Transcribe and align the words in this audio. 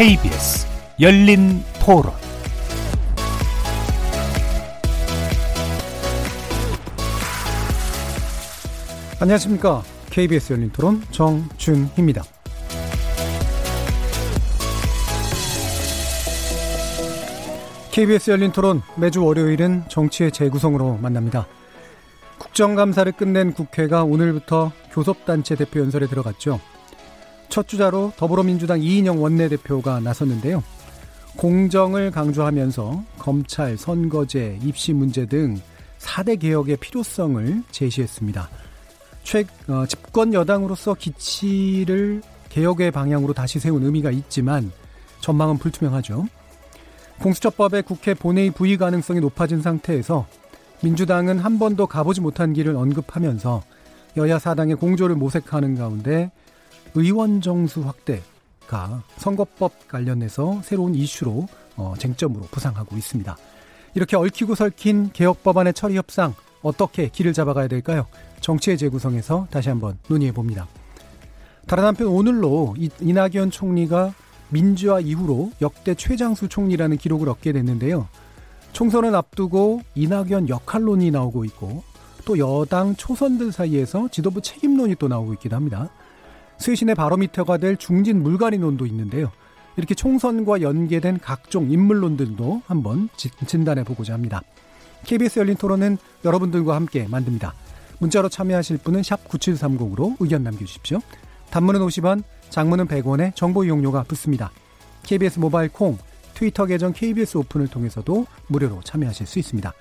KBS 0.00 0.66
열린 0.98 1.62
토론 1.84 2.14
안녕하십니까. 9.20 9.82
KBS 10.08 10.54
열린 10.54 10.70
토론 10.72 11.02
정준희입니다. 11.10 12.22
KBS 17.92 18.30
열린 18.30 18.52
토론 18.52 18.80
매주 18.96 19.22
월요일은 19.22 19.84
정치의 19.90 20.32
재구성으로 20.32 20.96
만납니다. 20.96 21.46
국정감사를 22.38 23.12
끝낸 23.12 23.52
국회가 23.52 24.04
오늘부터 24.04 24.72
교섭단체 24.92 25.56
대표 25.56 25.80
연설에 25.80 26.06
들어갔죠. 26.06 26.58
첫 27.50 27.66
주자로 27.66 28.12
더불어민주당 28.16 28.80
이인영 28.80 29.22
원내대표가 29.22 30.00
나섰는데요. 30.00 30.62
공정을 31.36 32.10
강조하면서 32.12 33.04
검찰, 33.18 33.76
선거제, 33.76 34.58
입시 34.62 34.92
문제 34.92 35.26
등 35.26 35.60
4대 35.98 36.38
개혁의 36.38 36.76
필요성을 36.78 37.64
제시했습니다. 37.70 38.48
최, 39.24 39.44
어, 39.68 39.84
집권 39.86 40.32
여당으로서 40.32 40.94
기치를 40.94 42.22
개혁의 42.48 42.90
방향으로 42.90 43.32
다시 43.32 43.58
세운 43.58 43.84
의미가 43.84 44.10
있지만 44.12 44.72
전망은 45.20 45.58
불투명하죠. 45.58 46.26
공수처법의 47.20 47.82
국회 47.82 48.14
본회의 48.14 48.50
부의 48.50 48.76
가능성이 48.76 49.20
높아진 49.20 49.60
상태에서 49.60 50.26
민주당은 50.82 51.38
한 51.38 51.58
번도 51.58 51.86
가보지 51.86 52.20
못한 52.20 52.52
길을 52.52 52.74
언급하면서 52.76 53.62
여야 54.16 54.38
사당의 54.38 54.76
공조를 54.76 55.16
모색하는 55.16 55.76
가운데 55.76 56.30
의원 56.94 57.40
정수 57.40 57.82
확대가 57.82 59.02
선거법 59.16 59.88
관련해서 59.88 60.60
새로운 60.62 60.94
이슈로 60.94 61.46
어, 61.76 61.94
쟁점으로 61.98 62.42
부상하고 62.50 62.96
있습니다. 62.96 63.36
이렇게 63.94 64.16
얽히고 64.16 64.54
설킨 64.54 65.10
개혁 65.12 65.42
법안의 65.42 65.74
처리 65.74 65.96
협상 65.96 66.34
어떻게 66.62 67.08
길을 67.08 67.32
잡아가야 67.32 67.68
될까요? 67.68 68.06
정치의 68.40 68.78
재구성에서 68.78 69.48
다시 69.50 69.68
한번 69.68 69.98
논의해 70.08 70.32
봅니다. 70.32 70.66
다른 71.66 71.84
한편 71.84 72.08
오늘로 72.08 72.74
이낙연 73.00 73.50
총리가 73.50 74.14
민주화 74.48 75.00
이후로 75.00 75.52
역대 75.62 75.94
최장수 75.94 76.48
총리라는 76.48 76.96
기록을 76.96 77.28
얻게 77.28 77.52
됐는데요. 77.52 78.08
총선을 78.72 79.14
앞두고 79.14 79.82
이낙연 79.94 80.48
역할론이 80.48 81.10
나오고 81.10 81.44
있고 81.46 81.82
또 82.24 82.38
여당 82.38 82.94
초선들 82.96 83.52
사이에서 83.52 84.08
지도부 84.08 84.40
책임론이 84.40 84.96
또 84.96 85.08
나오고 85.08 85.34
있기도 85.34 85.56
합니다. 85.56 85.90
쇄신의 86.60 86.94
바로미터가 86.94 87.56
될 87.56 87.76
중진 87.76 88.22
물갈이론도 88.22 88.86
있는데요. 88.86 89.32
이렇게 89.76 89.94
총선과 89.94 90.60
연계된 90.60 91.18
각종 91.20 91.70
인물론들도 91.70 92.62
한번 92.66 93.08
진단해 93.16 93.82
보고자 93.84 94.12
합니다. 94.12 94.42
KBS 95.04 95.38
열린 95.38 95.56
토론은 95.56 95.96
여러분들과 96.24 96.74
함께 96.74 97.06
만듭니다. 97.08 97.54
문자로 97.98 98.28
참여하실 98.28 98.78
분은 98.78 99.02
9730으로 99.02 100.16
의견 100.20 100.42
남겨주십시오. 100.42 101.00
단문은 101.50 101.80
50원, 101.80 102.22
장문은 102.50 102.86
100원에 102.86 103.34
정보 103.34 103.64
이용료가 103.64 104.04
붙습니다. 104.04 104.52
KBS 105.04 105.38
모바일 105.38 105.70
콩, 105.70 105.96
트위터 106.34 106.66
계정 106.66 106.92
KBS 106.92 107.38
오픈을 107.38 107.68
통해서도 107.68 108.26
무료로 108.48 108.82
참여하실 108.84 109.26
수 109.26 109.38
있습니다. 109.38 109.72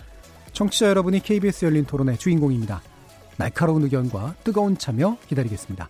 청취자 0.54 0.88
여러분이 0.88 1.20
KBS 1.22 1.66
열린 1.66 1.86
토론의 1.86 2.18
주인공입니다. 2.18 2.82
날카로운 3.38 3.84
의견과 3.84 4.36
뜨거운 4.44 4.78
참여 4.78 5.18
기다리겠습니다. 5.28 5.90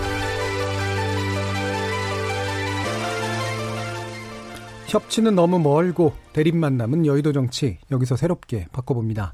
협치는 4.91 5.35
너무 5.35 5.57
멀고 5.57 6.13
대립 6.33 6.53
만 6.53 6.75
남은 6.75 7.05
여의도 7.05 7.31
정치 7.31 7.77
여기서 7.91 8.17
새롭게 8.17 8.67
바꿔봅니다. 8.73 9.33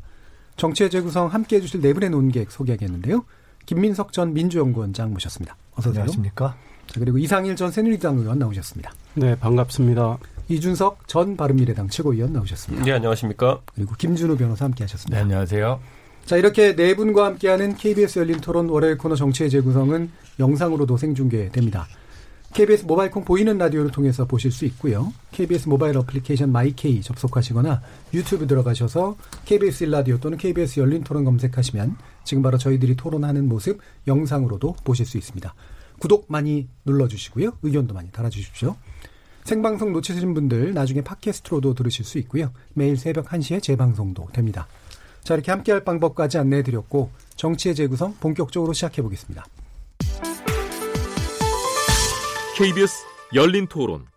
정치의 0.55 0.91
재구성 0.91 1.27
함께 1.27 1.55
해 1.55 1.61
주실 1.61 1.81
네 1.81 1.93
분의 1.93 2.11
논객 2.11 2.51
소개하겠는데요. 2.51 3.25
김민석 3.65 4.13
전 4.13 4.35
민주연구원장 4.35 5.13
모셨습니다. 5.13 5.57
어서 5.73 5.89
오세요. 5.89 6.01
안녕하십니까. 6.01 6.55
자, 6.85 6.99
그리고 6.99 7.17
이상일 7.17 7.55
전 7.55 7.71
새누리당 7.71 8.19
의원 8.19 8.37
나오셨습니다. 8.37 8.93
네, 9.15 9.35
반갑습니다. 9.35 10.19
이준석 10.47 11.07
전 11.07 11.35
바른미래당 11.35 11.89
최고위원 11.89 12.33
나오셨습니다. 12.33 12.85
네, 12.85 12.91
안녕하십니까. 12.91 13.59
그리고 13.73 13.95
김준우 13.95 14.37
변호사 14.37 14.65
함께 14.65 14.83
하셨습니다. 14.83 15.17
네, 15.17 15.23
안녕하세요. 15.23 15.79
자, 16.25 16.37
이렇게 16.37 16.75
네 16.75 16.95
분과 16.95 17.25
함께하는 17.25 17.75
KBS 17.75 18.19
열린 18.19 18.39
토론 18.41 18.69
월요일 18.69 18.97
코너 18.97 19.15
정치의 19.15 19.49
재구성은 19.49 20.11
영상으로도 20.39 20.97
생중계됩니다. 20.97 21.87
KBS 22.57 22.85
모바일 22.85 23.11
콩 23.11 23.23
보이는 23.23 23.55
라디오를 23.55 23.91
통해서 23.91 24.25
보실 24.25 24.51
수 24.51 24.65
있고요. 24.65 25.13
KBS 25.31 25.69
모바일 25.69 25.95
어플리케이션 25.99 26.51
my 26.51 26.86
K 26.86 27.03
접속하시거나 27.03 27.83
유튜브 28.15 28.47
들어가셔서 28.47 29.15
KBS 29.45 29.83
일라디오 29.83 30.17
또는 30.17 30.39
KBS 30.39 30.79
열린 30.79 31.03
토론 31.03 31.23
검색하시면 31.23 31.97
지금 32.23 32.41
바로 32.41 32.57
저희들이 32.57 32.95
토론하는 32.95 33.47
모습 33.47 33.79
영상으로도 34.07 34.77
보실 34.83 35.05
수 35.05 35.19
있습니다. 35.19 35.53
구독 35.99 36.25
많이 36.29 36.67
눌러주시고요. 36.85 37.59
의견도 37.61 37.93
많이 37.93 38.11
달아주십시오. 38.11 38.75
생방송 39.43 39.93
놓치신 39.93 40.33
분들 40.33 40.73
나중에 40.73 41.01
팟캐스트로도 41.01 41.75
들으실 41.75 42.05
수 42.05 42.17
있고요. 42.17 42.51
매일 42.73 42.97
새벽 42.97 43.27
1시에 43.27 43.61
재방송도 43.61 44.29
됩니다. 44.33 44.67
자, 45.21 45.35
이렇게 45.35 45.51
함께할 45.51 45.83
방법까지 45.83 46.39
안내해 46.39 46.63
드렸고 46.63 47.11
정치의 47.35 47.75
재구성 47.75 48.15
본격적으로 48.19 48.73
시작해 48.73 49.03
보겠습니다. 49.03 49.45
KBS 52.57 53.05
열린 53.35 53.67
토론. 53.67 54.07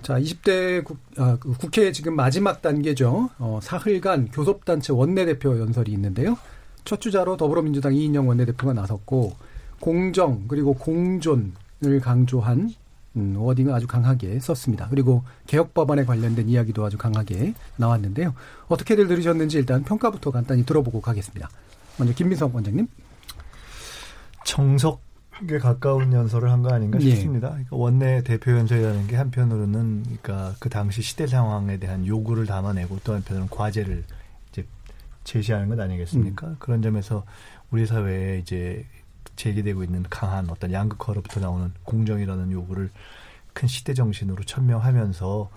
자, 0.00 0.18
20대 0.18 0.82
국, 0.82 0.96
아, 1.18 1.36
그 1.38 1.52
국회 1.52 1.92
지금 1.92 2.16
마지막 2.16 2.62
단계죠. 2.62 3.28
어, 3.38 3.60
사흘간 3.62 4.30
교섭단체 4.30 4.94
원내대표 4.94 5.60
연설이 5.60 5.92
있는데요. 5.92 6.38
첫 6.86 6.98
주자로 6.98 7.36
더불어민주당 7.36 7.94
이인영 7.94 8.26
원내대표가 8.26 8.72
나섰고 8.72 9.36
공정 9.80 10.48
그리고 10.48 10.72
공존을 10.72 12.00
강조한 12.00 12.72
음, 13.16 13.36
워딩을 13.36 13.74
아주 13.74 13.86
강하게 13.86 14.40
썼습니다. 14.40 14.88
그리고 14.88 15.24
개혁 15.46 15.74
법안에 15.74 16.06
관련된 16.06 16.48
이야기도 16.48 16.86
아주 16.86 16.96
강하게 16.96 17.52
나왔는데요. 17.76 18.34
어떻게들 18.68 19.08
들으셨는지 19.08 19.58
일단 19.58 19.82
평가부터 19.82 20.30
간단히 20.30 20.64
들어보고 20.64 21.02
가겠습니다. 21.02 21.50
먼저 21.98 22.14
김민성 22.14 22.50
원장님. 22.54 22.88
정석 24.46 25.11
에 25.50 25.58
가까운 25.58 26.12
연설을 26.12 26.50
한 26.50 26.62
거 26.62 26.72
아닌가 26.72 26.98
예. 27.00 27.10
싶습니다. 27.10 27.48
그러니까 27.50 27.74
원내 27.76 28.22
대표 28.22 28.52
연설이라는 28.52 29.06
게 29.06 29.16
한편으로는 29.16 30.02
그러니까 30.02 30.54
그 30.60 30.68
당시 30.68 31.02
시대 31.02 31.26
상황에 31.26 31.78
대한 31.78 32.06
요구를 32.06 32.46
담아내고 32.46 33.00
또 33.02 33.14
한편으로는 33.14 33.50
과제를 33.50 34.04
이제 34.50 34.64
제시하는 35.24 35.68
것 35.68 35.80
아니겠습니까? 35.80 36.46
음. 36.48 36.56
그런 36.58 36.82
점에서 36.82 37.24
우리 37.70 37.86
사회에 37.86 38.38
이제 38.38 38.84
제기되고 39.36 39.82
있는 39.82 40.04
강한 40.10 40.48
어떤 40.50 40.70
양극화로부터 40.72 41.40
나오는 41.40 41.72
공정이라는 41.84 42.52
요구를 42.52 42.90
큰 43.54 43.66
시대 43.66 43.94
정신으로 43.94 44.44
천명하면서 44.44 45.50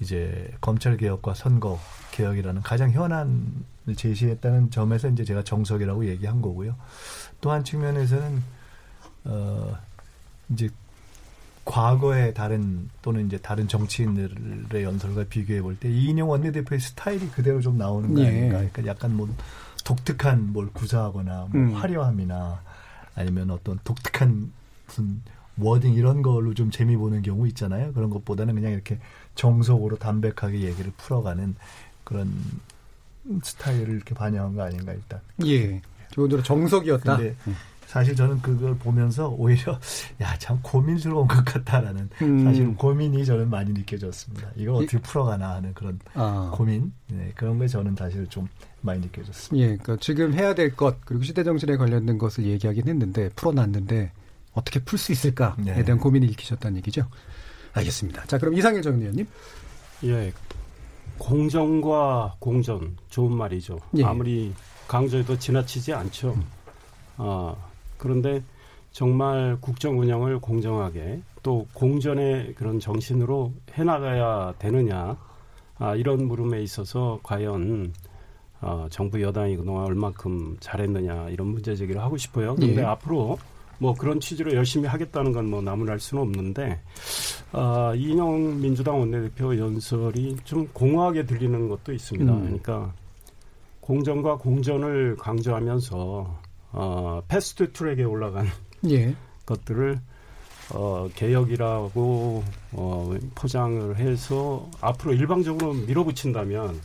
이제 0.00 0.48
검찰 0.60 0.96
개혁과 0.96 1.34
선거 1.34 1.78
개혁이라는 2.12 2.62
가장 2.62 2.92
현안을 2.92 3.96
제시했다는 3.96 4.70
점에서 4.70 5.08
이제 5.08 5.24
제가 5.24 5.42
정석이라고 5.42 6.06
얘기한 6.06 6.40
거고요. 6.40 6.76
또 7.40 7.50
한 7.50 7.64
측면에서는 7.64 8.42
어 9.28 9.76
이제 10.50 10.68
과거의 11.64 12.32
다른 12.34 12.88
또는 13.02 13.26
이제 13.26 13.36
다른 13.38 13.68
정치인들의 13.68 14.82
연설과 14.82 15.24
비교해 15.24 15.60
볼 15.60 15.76
때 15.78 15.90
이인영 15.90 16.28
원내대표의 16.30 16.80
스타일이 16.80 17.28
그대로 17.28 17.60
좀 17.60 17.76
나오는 17.76 18.12
거 18.14 18.22
예. 18.22 18.28
아닌가. 18.28 18.56
그러니까 18.56 18.86
약간 18.86 19.14
뭐 19.16 19.28
독특한 19.84 20.52
뭘 20.52 20.68
구사하거나 20.72 21.48
뭐 21.50 21.60
음. 21.60 21.74
화려함이나 21.74 22.62
아니면 23.14 23.50
어떤 23.50 23.78
독특한 23.84 24.50
무슨 24.86 25.20
워딩 25.58 25.94
이런 25.94 26.22
걸로 26.22 26.54
좀 26.54 26.70
재미 26.70 26.96
보는 26.96 27.20
경우 27.22 27.46
있잖아요. 27.48 27.92
그런 27.92 28.08
것보다는 28.10 28.54
그냥 28.54 28.72
이렇게 28.72 28.98
정석으로 29.34 29.98
담백하게 29.98 30.60
얘기를 30.60 30.90
풀어가는 30.96 31.54
그런 32.04 32.32
스타일을 33.42 33.94
이렇게 33.94 34.14
반영한 34.14 34.54
거 34.54 34.62
아닌가 34.62 34.92
일단. 34.92 35.20
예. 35.44 35.82
기본적으로 36.10 36.42
정석이었다. 36.42 37.16
근데 37.18 37.36
사실 37.88 38.14
저는 38.14 38.42
그걸 38.42 38.76
보면서 38.76 39.28
오히려 39.30 39.80
야 40.20 40.36
참 40.38 40.60
고민스러운 40.62 41.26
것 41.26 41.42
같다라는 41.42 42.10
음. 42.20 42.44
사실 42.44 42.76
고민이 42.76 43.24
저는 43.24 43.48
많이 43.48 43.72
느껴졌습니다. 43.72 44.50
이걸 44.56 44.74
어떻게 44.74 44.98
풀어가나 44.98 45.54
하는 45.54 45.72
그런 45.72 45.98
아. 46.12 46.52
고민 46.54 46.92
네, 47.08 47.32
그런 47.34 47.58
게 47.58 47.66
저는 47.66 47.96
사실 47.96 48.26
좀 48.28 48.46
많이 48.82 49.00
느껴졌습니다. 49.00 49.56
예, 49.66 49.76
그러니까 49.76 49.96
지금 50.00 50.34
해야 50.34 50.54
될 50.54 50.76
것 50.76 51.00
그리고 51.06 51.24
시대 51.24 51.42
정신에 51.42 51.78
관련된 51.78 52.18
것을 52.18 52.44
얘기하긴 52.44 52.86
했는데 52.88 53.30
풀어놨는데 53.30 54.12
어떻게 54.52 54.80
풀 54.80 54.98
수 54.98 55.10
있을까에 55.12 55.54
네. 55.56 55.82
대한 55.82 55.98
고민을 55.98 56.28
일으키셨다는 56.28 56.76
얘기죠. 56.78 57.08
알겠습니다. 57.72 58.26
자, 58.26 58.36
그럼 58.38 58.54
이상일 58.54 58.82
정 58.82 58.98
의원님. 59.00 59.26
예, 60.04 60.32
공정과 61.16 62.36
공전 62.38 62.96
좋은 63.08 63.32
말이죠. 63.34 63.78
예. 63.96 64.04
아무리 64.04 64.52
강조해도 64.86 65.38
지나치지 65.38 65.94
않죠. 65.94 66.34
음. 66.34 66.44
아, 67.16 67.54
그런데 67.98 68.42
정말 68.92 69.58
국정 69.60 69.98
운영을 69.98 70.38
공정하게 70.38 71.20
또 71.42 71.66
공전의 71.74 72.54
그런 72.54 72.80
정신으로 72.80 73.52
해나가야 73.72 74.54
되느냐 74.58 75.16
아, 75.78 75.94
이런 75.94 76.26
물음에 76.26 76.62
있어서 76.62 77.20
과연 77.22 77.92
어, 78.60 78.86
정부 78.90 79.22
여당이 79.22 79.56
그동안 79.56 79.84
얼만큼 79.84 80.56
잘했느냐 80.60 81.28
이런 81.28 81.48
문제 81.48 81.76
제기를 81.76 82.00
하고 82.02 82.16
싶어요. 82.16 82.56
그런데 82.56 82.80
예. 82.80 82.84
앞으로 82.86 83.38
뭐 83.78 83.94
그런 83.94 84.18
취지로 84.18 84.52
열심히 84.54 84.88
하겠다는 84.88 85.32
건 85.32 85.46
뭐 85.46 85.62
나무랄 85.62 86.00
수는 86.00 86.24
없는데 86.24 86.80
어, 87.52 87.92
이인영 87.94 88.60
민주당 88.60 88.98
원내대표 88.98 89.56
연설이 89.56 90.36
좀 90.44 90.66
공허하게 90.72 91.26
들리는 91.26 91.68
것도 91.68 91.92
있습니다. 91.92 92.32
음. 92.32 92.40
그러니까 92.42 92.92
공정과 93.80 94.36
공전을 94.38 95.16
강조하면서 95.16 96.47
어, 96.72 97.22
패스트 97.28 97.72
트랙에 97.72 98.04
올라간 98.04 98.46
예. 98.90 99.14
것들을 99.46 99.98
어, 100.74 101.08
개혁이라고 101.14 102.44
어, 102.72 103.16
포장을 103.34 103.96
해서 103.96 104.68
앞으로 104.80 105.14
일방적으로 105.14 105.72
밀어붙인다면 105.72 106.78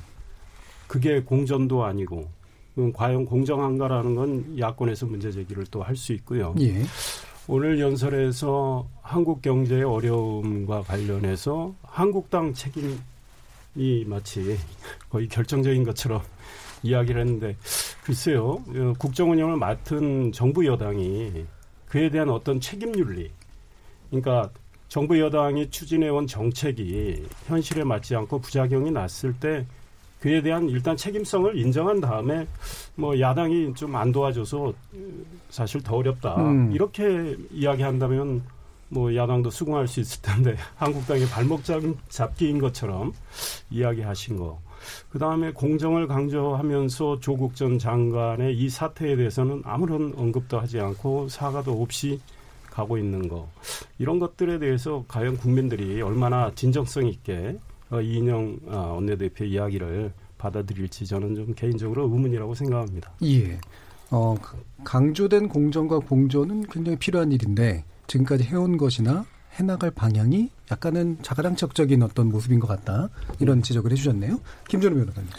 그게 0.87 1.21
공전도 1.21 1.83
아니고 1.83 2.29
과연 2.93 3.25
공정한가라는 3.25 4.15
건 4.15 4.59
야권에서 4.59 5.05
문제 5.05 5.31
제기를 5.31 5.65
또 5.67 5.83
할 5.83 5.95
수 5.95 6.13
있고요. 6.13 6.55
예. 6.61 6.81
오늘 7.47 7.77
연설에서 7.79 8.87
한국 9.01 9.41
경제의 9.41 9.83
어려움과 9.83 10.81
관련해서 10.83 11.75
한국당 11.83 12.53
책임이 12.53 12.95
마치 14.07 14.57
거의 15.09 15.27
결정적인 15.27 15.83
것처럼 15.83 16.21
이야기를 16.83 17.21
했는데 17.21 17.55
글쎄요 18.03 18.61
어, 18.67 18.93
국정 18.99 19.31
운영을 19.31 19.57
맡은 19.57 20.31
정부 20.31 20.65
여당이 20.65 21.45
그에 21.87 22.09
대한 22.09 22.29
어떤 22.29 22.59
책임 22.59 22.95
윤리 22.97 23.31
그러니까 24.09 24.49
정부 24.89 25.19
여당이 25.19 25.71
추진해온 25.71 26.27
정책이 26.27 27.25
현실에 27.47 27.83
맞지 27.83 28.15
않고 28.15 28.39
부작용이 28.39 28.91
났을 28.91 29.33
때 29.33 29.65
그에 30.19 30.41
대한 30.41 30.69
일단 30.69 30.95
책임성을 30.95 31.57
인정한 31.57 31.99
다음에 31.99 32.47
뭐 32.95 33.19
야당이 33.19 33.73
좀 33.73 33.93
안 33.95 34.11
도와줘서 34.11 34.71
사실 35.49 35.81
더 35.81 35.97
어렵다 35.97 36.35
음. 36.37 36.71
이렇게 36.71 37.35
이야기한다면 37.51 38.41
뭐 38.87 39.13
야당도 39.13 39.49
수긍할 39.49 39.87
수 39.87 39.99
있을 39.99 40.21
텐데 40.21 40.55
한국당의 40.77 41.27
발목 41.27 41.63
잡기인 42.07 42.59
것처럼 42.59 43.11
이야기하신 43.69 44.37
거. 44.37 44.61
그 45.09 45.19
다음에 45.19 45.51
공정을 45.51 46.07
강조하면서 46.07 47.19
조국 47.19 47.55
전 47.55 47.79
장관의 47.79 48.57
이 48.57 48.69
사태에 48.69 49.15
대해서는 49.15 49.61
아무런 49.65 50.13
언급도 50.15 50.59
하지 50.59 50.79
않고 50.79 51.29
사과도 51.29 51.81
없이 51.81 52.19
가고 52.69 52.97
있는 52.97 53.27
거. 53.27 53.47
이런 53.99 54.19
것들에 54.19 54.59
대해서 54.59 55.05
과연 55.07 55.37
국민들이 55.37 56.01
얼마나 56.01 56.51
진정성 56.55 57.07
있게 57.07 57.57
어, 57.91 58.01
이인영 58.01 58.57
어, 58.65 58.93
원내대표 58.95 59.45
이야기를 59.45 60.11
받아들일지 60.39 61.05
저는 61.05 61.35
좀 61.35 61.53
개인적으로 61.53 62.03
의문이라고 62.03 62.55
생각합니다. 62.55 63.11
예. 63.23 63.59
어, 64.09 64.35
강조된 64.83 65.47
공정과 65.47 65.99
공조는 65.99 66.63
굉장히 66.67 66.97
필요한 66.97 67.31
일인데 67.31 67.85
지금까지 68.07 68.43
해온 68.43 68.77
것이나 68.77 69.25
해나갈 69.53 69.91
방향이 69.91 70.49
약간은 70.71 71.19
자가당착적인 71.21 72.01
어떤 72.01 72.29
모습인 72.29 72.59
것 72.59 72.67
같다 72.67 73.09
이런 73.39 73.61
지적을 73.61 73.91
해주셨네요. 73.91 74.39
김준호 74.67 74.95
변호사님. 74.95 75.29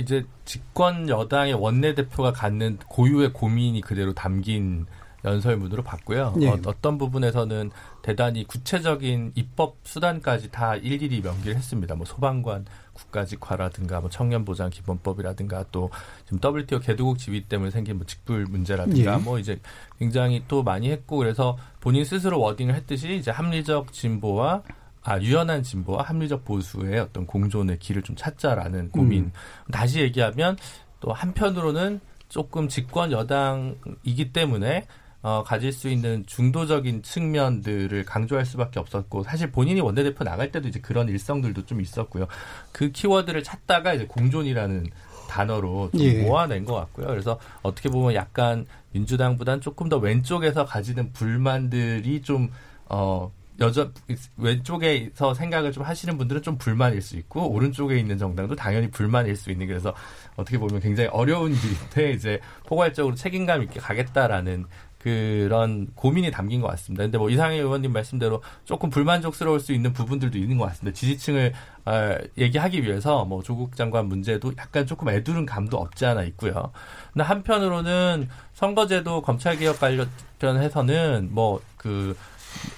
이제 0.00 0.24
집권 0.44 1.08
여당의 1.08 1.54
원내 1.54 1.94
대표가 1.94 2.32
갖는 2.32 2.78
고유의 2.88 3.32
고민이 3.32 3.80
그대로 3.80 4.12
담긴 4.12 4.86
연설문으로 5.24 5.82
봤고요. 5.82 6.34
예. 6.40 6.48
어, 6.48 6.58
떤 6.82 6.98
부분에서는 6.98 7.70
대단히 8.02 8.44
구체적인 8.44 9.32
입법 9.34 9.76
수단까지 9.84 10.50
다 10.50 10.76
일일이 10.76 11.20
명기를 11.22 11.56
했습니다. 11.56 11.94
뭐 11.94 12.04
소방관 12.04 12.66
국가직화라든가 12.92 14.00
뭐 14.00 14.10
청년보장 14.10 14.70
기본법이라든가 14.70 15.64
또 15.72 15.90
지금 16.24 16.38
WTO 16.42 16.78
개도국 16.80 17.18
지위 17.18 17.42
때문에 17.42 17.70
생긴 17.70 17.96
뭐 17.96 18.06
직불 18.06 18.46
문제라든가 18.46 19.14
예. 19.14 19.16
뭐 19.18 19.38
이제 19.38 19.58
굉장히 19.98 20.44
또 20.46 20.62
많이 20.62 20.90
했고 20.90 21.16
그래서 21.16 21.56
본인 21.80 22.04
스스로 22.04 22.40
워딩을 22.40 22.74
했듯이 22.74 23.16
이제 23.16 23.30
합리적 23.30 23.92
진보와 23.92 24.62
아, 25.06 25.20
유연한 25.20 25.62
진보와 25.62 26.02
합리적 26.02 26.44
보수의 26.44 26.98
어떤 26.98 27.26
공존의 27.26 27.78
길을 27.78 28.02
좀 28.02 28.16
찾자라는 28.16 28.90
고민. 28.90 29.24
음. 29.24 29.32
다시 29.70 30.00
얘기하면 30.00 30.56
또 31.00 31.12
한편으로는 31.12 32.00
조금 32.30 32.68
집권 32.68 33.12
여당이기 33.12 34.32
때문에 34.32 34.86
어, 35.24 35.42
가질 35.42 35.72
수 35.72 35.88
있는 35.88 36.22
중도적인 36.26 37.02
측면들을 37.02 38.04
강조할 38.04 38.44
수밖에 38.44 38.78
없었고 38.78 39.22
사실 39.22 39.50
본인이 39.50 39.80
원내대표 39.80 40.22
나갈 40.22 40.52
때도 40.52 40.68
이제 40.68 40.80
그런 40.80 41.08
일성들도 41.08 41.64
좀 41.64 41.80
있었고요. 41.80 42.26
그 42.72 42.92
키워드를 42.92 43.42
찾다가 43.42 43.94
이제 43.94 44.04
공존이라는 44.04 44.86
단어로 45.30 45.92
좀 45.92 46.00
예. 46.02 46.22
모아낸 46.22 46.66
것 46.66 46.74
같고요. 46.74 47.06
그래서 47.06 47.40
어떻게 47.62 47.88
보면 47.88 48.12
약간 48.14 48.66
민주당보다는 48.92 49.62
조금 49.62 49.88
더 49.88 49.96
왼쪽에서 49.96 50.66
가지는 50.66 51.10
불만들이 51.14 52.20
좀 52.20 52.50
어, 52.90 53.32
여전 53.60 53.92
왼쪽에서 54.36 55.32
생각을 55.32 55.70
좀 55.70 55.84
하시는 55.84 56.18
분들은 56.18 56.42
좀 56.42 56.58
불만일 56.58 57.00
수 57.00 57.16
있고 57.16 57.48
오른쪽에 57.50 57.98
있는 57.98 58.18
정당도 58.18 58.56
당연히 58.56 58.90
불만일 58.90 59.36
수 59.36 59.50
있는 59.50 59.68
그래서 59.68 59.94
어떻게 60.36 60.58
보면 60.58 60.80
굉장히 60.80 61.08
어려운 61.10 61.52
일인데 61.54 62.12
이제 62.12 62.40
포괄적으로 62.66 63.14
책임감 63.14 63.62
있게 63.62 63.78
가겠다라는 63.78 64.64
그런 65.04 65.86
고민이 65.94 66.30
담긴 66.30 66.62
것 66.62 66.68
같습니다. 66.68 67.04
근데 67.04 67.18
뭐 67.18 67.28
이상희 67.28 67.58
의원님 67.58 67.92
말씀대로 67.92 68.42
조금 68.64 68.88
불만족스러울 68.88 69.60
수 69.60 69.74
있는 69.74 69.92
부분들도 69.92 70.38
있는 70.38 70.56
것 70.56 70.64
같습니다. 70.64 70.98
지지층을 70.98 71.52
어, 71.84 72.16
얘기하기 72.38 72.82
위해서 72.82 73.26
뭐 73.26 73.42
조국 73.42 73.76
장관 73.76 74.06
문제도 74.06 74.50
약간 74.56 74.86
조금 74.86 75.10
애두른 75.10 75.44
감도 75.44 75.76
없지 75.76 76.06
않아 76.06 76.22
있고요. 76.22 76.72
근데 77.12 77.22
한편으로는 77.22 78.30
선거제도 78.54 79.20
검찰개혁 79.20 79.76
관련해서는 79.78 81.28
뭐그 81.32 82.16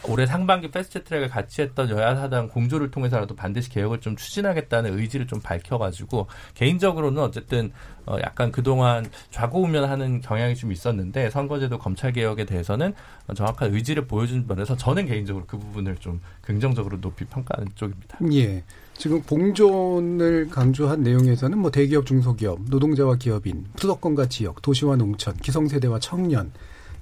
올해 0.08 0.26
상반기 0.26 0.70
패스트트랙을 0.70 1.28
같이 1.28 1.62
했던 1.62 1.90
여야 1.90 2.14
사당 2.14 2.48
공조를 2.48 2.90
통해서라도 2.90 3.34
반드시 3.34 3.70
개혁을 3.70 4.00
좀 4.00 4.16
추진하겠다는 4.16 4.98
의지를 4.98 5.26
좀 5.26 5.40
밝혀가지고 5.40 6.26
개인적으로는 6.54 7.22
어쨌든 7.22 7.72
어 8.06 8.16
약간 8.22 8.52
그동안 8.52 9.06
좌고우면하는 9.30 10.20
경향이 10.20 10.54
좀 10.54 10.70
있었는데 10.70 11.30
선거제도 11.30 11.78
검찰 11.78 12.12
개혁에 12.12 12.44
대해서는 12.44 12.94
정확한 13.34 13.74
의지를 13.74 14.06
보여준 14.06 14.44
면에서 14.46 14.76
저는 14.76 15.06
개인적으로 15.06 15.44
그 15.46 15.58
부분을 15.58 15.96
좀 15.96 16.20
긍정적으로 16.40 17.00
높이 17.00 17.24
평가하는 17.24 17.72
쪽입니다. 17.74 18.18
예. 18.32 18.62
지금 18.98 19.22
공존을 19.22 20.48
강조한 20.50 21.02
내용에서는 21.02 21.58
뭐 21.58 21.70
대기업, 21.70 22.06
중소기업, 22.06 22.60
노동자와 22.70 23.16
기업인, 23.16 23.66
수도권과 23.76 24.26
지역, 24.28 24.62
도시와 24.62 24.96
농촌, 24.96 25.34
기성세대와 25.36 25.98
청년, 25.98 26.50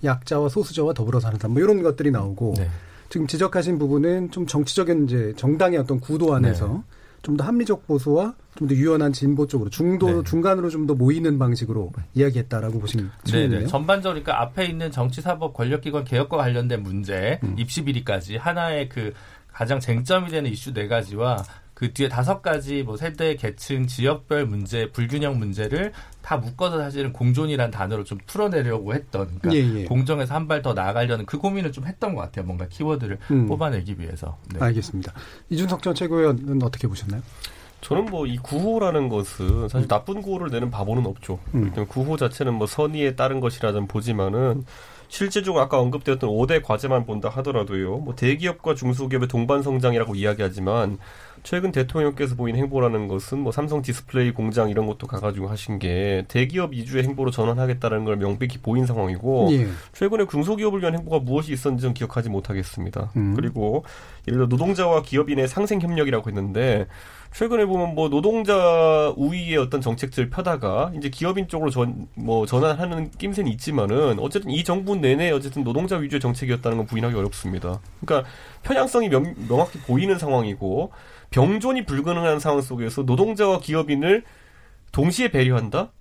약자와 0.05 0.49
소수자와 0.49 0.93
더불어 0.93 1.21
사는 1.21 1.39
사람 1.39 1.55
뭐 1.55 1.63
이런 1.63 1.83
것들이 1.83 2.11
나오고 2.11 2.55
네. 2.59 2.69
지금 3.09 3.27
지적하신 3.27 3.79
부분은 3.79 4.31
좀 4.31 4.47
정치적인 4.47 5.05
이제 5.05 5.33
정당의 5.37 5.79
어떤 5.79 6.01
구도 6.01 6.35
안에서 6.35 6.69
네. 6.69 6.81
좀더 7.23 7.45
합리적 7.45 7.87
보수와 7.87 8.35
좀 8.57 8.69
더 8.69 8.75
유연한 8.75 9.13
진보 9.13 9.47
쪽으로 9.47 9.71
중도 9.71 10.23
네. 10.23 10.31
중간으로 10.31 10.71
좀 10.71 10.87
더 10.87 10.95
모이는 10.95 11.39
방식으로 11.39 11.91
이야기했다라고 12.15 12.79
보시면 12.79 13.11
되네요. 13.25 13.61
네, 13.61 13.67
전반적으로 13.67 14.23
그러니까 14.23 14.43
앞에 14.43 14.67
있는 14.67 14.91
정치사법 14.91 15.55
권력기관 15.55 16.05
개혁과 16.05 16.37
관련된 16.37 16.83
문제 16.83 17.41
음. 17.43 17.55
입시 17.59 17.83
비리까지 17.83 18.37
하나의 18.37 18.89
그 18.89 19.13
가장 19.53 19.81
쟁점이 19.81 20.31
되는 20.31 20.51
이슈 20.51 20.73
네 20.75 20.87
가지와 20.89 21.43
그 21.75 21.93
뒤에 21.93 22.09
다섯 22.09 22.43
가지 22.43 22.83
뭐 22.83 22.97
세대, 22.97 23.35
계층, 23.37 23.87
지역별 23.87 24.47
문제, 24.47 24.91
불균형 24.93 25.39
문제를 25.39 25.93
다 26.25 26.39
묶어서 26.39 26.79
사실은 26.79 27.13
공존이란 27.13 27.71
단어로 27.71 28.03
좀 28.05 28.17
풀어내려고 28.27 28.95
했던 28.95 29.39
그러니까 29.41 29.53
예, 29.55 29.81
예. 29.81 29.85
공정에서 29.85 30.35
한 30.35 30.49
발 30.49 30.63
더 30.63 30.73
나아가려는 30.73 31.27
그 31.27 31.37
고민을 31.37 31.71
좀 31.71 31.87
했던 31.87 32.15
것 32.15 32.23
같아요. 32.23 32.47
뭔가 32.47 32.67
키워드를 32.67 33.19
음. 33.31 33.47
뽑아내기 33.47 33.97
위해서. 33.99 34.39
네. 34.55 34.59
알겠습니다. 34.65 35.13
이준석 35.51 35.83
전 35.83 35.95
최고위원은 35.95 36.63
어떻게 36.63 36.89
보셨나요? 36.89 37.21
저는 37.83 38.07
뭐 38.07 38.27
이 38.27 38.39
구호라는 38.39 39.11
것은 39.11 39.69
사실 39.69 39.85
음. 39.85 39.89
나쁜 39.89 40.23
구호를 40.23 40.51
내는 40.51 40.71
바보는 40.71 41.05
없죠. 41.05 41.39
음. 41.55 41.71
구호 41.89 42.17
자체는 42.17 42.55
뭐 42.55 42.67
선의에 42.67 43.15
따른 43.15 43.41
것이라 43.41 43.73
좀 43.73 43.87
보지만은 43.87 44.65
실제적으로 45.09 45.63
아까 45.63 45.79
언급되었던 45.79 46.31
5대 46.31 46.63
과제만 46.63 47.05
본다 47.05 47.29
하더라도요. 47.29 47.99
뭐 47.99 48.15
대기업과 48.17 48.75
중소기업의 48.75 49.29
동반 49.29 49.63
성장이라고 49.63 50.15
이야기하지만 50.15 50.97
최근 51.45 51.71
대통령께서 51.73 52.35
보인 52.35 52.57
행보라는 52.57 53.07
것은 53.07 53.39
뭐 53.39 53.53
삼성 53.53 53.83
디스플레이 53.83 54.33
공장 54.33 54.71
이런 54.71 54.87
것도 54.87 55.07
가가지고 55.07 55.47
하신 55.49 55.79
게 55.79 56.25
대기업 56.29 56.73
위주의 56.73 57.05
행보로 57.05 57.31
전환하겠다는 57.31 58.05
걸 58.05 58.17
명백히 58.17 58.59
보인 58.59 58.87
상황이고 58.87 59.49
예. 59.53 59.69
최근에 59.93 60.27
중소기업을 60.27 60.81
위한 60.81 60.95
행보가 60.95 61.21
무엇이 61.21 61.53
있었는지 61.53 61.83
좀 61.83 61.93
기억하지 61.95 62.31
못하겠습니다. 62.31 63.11
음. 63.17 63.35
그리고 63.37 63.85
예를 64.27 64.39
들어 64.39 64.47
노동자와 64.47 65.03
기업인의 65.03 65.47
상생 65.47 65.81
협력이라고 65.81 66.29
했는데 66.31 66.87
최근에 67.33 67.67
보면 67.67 67.95
뭐 67.95 68.09
노동자 68.09 69.13
우위의 69.17 69.57
어떤 69.59 69.81
정책들을 69.81 70.31
펴다가 70.31 70.93
이제 70.97 71.11
기업인 71.11 71.47
쪽으로 71.47 71.71
전 71.71 72.07
뭐 72.15 72.47
전환하는 72.47 73.11
낌새는 73.11 73.51
있지만은 73.53 74.19
어쨌든 74.19 74.51
이 74.51 74.65
정부 74.65 74.97
내내 74.97 75.31
어쨌든 75.31 75.63
노동자 75.63 75.97
위주의 75.97 76.21
정책이었다는 76.21 76.79
건 76.79 76.87
부인하기 76.87 77.15
어렵습니다. 77.15 77.81
그러니까 78.01 78.29
편향성이 78.63 79.09
명, 79.11 79.35
명확히 79.47 79.79
보이는 79.81 80.19
상황이고 80.19 80.91
병존이 81.31 81.85
불가능한 81.87 82.41
상황 82.41 82.61
속에서 82.63 83.03
노동자와 83.03 83.61
기업인을 83.61 84.25
동시에 84.93 85.29
배려한다? 85.29 85.93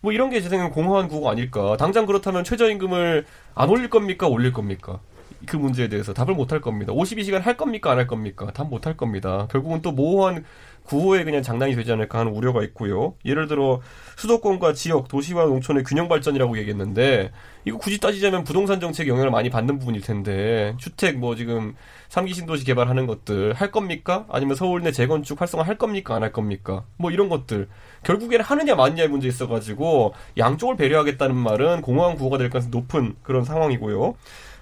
뭐 0.00 0.12
이런 0.12 0.30
게 0.30 0.40
제 0.40 0.48
생각엔 0.48 0.72
공허한 0.72 1.08
구호 1.08 1.30
아닐까. 1.30 1.76
당장 1.78 2.06
그렇다면 2.06 2.44
최저임금을 2.44 3.24
안 3.54 3.68
올릴 3.68 3.88
겁니까? 3.88 4.26
올릴 4.26 4.52
겁니까? 4.52 5.00
그 5.46 5.56
문제에 5.56 5.88
대해서 5.88 6.12
답을 6.12 6.34
못 6.34 6.52
할 6.52 6.60
겁니다. 6.60 6.92
52시간 6.92 7.40
할 7.42 7.56
겁니까? 7.56 7.90
안 7.90 7.98
할 7.98 8.06
겁니까? 8.06 8.50
답 8.52 8.68
못 8.68 8.86
할 8.86 8.96
겁니다. 8.96 9.46
결국은 9.50 9.82
또 9.82 9.92
모호한 9.92 10.44
구호에 10.84 11.22
그냥 11.22 11.42
장난이 11.42 11.76
되지 11.76 11.92
않을까 11.92 12.18
하는 12.18 12.32
우려가 12.32 12.62
있고요. 12.64 13.14
예를 13.24 13.46
들어 13.46 13.80
수도권과 14.16 14.72
지역, 14.72 15.06
도시와 15.08 15.44
농촌의 15.44 15.84
균형 15.84 16.08
발전이라고 16.08 16.58
얘기했는데 16.58 17.30
이거 17.64 17.78
굳이 17.78 18.00
따지자면 18.00 18.42
부동산 18.42 18.80
정책에 18.80 19.08
영향을 19.08 19.30
많이 19.30 19.48
받는 19.48 19.78
부분일 19.78 20.00
텐데 20.00 20.74
주택 20.78 21.18
뭐 21.18 21.36
지금 21.36 21.76
3기 22.08 22.34
신도시 22.34 22.64
개발하는 22.64 23.06
것들 23.06 23.52
할 23.54 23.70
겁니까? 23.70 24.26
아니면 24.28 24.56
서울 24.56 24.82
내 24.82 24.90
재건축 24.90 25.40
활성화 25.40 25.64
할 25.64 25.78
겁니까? 25.78 26.16
안 26.16 26.22
할 26.24 26.32
겁니까? 26.32 26.84
뭐 26.96 27.10
이런 27.12 27.28
것들 27.28 27.68
결국에는 28.04 28.44
하느냐 28.44 28.74
마느냐의 28.74 29.08
문제 29.08 29.28
있어가지고 29.28 30.14
양쪽을 30.36 30.76
배려하겠다는 30.76 31.36
말은 31.36 31.82
공허한 31.82 32.16
구호가 32.16 32.38
될 32.38 32.50
가능성이 32.50 32.72
높은 32.72 33.14
그런 33.22 33.44
상황이고요. 33.44 34.14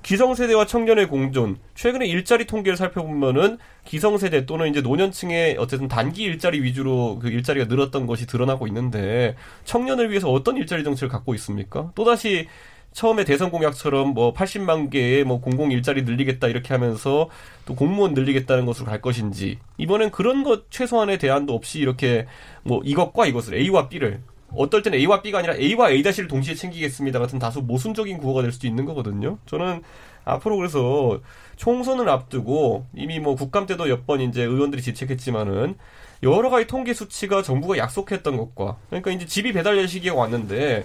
기성세대와 0.02 0.66
청년의 0.66 1.09
공존. 1.09 1.59
최근에 1.75 2.07
일자리 2.07 2.47
통계를 2.47 2.76
살펴보면은 2.76 3.59
기성세대 3.85 4.47
또는 4.47 4.69
이제 4.69 4.80
노년층의 4.80 5.57
어쨌든 5.59 5.88
단기 5.88 6.23
일자리 6.25 6.62
위주로 6.62 7.19
그 7.21 7.28
일자리가 7.28 7.66
늘었던 7.66 8.07
것이 8.07 8.26
드러나고 8.26 8.66
있는데 8.66 9.37
청년을 9.64 10.11
위해서 10.11 10.30
어떤 10.30 10.57
일자리 10.57 10.85
정책을 10.85 11.09
갖고 11.09 11.35
있습니까? 11.35 11.92
또다시 11.95 12.47
처음에 12.92 13.25
대선 13.25 13.50
공약처럼 13.50 14.14
뭐 14.14 14.33
80만 14.33 14.90
개의 14.90 15.25
뭐 15.25 15.40
공공 15.40 15.71
일자리 15.71 16.02
늘리겠다 16.02 16.49
이렇게 16.49 16.75
하면서 16.75 17.28
또 17.64 17.75
공무원 17.75 18.14
늘리겠다는 18.14 18.66
것으로 18.66 18.87
갈 18.87 19.00
것인지 19.00 19.59
이번엔 19.78 20.11
그런 20.11 20.42
것 20.42 20.71
최소한의 20.71 21.19
대안도 21.19 21.54
없이 21.54 21.78
이렇게 21.78 22.26
뭐 22.64 22.80
이것과 22.85 23.26
이것을 23.26 23.54
A와 23.54 23.88
B를 23.88 24.21
어떨 24.54 24.83
때는 24.83 24.99
A와 24.99 25.23
B가 25.23 25.38
아니라 25.38 25.54
A와 25.57 25.90
A-를 25.90 26.28
동시에 26.28 26.54
챙기겠습니다 26.54 27.19
같은 27.19 27.38
다소 27.38 27.61
모순적인 27.61 28.19
구호가 28.19 28.42
될 28.42 28.52
수도 28.52 28.66
있는 28.66 28.85
거거든요. 28.85 29.38
저는 29.47 29.83
앞으로 30.25 30.57
그래서 30.57 31.21
총선을 31.57 32.09
앞두고 32.09 32.87
이미 32.95 33.19
뭐 33.21 33.35
국감 33.37 33.66
때도 33.66 33.85
몇 33.85 34.07
번 34.07 34.21
이제 34.21 34.42
의원들이 34.42 34.83
지책했지만은 34.83 35.76
여러 36.23 36.50
가지 36.50 36.66
통계 36.66 36.92
수치가 36.95 37.42
정부가 37.42 37.78
약속했던 37.78 38.37
것과 38.37 38.76
그러니까 38.88 39.11
이제 39.11 39.25
집이 39.26 39.52
배달될 39.52 39.88
시기가 39.88 40.14
왔는데 40.14 40.85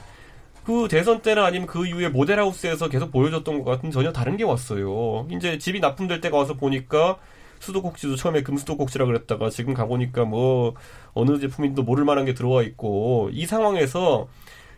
그 0.63 0.87
대선 0.89 1.21
때나 1.21 1.45
아니면 1.45 1.67
그 1.67 1.85
이후에 1.85 2.09
모델하우스에서 2.09 2.89
계속 2.89 3.11
보여줬던 3.11 3.63
것 3.63 3.69
같은 3.69 3.91
전혀 3.91 4.11
다른 4.11 4.37
게 4.37 4.43
왔어요. 4.43 5.27
이제 5.29 5.57
집이 5.57 5.79
납품될 5.79 6.21
때가 6.21 6.37
와서 6.37 6.55
보니까 6.55 7.17
수도꼭지도 7.59 8.15
처음에 8.15 8.43
금수도꼭지라 8.43 9.05
그랬다가 9.05 9.49
지금 9.49 9.73
가보니까 9.73 10.25
뭐 10.25 10.73
어느 11.13 11.39
제품인도 11.39 11.83
모를 11.83 12.05
만한 12.05 12.25
게 12.25 12.33
들어와 12.33 12.63
있고 12.63 13.29
이 13.31 13.45
상황에서 13.45 14.27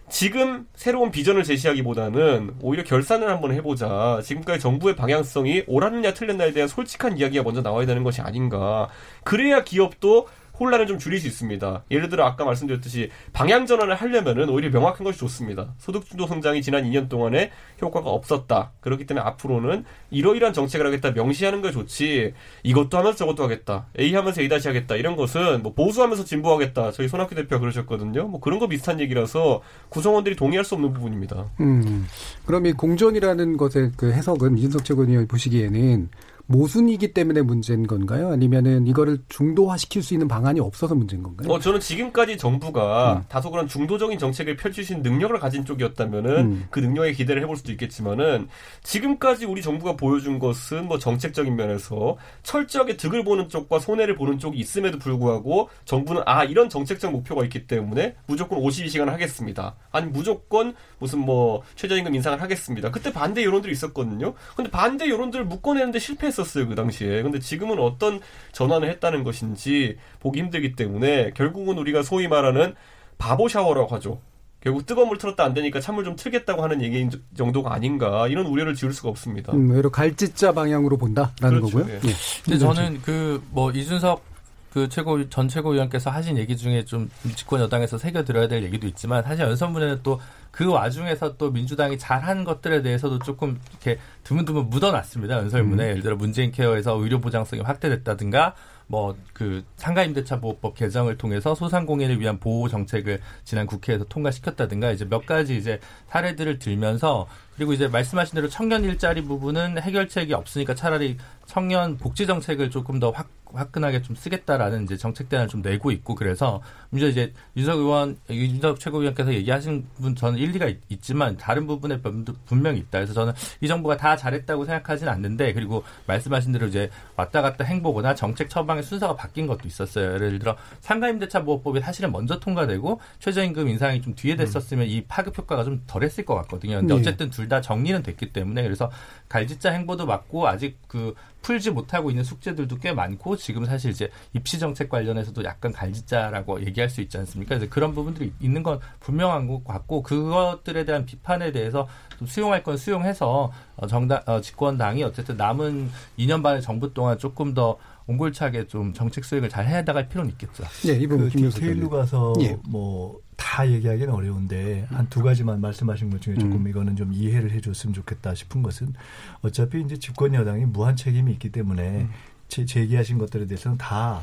지금 0.10 0.66
새로운 0.74 1.12
비전을 1.12 1.44
제시하기보다는 1.44 2.56
오히려 2.62 2.84
결산을 2.84 3.30
한번 3.30 3.52
해보자. 3.52 4.22
지금까지 4.24 4.62
정부의 4.62 4.96
방향성이 4.96 5.66
옳았느냐 5.68 6.14
틀렸냐에 6.14 6.54
대한 6.54 6.70
솔직한 6.70 7.18
이야기가 7.18 7.44
먼저 7.44 7.62
나와야 7.62 7.86
되는 7.86 8.04
것이 8.04 8.22
아닌가. 8.22 8.88
그래야 9.24 9.64
기업도 9.64 10.28
혼란을 10.60 10.88
좀 10.88 10.98
줄일 10.98 11.20
수 11.20 11.28
있습니다. 11.28 11.84
예를 11.92 12.10
들어 12.10 12.26
아까 12.26 12.46
말씀드렸듯이 12.46 13.10
방향 13.34 13.66
전환을 13.66 13.96
하려면은 13.96 14.50
오히려 14.50 14.70
명확한 14.70 15.04
것이 15.04 15.20
좋습니다. 15.20 15.74
소득 15.78 16.06
주도 16.06 16.28
성장이 16.28 16.62
지난 16.62 16.84
2년 16.84 17.10
동안에 17.10 17.52
효과가 17.82 18.10
없었다. 18.10 18.72
그렇기 18.82 19.06
때문에 19.06 19.26
앞으로는 19.26 19.86
이러이러한 20.12 20.54
정책을 20.54 20.86
하겠다 20.86 21.12
명시하는 21.12 21.62
게 21.62 21.72
좋지. 21.72 22.34
이것도 22.64 22.98
하면서 22.98 23.18
저것도 23.18 23.44
하겠다. 23.44 23.88
A 24.00 24.14
하면서 24.14 24.42
A 24.42 24.50
다시 24.50 24.68
하겠다. 24.68 24.96
이런 24.96 25.16
것은 25.16 25.64
뭐 25.64 25.74
보수하면서 25.74 26.26
진보하겠다. 26.26 26.92
저희 26.92 27.08
손학규 27.08 27.36
대표가 27.36 27.60
그러셨거든요. 27.60 28.28
뭐 28.28 28.40
그런 28.40 28.60
거 28.60 28.68
비슷한 28.68 29.00
얘기라서 29.00 29.62
구성원들이 29.90 30.36
동의할 30.36 30.66
수 30.66 30.76
없는 30.76 30.94
부분입니다. 30.94 31.46
음. 31.60 32.08
그럼 32.46 32.66
이 32.66 32.74
공존이라는 32.74 33.58
것의 33.58 33.92
그 33.98 34.12
해석은 34.12 34.58
이준석 34.58 34.86
최고위원이 34.86 35.28
보시기에는 35.28 36.10
모순이기 36.48 37.14
때문에 37.14 37.42
문제인 37.42 37.86
건가요? 37.86 38.32
아니면은 38.32 38.88
이거를 38.88 39.20
중도화시킬 39.30 40.02
수 40.02 40.14
있는 40.14 40.28
방안이 40.28 40.60
없어서 40.60 40.96
문제인 40.96 41.22
건가요? 41.22 41.52
어, 41.52 41.60
저는 41.60 41.80
지금까지 41.80 42.38
정부가 42.38 43.18
음. 43.18 43.24
다소 43.28 43.52
그런 43.52 43.68
중도적인 43.68 44.18
정책을 44.18 44.56
펼치신 44.56 45.02
능력을 45.02 45.38
가진 45.40 45.66
쪽이었다면은 45.66 46.38
음. 46.38 46.68
그 46.70 46.80
능력에 46.80 47.12
기대를 47.12 47.42
해볼 47.44 47.58
수도 47.58 47.72
있겠지만은 47.74 48.48
지금까지 48.82 49.46
우리 49.46 49.62
정부가 49.62 49.98
보여준 49.98 50.40
것은 50.40 50.88
뭐 50.88 50.98
정책적인 50.98 51.56
면에서 51.56 52.18
철저하게 52.44 52.96
득을 52.96 53.26
보는 53.26 53.50
쪽과 53.50 53.80
손해를 53.80 54.16
보는 54.16 54.40
쪽이 54.40 54.58
있음에도 54.58 54.98
불구하고 55.00 55.70
정부는 55.84 56.24
아 56.26 56.46
이런 56.46 56.70
정책적 56.70 57.12
목표가 57.12 57.44
있기 57.44 57.68
때문에 57.68 58.16
무조건 58.26 58.60
52시간 58.62 59.08
하겠습니다. 59.08 59.76
아니 59.92 60.08
무조건 60.08 60.76
무슨 61.00 61.20
뭐 61.20 61.64
최저임금 61.76 62.16
인상을 62.16 62.42
하겠습니다. 62.42 62.90
그때 62.92 63.12
반대 63.12 63.44
여론들이 63.44 63.74
있었거든요. 63.74 64.34
근데 64.56 64.72
반대 64.72 65.10
여론들을 65.10 65.46
묶어내는데 65.46 66.00
실패했 66.00 66.37
했었어요 66.38 66.68
그 66.68 66.76
당시에. 66.76 67.22
근데 67.24 67.40
지금은 67.40 67.80
어떤 67.80 68.20
전환을 68.52 68.90
했다는 68.92 69.24
것인지 69.24 69.98
보기 70.20 70.40
힘들기 70.40 70.76
때문에 70.76 71.32
결국은 71.32 71.78
우리가 71.78 72.04
소위 72.04 72.28
말하는 72.28 72.76
바보 73.18 73.48
샤워라고 73.48 73.96
하죠. 73.96 74.20
결국 74.60 74.86
뜨거운 74.86 75.08
물 75.08 75.18
틀었다 75.18 75.44
안 75.44 75.54
되니까 75.54 75.80
찬물 75.80 76.04
좀 76.04 76.16
틀겠다고 76.16 76.62
하는 76.64 76.82
얘기 76.82 77.08
정도가 77.38 77.74
아닌가 77.74 78.28
이런 78.28 78.48
우려를 78.48 78.74
지울 78.76 78.92
수가 78.94 79.10
없습니다. 79.10 79.54
음, 79.54 79.72
외로 79.72 79.90
갈짓자 79.90 80.52
방향으로 80.52 80.98
본다라는 80.98 81.60
그렇죠, 81.62 81.78
거고요. 81.78 81.94
예. 81.94 82.00
네. 82.00 82.14
근데 82.44 82.58
저는 82.60 83.02
그 83.02 83.42
뭐 83.52 83.72
이준석 83.72 84.22
그 84.72 84.90
최고 84.90 85.30
전 85.30 85.48
최고위원께서 85.48 86.10
하신 86.10 86.38
얘기 86.38 86.56
중에 86.58 86.86
좀 86.86 87.10
집권 87.36 87.62
여당에서 87.62 87.98
새겨 87.98 88.24
들어야 88.26 88.48
될 88.48 88.64
얘기도 88.64 88.88
있지만 88.88 89.24
사실 89.24 89.46
연설문에는 89.46 90.02
또 90.04 90.20
그 90.58 90.66
와중에서 90.66 91.38
또 91.38 91.52
민주당이 91.52 92.00
잘한 92.00 92.44
것들에 92.44 92.82
대해서도 92.82 93.20
조금 93.20 93.60
이렇게 93.70 94.00
드문드문 94.24 94.72
묻어놨습니다 94.72 95.36
연설문에 95.36 95.84
음. 95.84 95.90
예를 95.92 96.02
들어 96.02 96.16
문재인 96.16 96.52
케어에서 96.52 96.96
의료 96.98 97.22
보장성이 97.22 97.62
확대됐다든가 97.62 98.56
뭐 98.88 99.16
그 99.38 99.64
상가임대차 99.76 100.40
보호법 100.40 100.74
개정을 100.74 101.20
통해서 101.20 101.54
소상공인을 101.54 102.20
위한 102.20 102.40
보호 102.40 102.68
정책을 102.68 103.20
지난 103.44 103.68
국회에서 103.68 104.04
통과시켰다든가 104.06 104.92
이제 104.92 105.06
몇 105.06 105.28
가지 105.28 105.56
이제 105.56 105.80
사례들을 106.08 106.58
들면서 106.58 107.28
그리고 107.56 107.74
이제 107.74 107.88
말씀하신 107.88 108.34
대로 108.34 108.50
청년 108.50 108.84
일자리 108.84 109.22
부분은 109.22 109.80
해결책이 109.80 110.34
없으니까 110.34 110.74
차라리 110.74 111.18
청년 111.46 111.98
복지 111.98 112.26
정책을 112.26 112.72
조금 112.72 113.00
더 113.00 113.12
확, 113.12 113.30
화끈하게 113.54 114.02
좀 114.04 114.16
쓰겠다라는 114.16 114.84
이제 114.84 114.96
정책 114.96 115.30
대안을 115.30 115.48
좀 115.48 115.62
내고 115.62 115.92
있고 115.92 116.16
그래서 116.16 116.62
문제 116.92 117.08
이제 117.08 117.34
윤석 117.56 117.80
의원, 117.80 118.18
윤석 118.30 118.80
최고위원께서 118.80 119.34
얘기하신 119.34 119.88
분 119.98 120.16
저는 120.16 120.38
일리가 120.38 120.68
있, 120.90 121.02
지만 121.02 121.36
다른 121.38 121.66
부분에 121.66 122.00
분명히 122.46 122.80
있다. 122.80 123.00
그래서 123.00 123.14
저는 123.14 123.34
이 123.62 123.68
정부가 123.68 123.98
다 123.98 124.16
잘했다고 124.16 124.66
생각하지는 124.66 125.12
않는데 125.12 125.54
그리고 125.54 125.84
말씀하신 126.06 126.52
대로 126.52 126.68
이제 126.68 126.90
왔다 127.16 127.42
갔다 127.42 127.64
행보거나 127.64 128.14
정책 128.16 128.50
처방의 128.50 128.84
순서가 128.84 129.16
바뀐 129.16 129.48
것도 129.48 129.68
있었어요. 129.68 130.14
예를 130.14 130.38
들어 130.40 130.56
상가임대차 130.82 131.44
보호법이 131.44 131.80
사실은 131.82 132.12
먼저 132.12 132.40
통과되고 132.40 133.00
최저임금 133.20 133.68
인상이 133.68 134.02
좀 134.02 134.14
뒤에 134.16 134.36
됐었으면 134.36 134.86
음. 134.86 134.90
이 134.90 135.04
파급 135.08 135.38
효과가 135.38 135.64
좀 135.64 135.82
덜했을 135.88 136.24
것 136.26 136.36
같거든요. 136.36 136.78
근데 136.80 136.94
네. 136.94 137.00
어쨌든 137.00 137.30
둘 137.32 137.48
다 137.48 137.62
정리는 137.62 138.04
됐기 138.04 138.34
때문에 138.34 138.62
그래서 138.62 138.92
갈짓자 139.30 139.72
행보도 139.72 140.06
맞고 140.06 140.50
아직 140.50 140.78
그 140.90 141.14
풀지 141.42 141.72
못하고 141.72 142.10
있는 142.10 142.24
숙제들도 142.24 142.78
꽤 142.78 142.92
많고 142.92 143.38
지금 143.38 143.66
사실 143.66 143.92
이제 143.92 144.10
입시 144.34 144.60
정책 144.60 144.90
관련해서도 144.90 145.44
약간 145.44 145.72
갈짓자라고 145.72 146.66
얘기할 146.66 146.90
수 146.90 147.02
있지 147.02 147.18
않습니까? 147.18 147.56
그래서 147.58 147.70
그런 147.70 147.94
부분들이 147.94 148.34
있는 148.40 148.64
건 148.64 148.80
분명한 149.00 149.48
것 149.48 149.64
같고 149.64 150.04
그것들에 150.04 150.86
대한 150.86 151.06
비판에 151.06 151.52
대해서 151.52 151.88
좀 152.18 152.28
수용할 152.28 152.64
건 152.64 152.78
수용해서 152.78 153.52
어, 153.76 153.88
정당 153.88 154.22
어, 154.26 154.42
집권당이 154.42 155.04
어쨌든 155.04 155.38
남은 155.38 155.90
2년 156.20 156.44
반의 156.44 156.62
정부 156.62 156.94
동안 156.94 157.18
조금 157.18 157.54
더 157.54 157.78
옹골차게 158.08 158.68
좀 158.68 158.94
정책 158.94 159.26
수행을 159.26 159.50
잘 159.50 159.68
해야 159.68 159.84
나갈 159.84 160.08
필요는 160.08 160.32
있겠죠. 160.32 160.64
네, 160.86 160.94
이번 160.94 161.30
그 161.30 161.30
디테일로 161.30 161.90
가서 161.90 162.34
예. 162.42 162.58
뭐 162.68 163.20
다 163.38 163.70
얘기하기는 163.70 164.14
어려운데 164.14 164.88
한 164.90 165.08
두 165.10 165.22
가지만 165.24 165.62
말씀하신 165.62 166.10
것 166.10 166.22
중에 166.22 166.36
조금 166.36 166.58
음. 166.58 166.68
이거는 166.68 166.96
좀 166.96 167.14
이해를 167.14 167.52
해줬으면 167.52 167.94
좋겠다 167.94 168.36
싶은 168.36 168.62
것은 168.62 168.94
어차피 169.42 169.82
이제 169.82 169.98
집권 169.98 170.34
여당이 170.34 170.66
무한 170.66 170.96
책임이 170.96 171.32
있기 171.34 171.52
때문에 171.52 172.02
음. 172.02 172.10
제, 172.50 172.66
제기하신 172.66 173.18
것들에 173.18 173.46
대해서는 173.48 173.78
다 173.78 174.22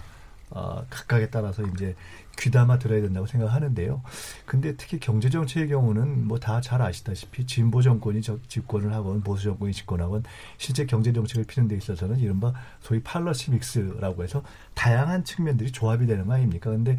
어, 0.50 0.84
각각에 0.90 1.30
따라서 1.30 1.62
이제 1.74 1.96
귀담아 2.38 2.78
들어야 2.78 3.00
된다고 3.00 3.26
생각하는데요. 3.26 4.02
근데 4.44 4.76
특히 4.76 5.00
경제 5.00 5.30
정책의 5.30 5.68
경우는 5.68 6.28
뭐 6.28 6.38
다 6.38 6.60
잘 6.60 6.82
아시다시피 6.82 7.46
진보 7.46 7.80
정권이 7.82 8.20
집권을 8.20 8.92
하건 8.92 9.22
보수 9.22 9.44
정권이 9.44 9.72
집권하건 9.72 10.22
실제 10.58 10.84
경제 10.84 11.12
정책을 11.12 11.44
피는 11.44 11.68
데 11.68 11.76
있어서는 11.76 12.18
이른바 12.18 12.52
소위 12.80 13.00
policy 13.02 13.50
mix라고 13.52 14.22
해서 14.22 14.42
다양한 14.74 15.24
측면들이 15.24 15.72
조합이 15.72 16.06
되는 16.06 16.26
거 16.26 16.34
아닙니까? 16.34 16.70
근데 16.70 16.98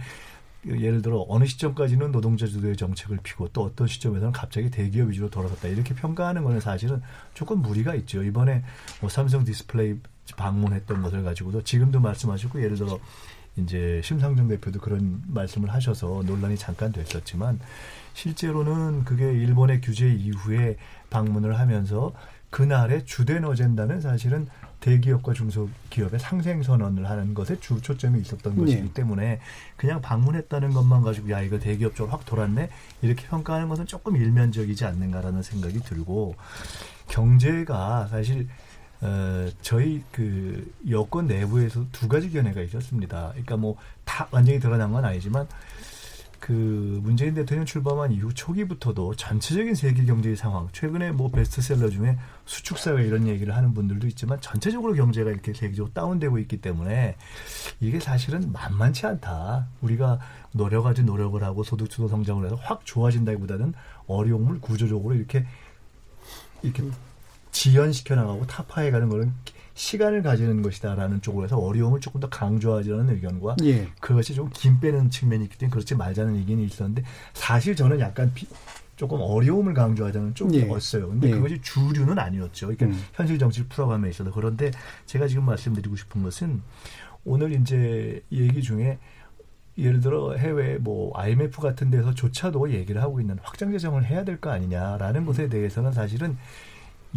예를 0.67 1.01
들어 1.01 1.25
어느 1.29 1.45
시점까지는 1.45 2.11
노동자 2.11 2.47
주도의 2.47 2.75
정책을 2.75 3.19
피고 3.23 3.47
또 3.49 3.63
어떤 3.63 3.87
시점에서는 3.87 4.31
갑자기 4.31 4.71
대기업 4.71 5.09
위주로 5.09 5.29
돌아갔다 5.29 5.67
이렇게 5.67 5.93
평가하는 5.93 6.43
거는 6.43 6.59
사실은 6.59 7.01
조금 7.33 7.61
무리가 7.61 7.95
있죠. 7.95 8.23
이번에 8.23 8.63
뭐 9.01 9.09
삼성 9.09 9.43
디스플레이 9.43 9.99
방문했던 10.35 11.01
것을 11.01 11.23
가지고도 11.23 11.63
지금도 11.63 11.99
말씀하시고 11.99 12.61
예를 12.61 12.77
들어 12.77 12.99
이제 13.57 14.01
심상정 14.03 14.47
대표도 14.47 14.79
그런 14.79 15.21
말씀을 15.27 15.71
하셔서 15.71 16.23
논란이 16.25 16.57
잠깐 16.57 16.91
됐었지만 16.91 17.59
실제로는 18.13 19.05
그게 19.05 19.25
일본의 19.31 19.81
규제 19.81 20.11
이후에 20.11 20.77
방문을 21.09 21.59
하면서 21.59 22.13
그날의 22.49 23.05
주된 23.05 23.45
어젠다는 23.45 24.01
사실은 24.01 24.47
대기업과 24.85 25.33
중소기업의 25.33 26.19
상생 26.19 26.61
선언을 26.61 27.09
하는 27.09 27.33
것에 27.33 27.59
주 27.59 27.81
초점이 27.81 28.21
있었던 28.21 28.55
네. 28.55 28.61
것이기 28.61 28.93
때문에 28.93 29.39
그냥 29.75 30.01
방문했다는 30.01 30.71
것만 30.73 31.01
가지고 31.01 31.31
야 31.31 31.41
이거 31.41 31.57
대기업 31.59 31.95
쪽으로 31.95 32.11
확 32.11 32.25
돌았네 32.25 32.69
이렇게 33.01 33.27
평가하는 33.27 33.67
것은 33.67 33.87
조금 33.87 34.15
일면적이지 34.15 34.85
않는가라는 34.85 35.41
생각이 35.41 35.79
들고 35.79 36.35
경제가 37.07 38.07
사실 38.07 38.47
어, 39.01 39.47
저희 39.61 40.01
그 40.11 40.71
여권 40.89 41.27
내부에서 41.27 41.85
두 41.91 42.07
가지 42.07 42.31
견해가 42.31 42.61
있었습니다. 42.61 43.29
그러니까 43.31 43.57
뭐 43.57 43.75
다 44.15 44.27
완전히 44.31 44.59
드러난 44.59 44.93
건 44.93 45.03
아니지만 45.03 45.47
그 46.39 46.99
문재인 47.03 47.33
대통령 47.33 47.65
출범한 47.65 48.11
이후 48.11 48.33
초기부터도 48.33 49.15
전체적인 49.15 49.73
세계 49.73 50.05
경제의 50.05 50.35
상황, 50.35 50.69
최근에 50.71 51.11
뭐 51.11 51.29
베스트셀러 51.29 51.89
중에 51.89 52.17
수축 52.45 52.77
사회 52.77 53.03
이런 53.05 53.27
얘기를 53.27 53.55
하는 53.55 53.73
분들도 53.73 54.07
있지만 54.07 54.39
전체적으로 54.39 54.93
경제가 54.93 55.31
이렇게 55.31 55.53
세계적으로 55.53 55.91
다운되고 55.93 56.37
있기 56.39 56.61
때문에 56.61 57.15
이게 57.79 57.99
사실은 57.99 58.51
만만치 58.51 59.05
않다. 59.07 59.67
우리가 59.81 60.19
노력하지 60.51 61.03
노력을 61.03 61.41
하고 61.43 61.63
소득 61.63 61.89
주도 61.89 62.07
성장을 62.07 62.45
해서 62.45 62.55
확 62.55 62.85
좋아진다기보다는 62.85 63.73
어려움을 64.07 64.61
구조적으로 64.61 65.15
이렇게 65.15 65.45
이렇게 66.61 66.83
지연시켜 67.51 68.15
나가고 68.15 68.45
타파해 68.47 68.91
가는 68.91 69.09
거는 69.09 69.33
시간을 69.75 70.23
가지는 70.23 70.61
것이다라는 70.61 71.21
쪽으로 71.21 71.43
해서 71.43 71.57
어려움을 71.57 71.99
조금 71.99 72.21
더 72.21 72.29
강조하자는 72.29 73.09
의견과 73.09 73.57
예. 73.63 73.89
그것이 73.99 74.33
좀 74.33 74.49
긴 74.53 74.79
빼는 74.79 75.09
측면이 75.09 75.43
있기 75.45 75.57
때문에 75.57 75.71
그렇지 75.71 75.95
말자는 75.95 76.35
의견이 76.35 76.63
있었는데 76.65 77.03
사실 77.33 77.75
저는 77.75 77.99
약간 77.99 78.31
비, 78.33 78.47
조금 78.95 79.19
어려움을 79.21 79.73
강조하자는 79.73 80.35
쪽이었어요. 80.35 81.05
예. 81.05 81.09
근데 81.09 81.27
예. 81.27 81.31
그것이 81.31 81.61
주류는 81.61 82.17
아니었죠. 82.17 82.67
그러니까 82.67 82.85
음. 82.87 83.03
현실 83.13 83.37
정치를 83.37 83.67
풀어감에 83.67 84.09
있어서 84.09 84.31
그런데 84.31 84.71
제가 85.05 85.27
지금 85.27 85.45
말씀드리고 85.45 85.95
싶은 85.95 86.23
것은 86.23 86.61
오늘 87.25 87.51
이제 87.53 88.21
얘기 88.31 88.61
중에 88.61 88.97
예를 89.77 89.99
들어 89.99 90.33
해외 90.35 90.77
뭐 90.77 91.11
IMF 91.17 91.59
같은 91.59 91.89
데서조차도 91.89 92.71
얘기를 92.71 93.01
하고 93.01 93.19
있는 93.19 93.37
확장 93.43 93.71
재정을 93.71 94.05
해야 94.05 94.23
될 94.23 94.37
거 94.39 94.49
아니냐라는 94.51 95.21
음. 95.21 95.25
것에 95.25 95.49
대해서는 95.49 95.91
사실은 95.91 96.37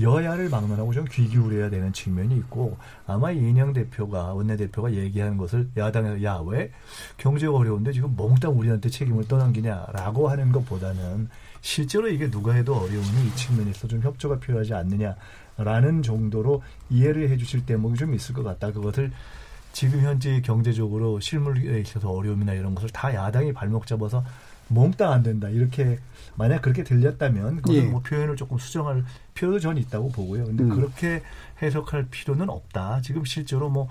여야를 0.00 0.48
막론하고 0.48 0.92
좀 0.92 1.04
귀 1.06 1.26
기울여야 1.28 1.70
되는 1.70 1.92
측면이 1.92 2.36
있고 2.36 2.76
아마 3.06 3.30
이인영 3.30 3.72
대표가 3.72 4.34
원내대표가 4.34 4.92
얘기하는 4.92 5.36
것을 5.36 5.68
야당에서 5.76 6.22
야 6.22 6.40
왜 6.40 6.70
경제가 7.16 7.54
어려운데 7.54 7.92
지금 7.92 8.14
몽땅 8.16 8.58
우리한테 8.58 8.88
책임을 8.90 9.26
떠넘기냐라고 9.26 10.28
하는 10.28 10.52
것보다는 10.52 11.28
실제로 11.60 12.08
이게 12.08 12.30
누가 12.30 12.52
해도 12.52 12.76
어려우니 12.76 13.26
이 13.26 13.36
측면에서 13.36 13.88
좀 13.88 14.00
협조가 14.02 14.38
필요하지 14.38 14.74
않느냐라는 14.74 16.02
정도로 16.02 16.62
이해를 16.90 17.30
해주실 17.30 17.66
대목이 17.66 17.96
좀 17.96 18.14
있을 18.14 18.34
것 18.34 18.44
같다. 18.44 18.70
그것을 18.72 19.10
지금 19.72 20.00
현재 20.00 20.40
경제적으로 20.40 21.20
실물에 21.20 21.80
있어서 21.80 22.10
어려움이나 22.10 22.52
이런 22.54 22.74
것을 22.74 22.88
다 22.90 23.12
야당이 23.14 23.52
발목 23.52 23.86
잡아서 23.86 24.24
몽땅 24.68 25.10
안 25.10 25.22
된다. 25.22 25.48
이렇게 25.48 25.98
만약 26.36 26.62
그렇게 26.62 26.84
들렸다면 26.84 27.56
그건 27.56 27.74
예. 27.74 27.82
뭐 27.82 28.00
표현을 28.00 28.36
조금 28.36 28.58
수정할 28.58 29.04
필요도 29.34 29.60
저는 29.60 29.80
있다고 29.82 30.10
보고요. 30.10 30.44
근데 30.44 30.64
음. 30.64 30.70
그렇게 30.70 31.22
해석할 31.60 32.06
필요는 32.10 32.48
없다. 32.48 33.00
지금 33.02 33.24
실제로 33.24 33.68
뭐 33.68 33.88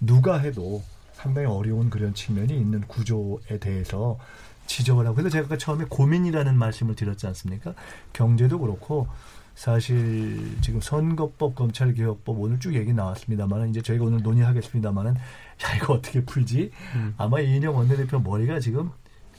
누가 0.00 0.38
해도 0.38 0.82
상당히 1.12 1.48
어려운 1.48 1.90
그런 1.90 2.14
측면이 2.14 2.56
있는 2.56 2.82
구조에 2.82 3.58
대해서 3.60 4.18
지적을 4.66 5.06
하고 5.06 5.16
그래서 5.16 5.30
제가 5.30 5.56
처음에 5.56 5.86
고민이라는 5.88 6.56
말씀을 6.56 6.94
드렸지 6.94 7.26
않습니까? 7.26 7.74
경제도 8.12 8.58
그렇고 8.58 9.08
사실 9.54 10.56
지금 10.60 10.80
선거법, 10.80 11.56
검찰개혁법 11.56 12.38
오늘 12.38 12.60
쭉 12.60 12.74
얘기 12.76 12.92
나왔습니다만은 12.92 13.70
이제 13.70 13.82
저희가 13.82 14.04
오늘 14.04 14.22
논의하겠습니다만은 14.22 15.14
야 15.16 15.76
이거 15.76 15.94
어떻게 15.94 16.24
풀지? 16.24 16.70
음. 16.94 17.14
아마 17.16 17.40
이인영 17.40 17.74
원내대표 17.74 18.20
머리가 18.20 18.60
지금 18.60 18.92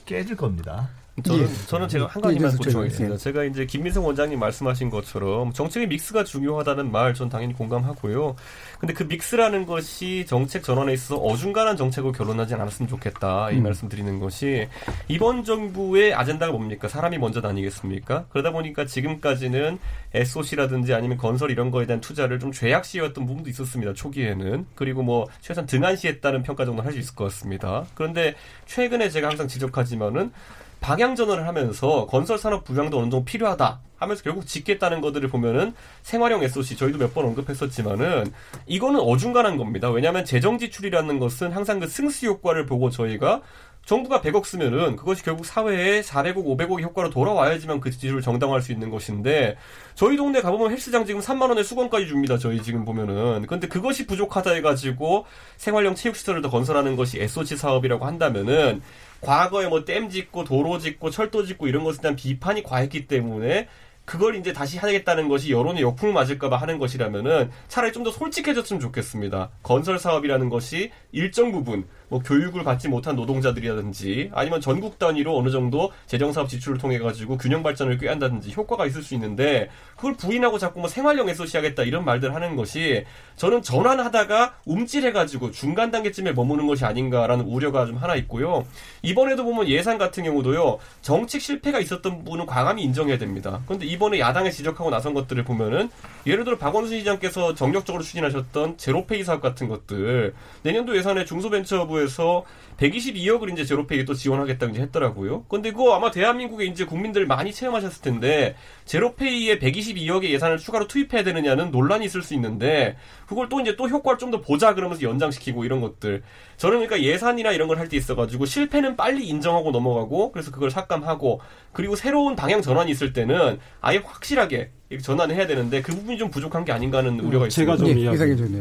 깨질 0.09 0.35
겁니다. 0.35 0.89
저는, 1.23 1.43
예. 1.43 1.47
저는 1.67 1.87
제가 1.87 2.07
한 2.07 2.21
가지만 2.21 2.55
보충하겠습니다. 2.55 3.13
예. 3.15 3.17
제가 3.17 3.43
이제 3.45 3.65
김민성 3.65 4.05
원장님 4.05 4.39
말씀하신 4.39 4.89
것처럼 4.89 5.51
정책의 5.53 5.87
믹스가 5.87 6.23
중요하다는 6.23 6.91
말 6.91 7.13
전 7.13 7.27
당연히 7.27 7.53
공감하고요. 7.53 8.35
근데 8.79 8.93
그 8.93 9.03
믹스라는 9.03 9.65
것이 9.65 10.25
정책 10.27 10.63
전환에 10.63 10.93
있어서 10.93 11.17
어중간한 11.17 11.75
정책으로 11.75 12.11
결론하지 12.11 12.53
않았으면 12.53 12.87
좋겠다. 12.87 13.51
이 13.51 13.57
음. 13.57 13.63
말씀 13.63 13.89
드리는 13.89 14.19
것이 14.19 14.67
이번 15.07 15.43
정부의 15.43 16.13
아젠다가 16.13 16.51
뭡니까? 16.51 16.87
사람이 16.87 17.17
먼저 17.17 17.41
다니겠습니까? 17.41 18.25
그러다 18.29 18.51
보니까 18.51 18.85
지금까지는 18.85 19.79
SOC라든지 20.13 20.93
아니면 20.93 21.17
건설 21.17 21.51
이런 21.51 21.71
거에 21.71 21.85
대한 21.85 21.99
투자를 22.01 22.39
좀 22.39 22.51
죄악시였던 22.51 23.25
부분도 23.25 23.49
있었습니다. 23.49 23.93
초기에는. 23.93 24.65
그리고 24.75 25.01
뭐 25.03 25.27
최소한 25.41 25.65
등한시했다는 25.65 26.43
평가 26.43 26.65
정도 26.65 26.83
할 26.83 26.89
수 26.89 26.97
있을 26.99 27.15
것 27.15 27.25
같습니다. 27.25 27.85
그런데 27.93 28.33
최근에 28.65 29.09
제가 29.09 29.29
항상 29.29 29.47
지적하지만은 29.47 30.31
방향 30.81 31.15
전환을 31.15 31.47
하면서 31.47 32.05
건설 32.07 32.37
산업 32.37 32.63
부양도 32.63 32.97
어느 32.97 33.03
정도 33.05 33.25
필요하다 33.25 33.81
하면서 33.97 34.23
결국 34.23 34.47
짓겠다는 34.47 35.01
것들을 35.01 35.27
보면은 35.29 35.73
생활형 36.03 36.41
SOC 36.43 36.77
저희도 36.77 36.97
몇 36.97 37.13
번 37.13 37.25
언급했었지만은 37.25 38.31
이거는 38.67 38.99
어중간한 38.99 39.57
겁니다. 39.57 39.89
왜냐하면 39.89 40.23
재정 40.25 40.57
지출이라는 40.57 41.19
것은 41.19 41.51
항상 41.51 41.79
그 41.79 41.87
승수 41.87 42.27
효과를 42.27 42.65
보고 42.65 42.89
저희가 42.89 43.41
정부가 43.85 44.21
100억 44.21 44.45
쓰면은 44.45 44.95
그것이 44.95 45.23
결국 45.23 45.45
사회에 45.45 46.01
400억, 46.01 46.35
500억의 46.45 46.83
효과로 46.83 47.09
돌아와야지만 47.09 47.79
그 47.79 47.89
지출을 47.89 48.21
정당화할 48.21 48.61
수 48.61 48.71
있는 48.71 48.91
것인데 48.91 49.57
저희 49.95 50.15
동네 50.15 50.41
가보면 50.41 50.69
헬스장 50.71 51.05
지금 51.05 51.21
3만 51.21 51.49
원에 51.49 51.63
수건까지 51.63 52.05
줍니다. 52.07 52.37
저희 52.37 52.61
지금 52.61 52.85
보면은 52.85 53.47
근데 53.47 53.67
그것이 53.67 54.05
부족하다 54.05 54.51
해가지고 54.51 55.25
생활형 55.57 55.95
체육시설을 55.95 56.41
더 56.43 56.51
건설하는 56.51 56.95
것이 56.95 57.19
SOC 57.19 57.57
사업이라고 57.57 58.05
한다면은 58.05 58.81
과거에 59.21 59.67
뭐 59.67 59.83
댐 59.85 60.09
짓고 60.09 60.43
도로 60.43 60.77
짓고 60.79 61.09
철도 61.09 61.45
짓고 61.45 61.67
이런 61.67 61.83
것에 61.83 62.01
대한 62.01 62.15
비판이 62.15 62.63
과했기 62.63 63.07
때문에 63.07 63.67
그걸 64.05 64.35
이제 64.35 64.53
다시 64.53 64.77
하겠다는 64.79 65.27
것이 65.29 65.51
여론의 65.51 65.83
역풍을 65.83 66.13
맞을까봐 66.13 66.57
하는 66.57 66.79
것이라면은 66.79 67.51
차라리 67.67 67.93
좀 67.93 68.03
더 68.03 68.11
솔직해졌으면 68.11 68.79
좋겠습니다. 68.79 69.51
건설 69.61 69.99
사업이라는 69.99 70.49
것이 70.49 70.91
일정 71.11 71.51
부분 71.51 71.87
뭐 72.09 72.19
교육을 72.19 72.63
받지 72.63 72.87
못한 72.87 73.15
노동자들이라든지 73.15 74.31
아니면 74.33 74.59
전국 74.61 74.99
단위로 74.99 75.37
어느 75.37 75.49
정도 75.49 75.91
재정 76.07 76.33
사업 76.33 76.49
지출을 76.49 76.77
통해 76.77 76.99
가지고 76.99 77.37
균형 77.37 77.63
발전을 77.63 77.97
꾀한다든지 77.97 78.51
효과가 78.53 78.85
있을 78.87 79.03
수 79.03 79.13
있는데 79.13 79.69
그걸 79.95 80.15
부인하고 80.15 80.57
자꾸 80.57 80.79
뭐 80.79 80.89
생활형 80.89 81.29
에소시 81.29 81.57
하겠다 81.57 81.83
이런 81.83 82.03
말들 82.03 82.33
하는 82.33 82.55
것이 82.55 83.05
저는 83.35 83.61
전환하다가 83.61 84.55
움찔해 84.65 85.11
가지고 85.11 85.51
중간 85.51 85.91
단계쯤에 85.91 86.33
머무는 86.33 86.67
것이 86.67 86.83
아닌가라는 86.83 87.45
우려가 87.45 87.85
좀 87.85 87.97
하나 87.97 88.15
있고요. 88.15 88.65
이번에도 89.01 89.43
보면 89.43 89.67
예산 89.67 89.97
같은 89.97 90.23
경우도요 90.23 90.79
정책 91.01 91.41
실패가 91.41 91.79
있었던 91.79 92.17
부분은 92.17 92.45
과감히 92.47 92.83
인정해야 92.83 93.17
됩니다. 93.17 93.61
그런데 93.65 93.85
이번에 93.85 94.19
야당에 94.19 94.49
지적하고 94.49 94.89
나선 94.89 95.13
것들을 95.13 95.43
보면은 95.43 95.89
예를 96.25 96.43
들어 96.43 96.57
박원순 96.57 96.99
시장께서 96.99 97.53
정력적으로 97.53 98.03
추진하셨던 98.03 98.77
제로페이 98.77 99.23
사업 99.23 99.41
같은 99.41 99.67
것들 99.67 100.33
내년도 100.63 100.97
예산에 100.97 101.25
중소벤처부 101.25 101.98
정부에서 101.99 102.45
122억을 102.77 103.51
이제 103.51 103.65
제로페이 103.65 104.05
또 104.05 104.13
지원하겠다고 104.13 104.71
이제 104.71 104.81
했더라고요. 104.83 105.43
근데 105.43 105.71
그거 105.71 105.95
아마 105.95 106.11
대한민국에 106.11 106.65
이제 106.65 106.85
국민들 106.85 107.27
많이 107.27 107.51
체험하셨을 107.51 108.01
텐데 108.01 108.55
제로페이에 108.89 109.59
122억의 109.59 110.31
예산을 110.31 110.57
추가로 110.57 110.87
투입해야 110.87 111.23
되느냐는 111.23 111.69
논란이 111.69 112.05
있을 112.05 112.23
수 112.23 112.33
있는데 112.33 112.97
그걸 113.27 113.47
또 113.47 113.59
이제 113.61 113.75
또 113.75 113.87
효과를 113.87 114.17
좀 114.17 114.29
더 114.29 114.41
보자 114.41 114.75
그러면서 114.75 115.01
연장시키고 115.03 115.63
이런 115.65 115.81
것들. 115.81 116.21
저는 116.57 116.77
그러니까 116.85 117.01
예산이나 117.01 117.51
이런 117.51 117.67
걸 117.67 117.77
할 117.79 117.87
때 117.89 117.97
있어가지고 117.97 118.45
실패는 118.45 118.95
빨리 118.95 119.27
인정하고 119.27 119.71
넘어가고 119.71 120.31
그래서 120.31 120.51
그걸 120.51 120.69
삭감하고 120.69 121.39
그리고 121.73 121.95
새로운 121.95 122.35
방향 122.35 122.61
전환이 122.61 122.91
있을 122.91 123.13
때는 123.13 123.57
아예 123.81 123.97
확실하게 123.97 124.71
전환을 125.01 125.35
해야 125.35 125.45
되는데 125.47 125.81
그 125.81 125.91
부분이 125.95 126.17
좀 126.17 126.29
부족한 126.31 126.65
게 126.65 126.71
아닌가 126.71 126.99
하는 126.99 127.19
우려가 127.19 127.47
있습니다. 127.47 127.75
제가 127.75 127.77
좀 127.77 127.87
예, 127.97 128.01
이야기. 128.01 128.17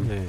네. 0.08 0.26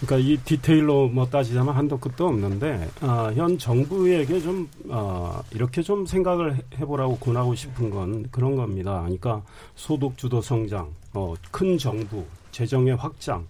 그러니까 0.00 0.28
이 0.28 0.36
디테일로 0.38 1.08
뭐 1.08 1.26
따지자면 1.26 1.74
한도 1.74 1.98
끝도 1.98 2.26
없는데 2.28 2.88
어, 3.02 3.30
현 3.34 3.56
정부에게 3.58 4.40
좀 4.40 4.68
어, 4.88 5.42
이렇게 5.52 5.82
좀 5.82 6.04
생각을 6.06 6.58
해보라고 6.78 7.16
권하고 7.18 7.54
싶은 7.54 7.90
건 7.90 8.26
그런 8.30 8.56
겁니다. 8.56 9.00
그러니까 9.02 9.33
소득 9.74 10.18
주도 10.18 10.40
성장, 10.40 10.92
어, 11.12 11.34
큰 11.50 11.78
정부, 11.78 12.24
재정의 12.50 12.96
확장, 12.96 13.46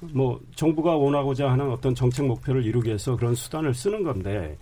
뭐 0.00 0.40
정부가 0.56 0.96
원하고자 0.96 1.50
하는 1.50 1.70
어떤 1.70 1.94
정책 1.94 2.26
목표를 2.26 2.64
이루기 2.64 2.88
위해서 2.88 3.16
그런 3.16 3.34
수단을 3.34 3.74
쓰는 3.74 4.02
건데 4.02 4.58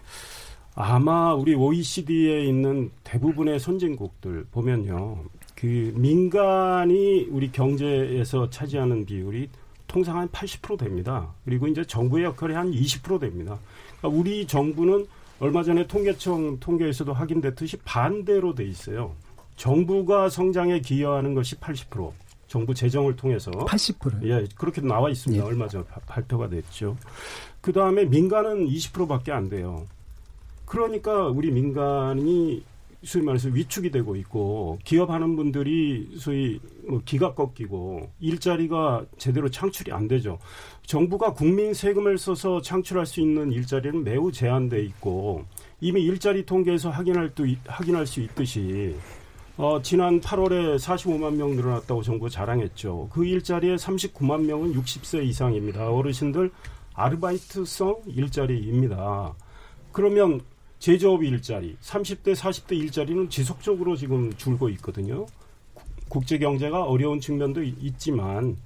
아마 0.75 1.35
우리 1.35 1.55
OECD에 1.55 2.45
있는 2.45 2.91
대부분의 3.05 3.59
선진국들 3.59 4.47
보면요. 4.53 5.25
그 5.55 5.93
민간이 5.97 7.29
우리 7.31 7.51
경제에서 7.51 8.49
차지하는 8.51 9.05
비율이 9.05 9.49
통상 9.87 10.19
한 10.19 10.29
80% 10.29 10.79
됩니다. 10.79 11.35
그리고 11.45 11.67
이제 11.67 11.85
정부의 11.85 12.25
역할이 12.25 12.55
한 12.55 12.71
20% 12.71 13.21
됩니다. 13.21 13.59
그러니까 13.99 14.21
우리 14.21 14.47
정부는 14.47 15.07
얼마 15.41 15.63
전에 15.63 15.87
통계청 15.87 16.61
통계에서도 16.61 17.13
확인됐듯이 17.13 17.79
반대로 17.79 18.55
돼 18.55 18.65
있어요. 18.65 19.17
정부가 19.61 20.31
성장에 20.31 20.81
기여하는 20.81 21.35
것이 21.35 21.55
80%. 21.57 22.13
정부 22.47 22.75
재정을 22.75 23.15
통해서 23.15 23.51
80%. 23.51 24.27
예, 24.27 24.47
그렇게 24.57 24.81
나와 24.81 25.11
있습니다. 25.11 25.45
예. 25.45 25.47
얼마 25.47 25.69
전 25.69 25.85
발표가 26.07 26.49
됐죠. 26.49 26.97
그 27.61 27.71
다음에 27.75 28.07
민간은 28.07 28.67
20%밖에 28.67 29.33
안 29.33 29.51
돼요. 29.51 29.87
그러니까 30.65 31.27
우리 31.27 31.51
민간이 31.51 32.65
소위 33.05 33.23
말해서 33.23 33.51
위축이 33.51 33.91
되고 33.91 34.17
있고 34.17 34.79
기업하는 34.83 35.37
분들이 35.37 36.09
소위 36.19 36.59
뭐 36.89 37.03
기가 37.05 37.35
꺾이고 37.35 38.11
일자리가 38.19 39.05
제대로 39.19 39.51
창출이 39.51 39.93
안 39.93 40.09
되죠. 40.09 40.39
정부가 40.87 41.35
국민 41.35 41.75
세금을 41.75 42.17
써서 42.17 42.63
창출할 42.63 43.05
수 43.05 43.21
있는 43.21 43.53
일자리는 43.53 44.05
매우 44.05 44.33
제한돼 44.33 44.83
있고 44.85 45.45
이미 45.83 46.03
일자리 46.03 46.47
통계에서 46.47 46.89
확인할 46.89 47.35
또 47.35 47.45
확인할 47.67 48.07
수 48.07 48.21
있듯이 48.21 48.97
어, 49.63 49.83
지난 49.83 50.23
8월에 50.23 50.79
45만 50.79 51.35
명 51.35 51.55
늘어났다고 51.55 52.03
정부 52.03 52.31
자랑했죠. 52.31 53.11
그 53.13 53.27
일자리에 53.27 53.77
39만 53.77 54.47
명은 54.47 54.73
60세 54.73 55.23
이상입니다. 55.27 55.91
어르신들 55.91 56.51
아르바이트성 56.95 58.05
일자리입니다. 58.07 59.35
그러면 59.93 60.41
제조업 60.79 61.23
일자리, 61.25 61.77
30대, 61.83 62.35
40대 62.35 62.73
일자리는 62.73 63.29
지속적으로 63.29 63.97
지금 63.97 64.33
줄고 64.39 64.71
있거든요. 64.71 65.27
국제 66.09 66.39
경제가 66.39 66.85
어려운 66.85 67.21
측면도 67.21 67.63
있지만 67.63 68.57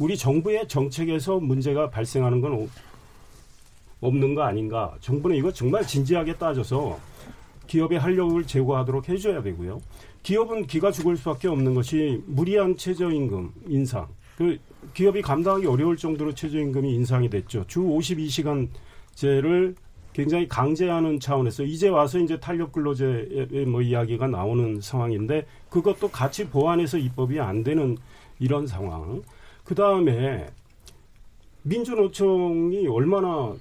우리 0.00 0.16
정부의 0.16 0.66
정책에서 0.68 1.38
문제가 1.38 1.90
발생하는 1.90 2.40
건 2.40 2.66
없는 4.00 4.34
거 4.34 4.44
아닌가. 4.44 4.96
정부는 5.02 5.36
이거 5.36 5.52
정말 5.52 5.86
진지하게 5.86 6.38
따져서 6.38 6.98
기업의 7.70 8.00
활력을 8.00 8.48
제고하도록 8.48 9.08
해줘야 9.08 9.42
되고요. 9.42 9.80
기업은 10.24 10.66
기가 10.66 10.90
죽을 10.90 11.16
수밖에 11.16 11.46
없는 11.46 11.72
것이 11.74 12.20
무리한 12.26 12.76
최저임금 12.76 13.52
인상. 13.68 14.08
그 14.36 14.58
기업이 14.92 15.22
감당하기 15.22 15.66
어려울 15.66 15.96
정도로 15.96 16.34
최저임금이 16.34 16.92
인상이 16.92 17.30
됐죠. 17.30 17.64
주 17.68 17.80
52시간제를 17.82 19.76
굉장히 20.12 20.48
강제하는 20.48 21.20
차원에서 21.20 21.62
이제 21.62 21.88
와서 21.88 22.18
이제 22.18 22.40
탄력 22.40 22.72
근로제의 22.72 23.66
뭐 23.66 23.82
이야기가 23.82 24.26
나오는 24.26 24.80
상황인데 24.80 25.46
그것도 25.68 26.10
같이 26.10 26.48
보완해서 26.48 26.98
입법이 26.98 27.38
안 27.38 27.62
되는 27.62 27.96
이런 28.40 28.66
상황. 28.66 29.22
그 29.62 29.76
다음에 29.76 30.48
민주노총이 31.62 32.88
얼마나 32.88 33.54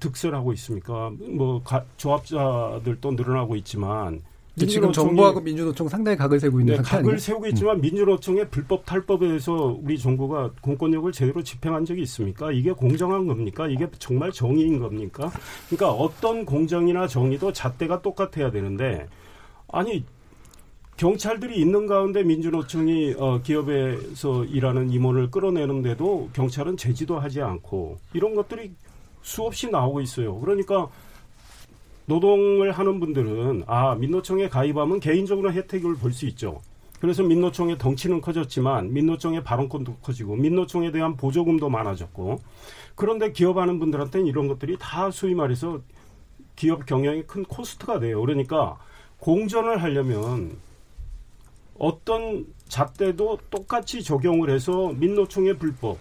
득세하고 0.00 0.52
있습니까? 0.54 1.12
뭐 1.18 1.62
가, 1.62 1.84
조합자들도 1.96 3.12
늘어나고 3.12 3.56
있지만 3.56 4.22
지금 4.56 4.92
정부하고 4.92 5.40
민주노총 5.40 5.88
상당히 5.88 6.16
각을 6.16 6.40
세우고 6.40 6.60
있는 6.60 6.72
네, 6.72 6.76
상태 6.76 6.90
각을 6.90 7.18
세우고 7.18 7.46
있지만 7.48 7.76
음. 7.76 7.80
민주노총의 7.80 8.50
불법 8.50 8.84
탈법에 8.84 9.28
대해서 9.28 9.78
우리 9.80 9.98
정부가 9.98 10.50
공권력을 10.60 11.10
제대로 11.12 11.42
집행한 11.42 11.84
적이 11.84 12.02
있습니까? 12.02 12.50
이게 12.52 12.72
공정한 12.72 13.26
겁니까? 13.26 13.68
이게 13.68 13.88
정말 13.98 14.32
정의인 14.32 14.78
겁니까? 14.78 15.30
그러니까 15.68 15.92
어떤 15.92 16.44
공정이나 16.44 17.06
정의도 17.06 17.52
잣대가 17.52 18.02
똑같아야 18.02 18.50
되는데 18.50 19.06
아니 19.68 20.04
경찰들이 20.96 21.58
있는 21.58 21.86
가운데 21.86 22.22
민주노총이 22.22 23.14
어, 23.18 23.40
기업에서 23.40 24.44
일하는 24.44 24.90
임원을 24.90 25.30
끌어내는데도 25.30 26.30
경찰은 26.34 26.76
제지도 26.76 27.18
하지 27.18 27.40
않고 27.40 27.98
이런 28.12 28.34
것들이 28.34 28.72
수없이 29.22 29.70
나오고 29.70 30.00
있어요. 30.00 30.38
그러니까 30.40 30.88
노동을 32.06 32.72
하는 32.72 32.98
분들은 33.00 33.64
아 33.66 33.94
민노총에 33.94 34.48
가입하면 34.48 35.00
개인적으로 35.00 35.52
혜택을 35.52 35.96
볼 35.96 36.12
수 36.12 36.26
있죠. 36.26 36.60
그래서 37.00 37.22
민노총의 37.22 37.78
덩치는 37.78 38.20
커졌지만 38.20 38.92
민노총의 38.92 39.42
발언권도 39.42 39.96
커지고 40.02 40.36
민노총에 40.36 40.90
대한 40.92 41.16
보조금도 41.16 41.70
많아졌고 41.70 42.40
그런데 42.94 43.32
기업하는 43.32 43.78
분들한테는 43.78 44.26
이런 44.26 44.48
것들이 44.48 44.76
다 44.78 45.10
소위 45.10 45.34
말해서 45.34 45.80
기업 46.56 46.84
경영에 46.84 47.22
큰 47.22 47.44
코스트가 47.44 48.00
돼요. 48.00 48.20
그러니까 48.20 48.78
공전을 49.18 49.82
하려면 49.82 50.58
어떤 51.78 52.44
잣대도 52.68 53.38
똑같이 53.48 54.02
적용을 54.02 54.50
해서 54.50 54.92
민노총의 54.98 55.56
불법, 55.56 55.96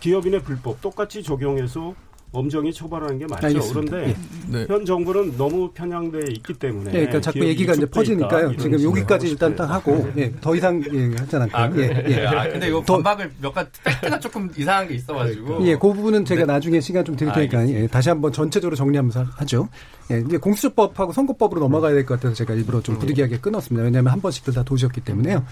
기업인의 0.00 0.42
불법 0.42 0.80
똑같이 0.80 1.22
적용해서 1.22 1.94
엄정히 2.32 2.72
처벌하는 2.72 3.18
게 3.18 3.26
맞죠. 3.26 3.46
알겠습니다. 3.48 3.90
그런데 3.96 4.10
예. 4.10 4.58
네. 4.58 4.66
현 4.68 4.84
정부는 4.84 5.36
너무 5.36 5.70
편향돼 5.72 6.20
있기 6.32 6.54
때문에. 6.54 6.90
예, 6.90 6.98
그러니까 7.06 7.20
자꾸 7.20 7.44
얘기가 7.44 7.72
이제 7.74 7.86
퍼지니까요. 7.86 8.56
지금 8.56 8.82
여기까지 8.82 9.28
일단 9.28 9.54
딱 9.56 9.68
하고 9.70 10.08
예, 10.16 10.32
더 10.40 10.54
이상 10.54 10.80
예, 10.92 11.16
하지 11.16 11.36
않을까요? 11.36 11.72
아, 11.72 11.76
예, 11.76 12.04
예. 12.08 12.26
아, 12.26 12.48
근데 12.48 12.68
이거 12.68 12.80
반박을 12.82 13.30
몇 13.40 13.52
가지 13.52 13.70
팩트가 13.84 14.20
조금 14.20 14.48
이상한 14.56 14.86
게 14.86 14.94
있어가지고. 14.94 15.66
예, 15.66 15.74
그 15.74 15.92
부분은 15.92 16.24
제가 16.24 16.42
네. 16.42 16.46
나중에 16.52 16.80
시간 16.80 17.04
좀 17.04 17.16
드릴 17.16 17.32
테니까 17.32 17.68
예, 17.68 17.86
다시 17.88 18.08
한번 18.08 18.32
전체적으로 18.32 18.76
정리하면서 18.76 19.24
하죠. 19.36 19.68
예, 20.12 20.20
이제 20.26 20.36
공수처법하고 20.38 21.12
선거법으로 21.12 21.60
넘어가야 21.60 21.94
될 21.94 22.06
것 22.06 22.14
같아서 22.14 22.34
제가 22.34 22.54
일부러 22.54 22.80
좀 22.80 22.94
음. 22.94 22.98
부득이하게 23.00 23.38
끊었습니다. 23.38 23.84
왜냐하면 23.84 24.12
한 24.12 24.20
번씩들 24.20 24.54
다 24.54 24.62
도셨기 24.62 25.00
때문에요. 25.02 25.44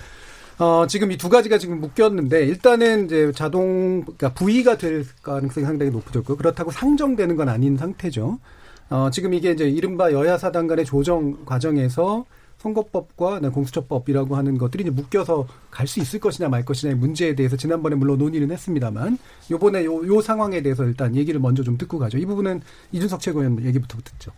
어, 0.59 0.87
지금 0.89 1.13
이 1.13 1.17
두 1.17 1.29
가지가 1.29 1.59
지금 1.59 1.81
묶였는데 1.81 2.45
일단은 2.47 3.05
이제 3.07 3.31
자동 3.33 4.03
그러니까 4.03 4.33
부위가 4.35 4.77
될 4.77 5.05
가능성이 5.23 5.65
상당히 5.67 5.91
높아졌고 5.93 6.37
그렇다고 6.37 6.71
상정되는 6.73 7.37
건 7.37 7.49
아닌 7.49 7.77
상태죠. 7.77 8.39
어, 8.91 9.11
지금 9.13 9.35
이게 9.35 9.51
이제 9.53 9.69
이른바 9.69 10.13
여야 10.13 10.37
사당 10.39 10.67
간의 10.67 10.85
조정 10.85 11.45
과정에서 11.45 12.25
선거법과 12.59 13.39
공수처법이라고 13.41 14.35
하는 14.35 14.59
것들이 14.59 14.83
이제 14.83 14.91
묶여서 14.91 15.47
갈 15.71 15.87
수 15.87 16.01
있을 16.01 16.19
것이냐 16.19 16.49
말 16.49 16.65
것이냐의 16.65 16.97
문제에 16.97 17.37
대해서 17.37 17.57
지난번에 17.57 17.95
물론 17.95 18.19
논의는 18.19 18.51
했습니다만 18.51 19.17
요번에 19.51 19.85
요, 19.85 20.05
요 20.09 20.21
상황에 20.21 20.61
대해서 20.63 20.85
일단 20.85 21.15
얘기를 21.15 21.39
먼저 21.39 21.63
좀 21.63 21.79
듣고 21.79 21.99
가죠. 22.01 22.19
이 22.19 22.27
부분은 22.27 22.63
이준석 22.91 23.21
최고위원 23.21 23.65
얘기부터 23.65 23.99
듣죠. 24.03 24.33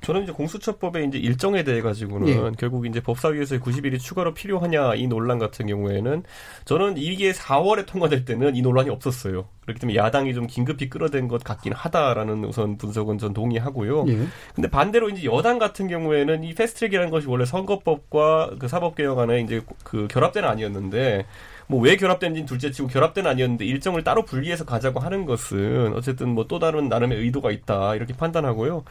저는 0.00 0.22
이제 0.22 0.32
공수처법의 0.32 1.08
이제 1.08 1.18
일정에 1.18 1.64
대해 1.64 1.82
가지고는 1.82 2.28
예. 2.28 2.52
결국 2.58 2.86
이제 2.86 3.00
법사위에서 3.00 3.58
90일이 3.58 3.98
추가로 3.98 4.32
필요하냐 4.32 4.94
이 4.94 5.06
논란 5.08 5.38
같은 5.38 5.66
경우에는 5.66 6.22
저는 6.64 6.94
이게 6.96 7.32
4월에 7.32 7.86
통과될 7.86 8.24
때는 8.24 8.54
이 8.54 8.62
논란이 8.62 8.90
없었어요. 8.90 9.48
그렇기 9.62 9.80
때문에 9.80 9.98
야당이 9.98 10.34
좀 10.34 10.46
긴급히 10.46 10.88
끌어댄 10.88 11.26
것 11.26 11.42
같긴 11.42 11.72
하다라는 11.72 12.44
우선 12.44 12.76
분석은 12.78 13.18
전 13.18 13.32
동의하고요. 13.34 14.04
예. 14.08 14.26
근데 14.54 14.70
반대로 14.70 15.10
이제 15.10 15.24
여당 15.24 15.58
같은 15.58 15.88
경우에는 15.88 16.44
이 16.44 16.54
패스트트랙이라는 16.54 17.10
것이 17.10 17.26
원래 17.28 17.44
선거법과 17.44 18.52
그 18.58 18.68
사법개혁 18.68 19.18
안에 19.18 19.40
이제 19.40 19.62
그 19.82 20.06
결합된 20.08 20.44
아니었는데 20.44 21.26
뭐왜 21.66 21.96
결합된지는 21.96 22.46
둘째치고 22.46 22.88
결합된 22.88 23.26
아니었는데 23.26 23.64
일정을 23.64 24.04
따로 24.04 24.22
분리해서 24.24 24.66
가자고 24.66 25.00
하는 25.00 25.24
것은 25.24 25.94
어쨌든 25.96 26.28
뭐 26.28 26.44
또 26.46 26.58
다른 26.58 26.88
나름의 26.88 27.18
의도가 27.18 27.50
있다 27.50 27.94
이렇게 27.94 28.14
판단하고요. 28.14 28.84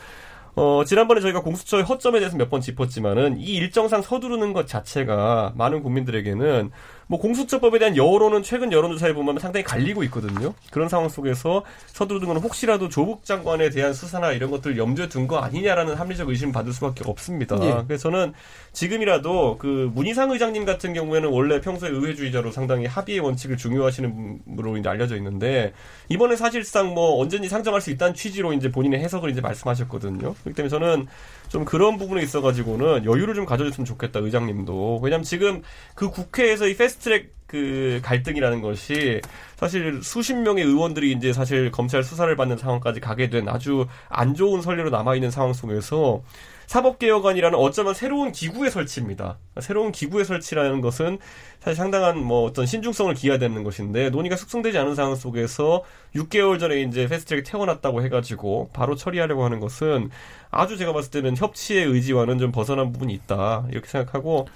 어, 0.55 0.83
지난번에 0.85 1.19
저희가 1.21 1.41
공수처의 1.41 1.83
허점에 1.83 2.19
대해서 2.19 2.37
몇 2.37 2.49
번 2.49 2.61
짚었지만은 2.61 3.39
이 3.39 3.45
일정상 3.55 4.03
서두르는 4.03 4.53
것 4.53 4.67
자체가 4.67 5.53
많은 5.55 5.81
국민들에게는 5.81 6.69
뭐 7.07 7.19
공수처법에 7.19 7.79
대한 7.79 7.97
여론은 7.97 8.43
최근 8.43 8.71
여론조사에 8.71 9.13
보면 9.13 9.39
상당히 9.39 9.63
갈리고 9.63 10.03
있거든요. 10.05 10.53
그런 10.71 10.89
상황 10.89 11.09
속에서 11.09 11.63
서두르는 11.87 12.37
혹시라도 12.37 12.89
조국 12.89 13.25
장관에 13.25 13.69
대한 13.69 13.93
수사나 13.93 14.31
이런 14.31 14.51
것들 14.51 14.77
염두에 14.77 15.09
둔 15.09 15.27
거 15.27 15.37
아니냐라는 15.37 15.95
합리적 15.95 16.29
의심 16.29 16.51
받을 16.51 16.73
수밖에 16.73 17.03
없습니다. 17.05 17.57
예. 17.61 17.83
그래서 17.87 18.09
저는 18.09 18.33
지금이라도 18.73 19.57
그 19.57 19.89
문희상 19.93 20.31
의장님 20.31 20.65
같은 20.65 20.93
경우에는 20.93 21.29
원래 21.29 21.61
평소에 21.61 21.89
의회주의자로 21.89 22.51
상당히 22.51 22.85
합의의 22.85 23.21
원칙을 23.21 23.57
중요하시는 23.57 24.39
분으로 24.55 24.77
이제 24.77 24.89
알려져 24.89 25.15
있는데 25.17 25.73
이번에 26.09 26.35
사실상 26.35 26.93
뭐 26.93 27.21
언제든지 27.21 27.49
상정할 27.49 27.81
수 27.81 27.91
있다는 27.91 28.13
취지로 28.13 28.53
이제 28.53 28.71
본인의 28.71 28.99
해석을 28.99 29.29
이제 29.29 29.41
말씀하셨거든요. 29.41 30.33
그렇기 30.43 30.53
때문에 30.53 30.69
저는 30.69 31.07
좀 31.53 31.65
그런 31.65 31.97
부분에 31.97 32.23
있어가지고는 32.23 33.05
여유를 33.05 33.35
좀 33.35 33.45
가져줬으면 33.45 33.85
좋겠다 33.85 34.21
의장님도 34.21 35.01
왜냐하면 35.03 35.23
지금 35.23 35.61
그 35.93 36.09
국회에서 36.09 36.67
이 36.67 36.75
패스트트랙 36.75 37.31
그 37.45 38.01
갈등이라는 38.03 38.61
것이 38.61 39.21
사실 39.55 40.01
수십 40.01 40.33
명의 40.33 40.63
의원들이 40.63 41.11
이제 41.11 41.31
사실 41.31 41.69
검찰 41.69 42.03
수사를 42.03 42.35
받는 42.35 42.57
상황까지 42.57 42.99
가게 42.99 43.29
된 43.29 43.47
아주 43.47 43.85
안 44.09 44.33
좋은 44.33 44.63
선례로 44.63 44.89
남아 44.89 45.13
있는 45.13 45.29
상황 45.29 45.53
속에서 45.53 46.23
사법개혁안이라는 46.65 47.57
어쩌면 47.59 47.93
새로운 47.93 48.31
기구의 48.31 48.71
설치입니다. 48.71 49.37
새로운 49.59 49.91
기구의 49.91 50.25
설치라는 50.25 50.81
것은 50.81 51.19
사실 51.59 51.75
상당한 51.75 52.17
뭐 52.17 52.45
어떤 52.45 52.65
신중성을 52.65 53.13
기해야 53.13 53.37
되는 53.37 53.63
것인데 53.63 54.09
논의가 54.09 54.35
숙성되지 54.35 54.77
않은 54.79 54.95
상황 54.95 55.15
속에서 55.15 55.83
6개월 56.15 56.59
전에 56.59 56.81
이제 56.81 57.07
패스트트랙이 57.07 57.43
태어났다고 57.43 58.03
해가지고 58.03 58.71
바로 58.73 58.95
처리하려고 58.95 59.45
하는 59.45 59.59
것은 59.59 60.09
아주 60.53 60.77
제가 60.77 60.93
봤을 60.93 61.11
때는 61.11 61.35
협치의 61.37 61.85
의지와는 61.85 62.39
좀 62.39 62.51
벗어난 62.51 62.91
부분이 62.91 63.13
있다 63.13 63.65
이렇게 63.71 63.87
생각하고 63.87 64.47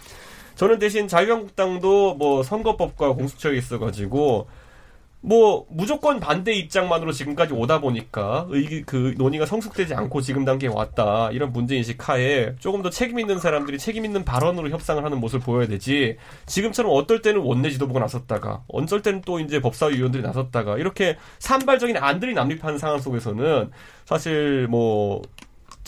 저는 0.55 0.79
대신 0.79 1.07
자유한국당도 1.07 2.15
뭐 2.15 2.43
선거법과 2.43 3.13
공수처에 3.13 3.57
있어가지고 3.57 4.47
뭐 5.21 5.65
무조건 5.69 6.19
반대 6.19 6.53
입장만으로 6.53 7.11
지금까지 7.11 7.53
오다 7.53 7.81
보니까 7.81 8.45
의, 8.49 8.83
그 8.83 9.13
논의가 9.17 9.45
성숙되지 9.45 9.93
않고 9.95 10.21
지금 10.21 10.45
단계에 10.45 10.69
왔다 10.69 11.31
이런 11.31 11.51
문제 11.51 11.75
인식 11.75 12.07
하에 12.07 12.55
조금 12.59 12.81
더 12.81 12.89
책임 12.89 13.19
있는 13.19 13.39
사람들이 13.39 13.77
책임 13.79 14.05
있는 14.05 14.23
발언으로 14.23 14.69
협상을 14.69 15.03
하는 15.03 15.19
모습을 15.19 15.43
보여야 15.43 15.67
되지 15.67 16.17
지금처럼 16.45 16.91
어떨 16.93 17.21
때는 17.21 17.41
원내 17.41 17.71
지도부가 17.71 17.99
나섰다가 17.99 18.63
어쩔 18.67 19.01
때는 19.01 19.21
또 19.25 19.39
이제 19.39 19.59
법사위원들이 19.59 20.23
나섰다가 20.23 20.77
이렇게 20.77 21.17
산발적인 21.39 21.97
안들이 21.97 22.33
남립하는 22.33 22.77
상황 22.77 22.99
속에서는 22.99 23.71
사실 24.05 24.67
뭐 24.69 25.21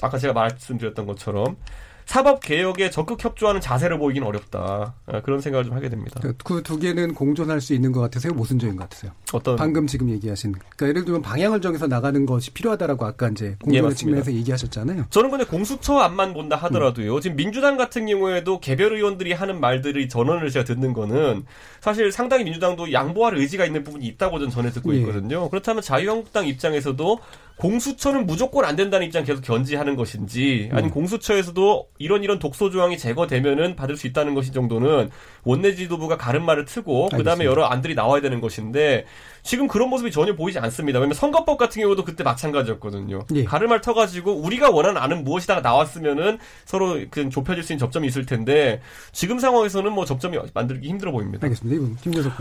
아까 0.02 0.18
제가 0.18 0.34
말씀드렸던 0.34 1.06
것처럼 1.06 1.58
사법 2.06 2.40
개혁에 2.42 2.90
적극 2.90 3.24
협조하는 3.24 3.62
자세를 3.62 4.00
보이긴 4.00 4.24
어렵다. 4.24 4.96
아, 5.06 5.22
그런 5.22 5.42
생각을 5.42 5.64
좀 5.64 5.76
하게 5.76 5.90
됩니다. 5.90 6.20
그 6.44 6.64
두 6.64 6.80
개는 6.80 7.14
공존할 7.14 7.62
수 7.62 7.76
있는 7.76 7.92
것 7.92 8.00
같으세요? 8.02 8.34
모순적인 8.34 8.78
것 8.78 8.84
같으세요? 8.90 9.12
어떤 9.32 9.56
방금 9.58 9.86
지금 9.86 10.10
얘기하신 10.10 10.54
그러니까 10.54 10.88
예를 10.88 11.06
들면 11.06 11.22
방향을 11.22 11.62
정해서 11.62 11.86
나가는 11.86 12.26
것이 12.26 12.50
필요하다라고 12.50 13.06
아까 13.06 13.28
이제 13.28 13.58
공존의 13.62 13.92
예, 13.92 13.96
측면에서 13.96 14.34
얘기하셨잖아요. 14.34 15.06
저는 15.12 15.30
근데 15.30 15.46
공수처 15.46 16.00
안만 16.00 16.34
본다 16.34 16.56
하더라도요. 16.56 17.14
음. 17.14 17.22
지금 17.22 17.36
민주당 17.36 17.78
같은 17.78 18.08
경우에도 18.08 18.60
개별 18.60 18.96
의원들이 18.96 19.34
하는 19.34 19.60
말들이 19.60 20.10
전원을 20.10 20.50
제가 20.50 20.66
듣는 20.66 20.94
거는 20.94 21.46
사실 21.80 22.12
상당히 22.12 22.44
민주당도 22.44 22.92
양보할 22.92 23.38
의지가 23.38 23.66
있는 23.66 23.84
부분이 23.84 24.08
있다고 24.08 24.40
저는 24.40 24.52
전해 24.52 24.72
듣고 24.72 24.96
예. 24.96 25.00
있거든요. 25.02 25.44
예. 25.46 25.50
그렇다면 25.50 25.84
자유한국당 25.84 26.48
입장에서도 26.48 27.20
공수처는 27.60 28.26
무조건 28.26 28.64
안 28.64 28.78
된다는 28.78 29.06
입장 29.06 29.26
계속 29.26 29.42
견지하는 29.42 29.98
것인지 29.98 30.70
아니면 30.72 30.86
음. 30.86 30.94
공수처에서도 30.94 31.90
이런 31.98 32.24
이런 32.24 32.40
독소 32.40 32.70
조항이 32.70 32.98
제거되면은 32.98 33.76
받을 33.76 33.98
수 33.98 34.08
있다는 34.08 34.34
것이 34.34 34.54
정도는 34.54 35.10
원내 35.44 35.76
지도부가 35.76 36.16
가름말을 36.18 36.64
트고 36.64 37.10
그다음에 37.10 37.44
여러 37.44 37.66
안들이 37.66 37.96
나와야 37.96 38.22
되는 38.22 38.40
것인데 38.40 39.06
지금 39.50 39.68
그런 39.68 39.90
모습이 39.90 40.12
전혀 40.12 40.36
보이지 40.36 40.60
않습니다. 40.60 41.00
왜냐면 41.00 41.16
선거법 41.16 41.58
같은 41.58 41.82
경우도 41.82 42.04
그때 42.04 42.24
마찬가지였거든요. 42.24 43.26
예. 43.34 43.46
가르말 43.46 43.82
터가지고 43.82 44.32
우리가 44.32 44.70
원하는 44.70 45.02
안은 45.02 45.24
무엇이다가 45.24 45.62
나왔으면은 45.62 46.38
서로 46.66 47.00
그 47.10 47.30
좁혀질 47.30 47.64
수 47.64 47.74
있는 47.74 47.80
접점이 47.80 48.08
있을 48.08 48.28
텐데 48.28 48.80
지금 49.12 49.40
상황에서는 49.40 49.92
뭐 49.92 50.06
접점이 50.06 50.38
만들기 50.54 50.88
힘들어 50.88 51.12
보입니다. 51.12 51.48
알겠습니다. 51.48 51.76
이분 51.76 51.96
김재석 51.96 52.34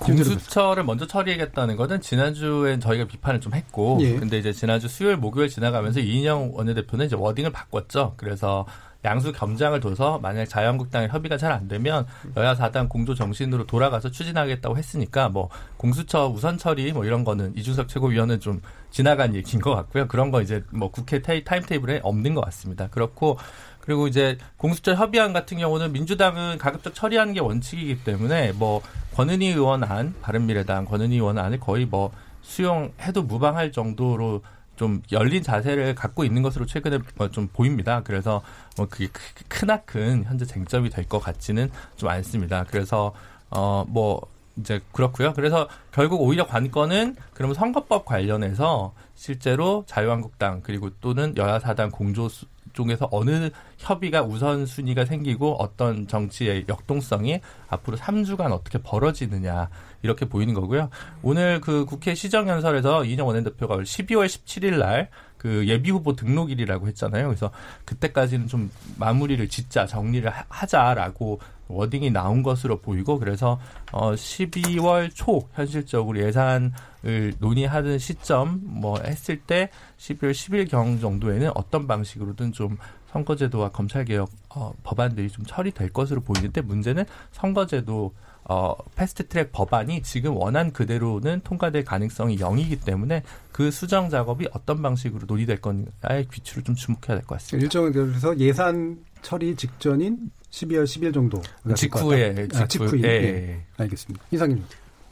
공수처를 0.00 0.82
먼저 0.82 1.06
처리하겠다는 1.06 1.76
것은 1.76 2.00
지난주엔 2.00 2.80
저희가 2.80 3.04
비판을 3.04 3.40
좀 3.40 3.54
했고 3.54 3.98
예. 4.00 4.16
근데 4.16 4.36
이제 4.36 4.52
지난주 4.52 4.88
수요일 4.88 5.18
목요일 5.18 5.48
지나가면서 5.48 6.00
이인영 6.00 6.50
원내대표는 6.52 7.06
이제 7.06 7.14
wording을 7.14 7.52
바꿨죠. 7.52 8.14
그래서 8.16 8.66
양수 9.06 9.32
겸장을 9.32 9.78
둬서 9.80 10.18
만약 10.18 10.44
자유한국당의 10.46 11.08
협의가 11.08 11.38
잘 11.38 11.46
안 11.56 11.68
되면 11.68 12.06
여야 12.36 12.54
사당 12.54 12.88
공조 12.88 13.14
정신으로 13.14 13.66
돌아가서 13.66 14.10
추진하겠다고 14.10 14.76
했으니까 14.76 15.28
뭐 15.28 15.48
공수처 15.76 16.26
우선 16.26 16.58
처리 16.58 16.92
뭐 16.92 17.04
이런 17.04 17.24
거는 17.24 17.56
이준석 17.56 17.88
최고위원은 17.88 18.40
좀 18.40 18.60
지나간 18.90 19.34
얘기인 19.34 19.62
것 19.62 19.74
같고요. 19.74 20.08
그런 20.08 20.30
거 20.30 20.42
이제 20.42 20.64
뭐 20.70 20.90
국회 20.90 21.22
time 21.22 21.62
table에 21.62 22.00
없는 22.02 22.34
것 22.34 22.44
같습니다. 22.44 22.88
그렇고 22.88 23.38
그리고 23.80 24.08
이제 24.08 24.36
공수처 24.56 24.94
협의안 24.94 25.32
같은 25.32 25.58
경우는 25.58 25.92
민주당은 25.92 26.58
가급적 26.58 26.94
처리하는 26.94 27.32
게 27.32 27.40
원칙이기 27.40 28.02
때문에 28.02 28.52
뭐 28.52 28.82
권은희 29.14 29.46
의원 29.46 29.84
안, 29.84 30.14
바른미래당 30.20 30.84
권은희 30.84 31.14
의원 31.14 31.38
안을 31.38 31.60
거의 31.60 31.86
뭐 31.86 32.10
수용해도 32.42 33.22
무방할 33.22 33.70
정도로 33.72 34.42
좀 34.76 35.02
열린 35.12 35.42
자세를 35.42 35.94
갖고 35.94 36.24
있는 36.24 36.42
것으로 36.42 36.66
최근에 36.66 36.98
뭐좀 37.16 37.48
보입니다. 37.52 38.02
그래서 38.04 38.42
뭐 38.76 38.86
그게 38.88 39.08
크나큰 39.48 40.24
현재 40.24 40.44
쟁점이 40.44 40.90
될 40.90 41.06
것 41.06 41.20
같지는 41.20 41.70
좀 41.96 42.08
않습니다. 42.08 42.64
그래서 42.68 43.12
어뭐 43.50 44.20
이제 44.58 44.80
그렇고요. 44.92 45.34
그래서 45.34 45.68
결국 45.92 46.20
오히려 46.20 46.46
관건은 46.46 47.16
그러면 47.34 47.54
선거법 47.54 48.04
관련해서 48.06 48.92
실제로 49.14 49.84
자유한국당 49.86 50.62
그리고 50.62 50.90
또는 51.00 51.36
여야 51.36 51.58
사당 51.58 51.90
공조 51.90 52.28
쪽에서 52.76 53.08
어느 53.10 53.50
협의가 53.78 54.22
우선순위가 54.22 55.06
생기고 55.06 55.56
어떤 55.58 56.06
정치의 56.06 56.66
역동성이 56.68 57.40
앞으로 57.68 57.96
3주간 57.96 58.52
어떻게 58.52 58.78
벌어지느냐 58.78 59.68
이렇게 60.02 60.26
보이는 60.26 60.54
거고요. 60.54 60.90
오늘 61.22 61.60
그 61.60 61.84
국회 61.86 62.14
시정연설에서 62.14 63.04
이인영 63.04 63.26
원내대표가 63.26 63.78
12월 63.78 64.26
17일 64.26 64.78
날 64.78 65.08
그 65.38 65.66
예비 65.68 65.90
후보 65.90 66.14
등록일이라고 66.14 66.86
했잖아요. 66.88 67.26
그래서 67.28 67.50
그때까지는 67.84 68.48
좀 68.48 68.70
마무리를 68.98 69.46
짓자, 69.48 69.86
정리를 69.86 70.30
하자라고 70.48 71.40
워딩이 71.68 72.10
나온 72.10 72.42
것으로 72.42 72.78
보이고 72.80 73.18
그래서 73.18 73.58
어 73.92 74.12
12월 74.12 75.10
초 75.12 75.48
현실적으로 75.54 76.20
예산을 76.20 77.34
논의하는 77.38 77.98
시점 77.98 78.60
뭐 78.62 79.00
했을 79.00 79.38
때 79.40 79.70
12월 79.98 80.30
10일 80.30 80.70
경 80.70 81.00
정도에는 81.00 81.50
어떤 81.54 81.86
방식으로든 81.86 82.52
좀 82.52 82.76
선거제도와 83.10 83.70
검찰개혁 83.70 84.30
어, 84.50 84.72
법안들이 84.82 85.30
좀 85.30 85.44
처리될 85.44 85.90
것으로 85.90 86.20
보이는데 86.20 86.60
문제는 86.60 87.04
선거제도 87.32 88.12
어, 88.48 88.74
패스트트랙 88.94 89.50
법안이 89.52 90.02
지금 90.02 90.36
원한 90.36 90.72
그대로는 90.72 91.40
통과될 91.42 91.84
가능성이 91.84 92.36
0이기 92.38 92.84
때문에 92.84 93.22
그 93.50 93.70
수정 93.70 94.08
작업이 94.08 94.46
어떤 94.52 94.82
방식으로 94.82 95.24
논의될 95.26 95.60
건가에 95.60 96.26
귀추를 96.32 96.62
좀 96.62 96.74
주목해야 96.74 97.16
될 97.18 97.22
것 97.26 97.36
같습니다. 97.36 97.64
일정을 97.64 97.92
그래서 97.92 98.36
예산 98.38 98.98
처리 99.22 99.56
직전인 99.56 100.30
12월 100.50 100.84
10일 100.84 101.12
정도 101.12 101.42
직후에 101.74 102.46
아, 102.54 102.66
직후에 102.68 103.00
예, 103.02 103.08
예. 103.08 103.62
알겠습니다. 103.78 104.24
이상님. 104.30 104.64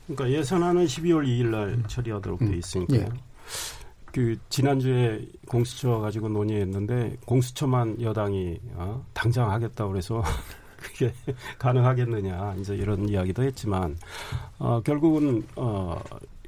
그러니까 0.06 0.38
예산안은 0.38 0.84
12월 0.86 1.26
2일 1.26 1.46
날 1.46 1.82
처리하도록 1.88 2.38
돼 2.38 2.46
음. 2.46 2.54
있으니까요. 2.54 3.00
예. 3.00 3.08
그 4.12 4.36
지난주에 4.48 5.26
공수처 5.48 5.98
가지고 5.98 6.28
논의했는데 6.28 7.16
공수처만 7.24 8.00
여당이 8.00 8.60
어, 8.74 9.04
당장 9.12 9.50
하겠다 9.50 9.88
그래서 9.88 10.22
그게 10.84 11.12
가능하겠느냐 11.58 12.56
이제 12.60 12.76
이런 12.76 13.08
이야기도 13.08 13.42
했지만 13.42 13.96
어, 14.58 14.80
결국은 14.82 15.44
어, 15.56 16.00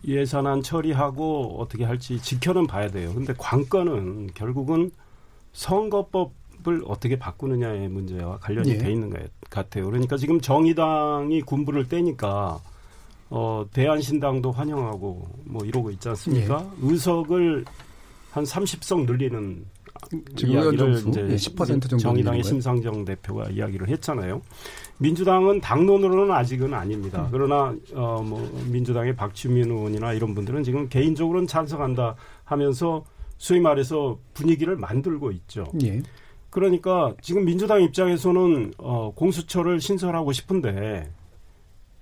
예산안 0.06 0.62
처리하고 0.62 1.56
어떻게 1.58 1.84
할지 1.84 2.20
지켜는 2.20 2.66
봐야 2.66 2.88
돼요. 2.88 3.12
근데 3.14 3.32
관건은 3.36 4.28
결국은 4.34 4.90
선거법을 5.52 6.84
어떻게 6.86 7.18
바꾸느냐의 7.18 7.88
문제와 7.88 8.38
관련이 8.38 8.70
예. 8.70 8.78
돼 8.78 8.92
있는 8.92 9.10
것 9.10 9.20
같아요. 9.50 9.86
그러니까 9.86 10.16
지금 10.16 10.40
정의당이 10.40 11.40
군부를 11.42 11.88
떼니까 11.88 12.60
어, 13.30 13.66
대한신당도 13.72 14.52
환영하고 14.52 15.28
뭐 15.44 15.64
이러고 15.64 15.90
있지 15.90 16.08
않습니까? 16.10 16.64
예. 16.64 16.86
의석을 16.86 17.64
한 18.30 18.44
30석 18.44 19.06
늘리는 19.06 19.64
이야기를 20.44 21.08
이제 21.08 21.20
예, 21.30 21.34
10% 21.36 21.66
정도 21.66 21.96
정의당의 21.96 22.42
심상정 22.42 23.04
대표가 23.04 23.48
이야기를 23.50 23.88
했잖아요. 23.88 24.42
민주당은 24.98 25.60
당론으로는 25.60 26.32
아직은 26.34 26.72
아닙니다. 26.74 27.22
음. 27.22 27.28
그러나 27.30 27.74
어 27.94 28.22
뭐 28.22 28.40
민주당의 28.70 29.14
박주민 29.14 29.70
의원이나 29.70 30.12
이런 30.12 30.34
분들은 30.34 30.62
지금 30.64 30.88
개인적으로는 30.88 31.46
찬성한다 31.46 32.16
하면서 32.44 33.04
소위 33.38 33.60
말해서 33.60 34.18
분위기를 34.34 34.76
만들고 34.76 35.30
있죠. 35.32 35.64
예. 35.84 36.02
그러니까 36.50 37.14
지금 37.20 37.44
민주당 37.44 37.82
입장에서는 37.82 38.74
어 38.78 39.12
공수처를 39.14 39.80
신설하고 39.80 40.32
싶은데 40.32 41.10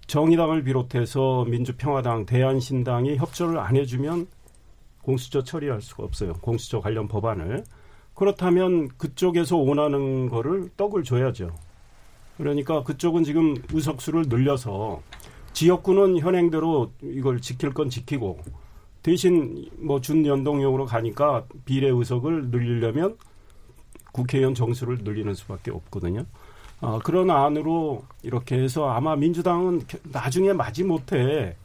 정의당을 0.06 0.62
비롯해서 0.64 1.44
민주평화당, 1.46 2.26
대한신당이 2.26 3.16
협조를 3.16 3.58
안 3.58 3.76
해주면 3.76 4.26
공수처 5.02 5.42
처리할 5.42 5.80
수가 5.82 6.04
없어요. 6.04 6.34
공수처 6.34 6.80
관련 6.80 7.08
법안을. 7.08 7.64
그렇다면 8.14 8.88
그쪽에서 8.96 9.56
원하는 9.56 10.28
거를 10.28 10.70
떡을 10.76 11.04
줘야죠. 11.04 11.54
그러니까 12.36 12.82
그쪽은 12.82 13.24
지금 13.24 13.54
의석수를 13.72 14.24
늘려서 14.28 15.02
지역구는 15.52 16.18
현행대로 16.18 16.90
이걸 17.02 17.40
지킬 17.40 17.72
건 17.72 17.90
지키고 17.90 18.40
대신 19.02 19.68
뭐 19.78 20.00
준연동형으로 20.00 20.86
가니까 20.86 21.44
비례 21.64 21.88
의석을 21.88 22.48
늘리려면 22.50 23.16
국회의원 24.12 24.54
정수를 24.54 24.98
늘리는 25.02 25.34
수밖에 25.34 25.70
없거든요. 25.70 26.24
어, 26.80 26.98
그런 27.02 27.30
안으로 27.30 28.04
이렇게 28.22 28.56
해서 28.56 28.88
아마 28.90 29.16
민주당은 29.16 29.82
나중에 30.04 30.52
마지못해 30.52 31.56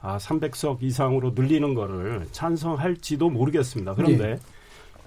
아, 0.00 0.18
300석 0.18 0.82
이상으로 0.82 1.32
늘리는 1.34 1.74
거를 1.74 2.26
찬성할지도 2.32 3.30
모르겠습니다. 3.30 3.94
그런데 3.94 4.34
네. 4.34 4.40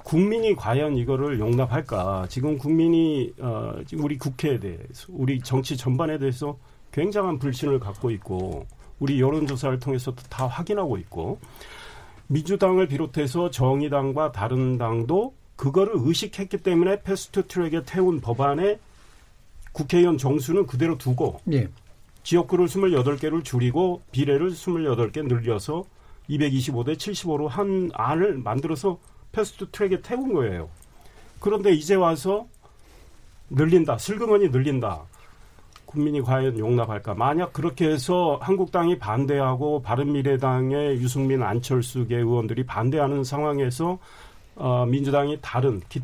국민이 0.03 0.55
과연 0.55 0.97
이거를 0.97 1.39
용납할까? 1.39 2.27
지금 2.29 2.57
국민이 2.57 3.33
어, 3.39 3.75
우리 3.93 4.17
국회에 4.17 4.59
대해서 4.59 5.07
우리 5.09 5.39
정치 5.39 5.77
전반에 5.77 6.17
대해서 6.17 6.57
굉장한 6.91 7.39
불신을 7.39 7.79
갖고 7.79 8.11
있고 8.11 8.65
우리 8.99 9.19
여론조사를 9.19 9.79
통해서도 9.79 10.23
다 10.29 10.47
확인하고 10.47 10.97
있고 10.97 11.39
민주당을 12.27 12.87
비롯해서 12.87 13.49
정의당과 13.49 14.31
다른 14.31 14.77
당도 14.77 15.33
그거를 15.55 15.93
의식했기 15.95 16.57
때문에 16.57 17.01
패스트 17.03 17.47
트랙에 17.47 17.83
태운 17.85 18.21
법안에 18.21 18.79
국회의원 19.73 20.17
정수는 20.17 20.65
그대로 20.65 20.97
두고 20.97 21.39
예. 21.51 21.67
지역구를 22.23 22.67
28개를 22.67 23.43
줄이고 23.43 24.01
비례를 24.11 24.51
28개 24.51 25.25
늘려서 25.25 25.85
225대 26.29 26.95
75로 26.95 27.47
한 27.47 27.89
안을 27.93 28.37
만들어서 28.37 28.99
패스트 29.31 29.69
트랙에 29.71 30.01
태운 30.01 30.33
거예요. 30.33 30.69
그런데 31.39 31.71
이제 31.71 31.95
와서 31.95 32.47
늘린다. 33.49 33.97
슬그머니 33.97 34.49
늘린다. 34.49 35.03
국민이 35.85 36.21
과연 36.21 36.57
용납할까? 36.57 37.15
만약 37.15 37.51
그렇게 37.51 37.89
해서 37.89 38.39
한국당이 38.41 38.97
반대하고 38.97 39.81
바른미래당의 39.81 41.01
유승민 41.01 41.43
안철수계 41.43 42.15
의원들이 42.15 42.65
반대하는 42.65 43.25
상황에서 43.25 43.99
어, 44.55 44.85
민주당이 44.85 45.39
다른 45.41 45.81
기, 45.89 46.01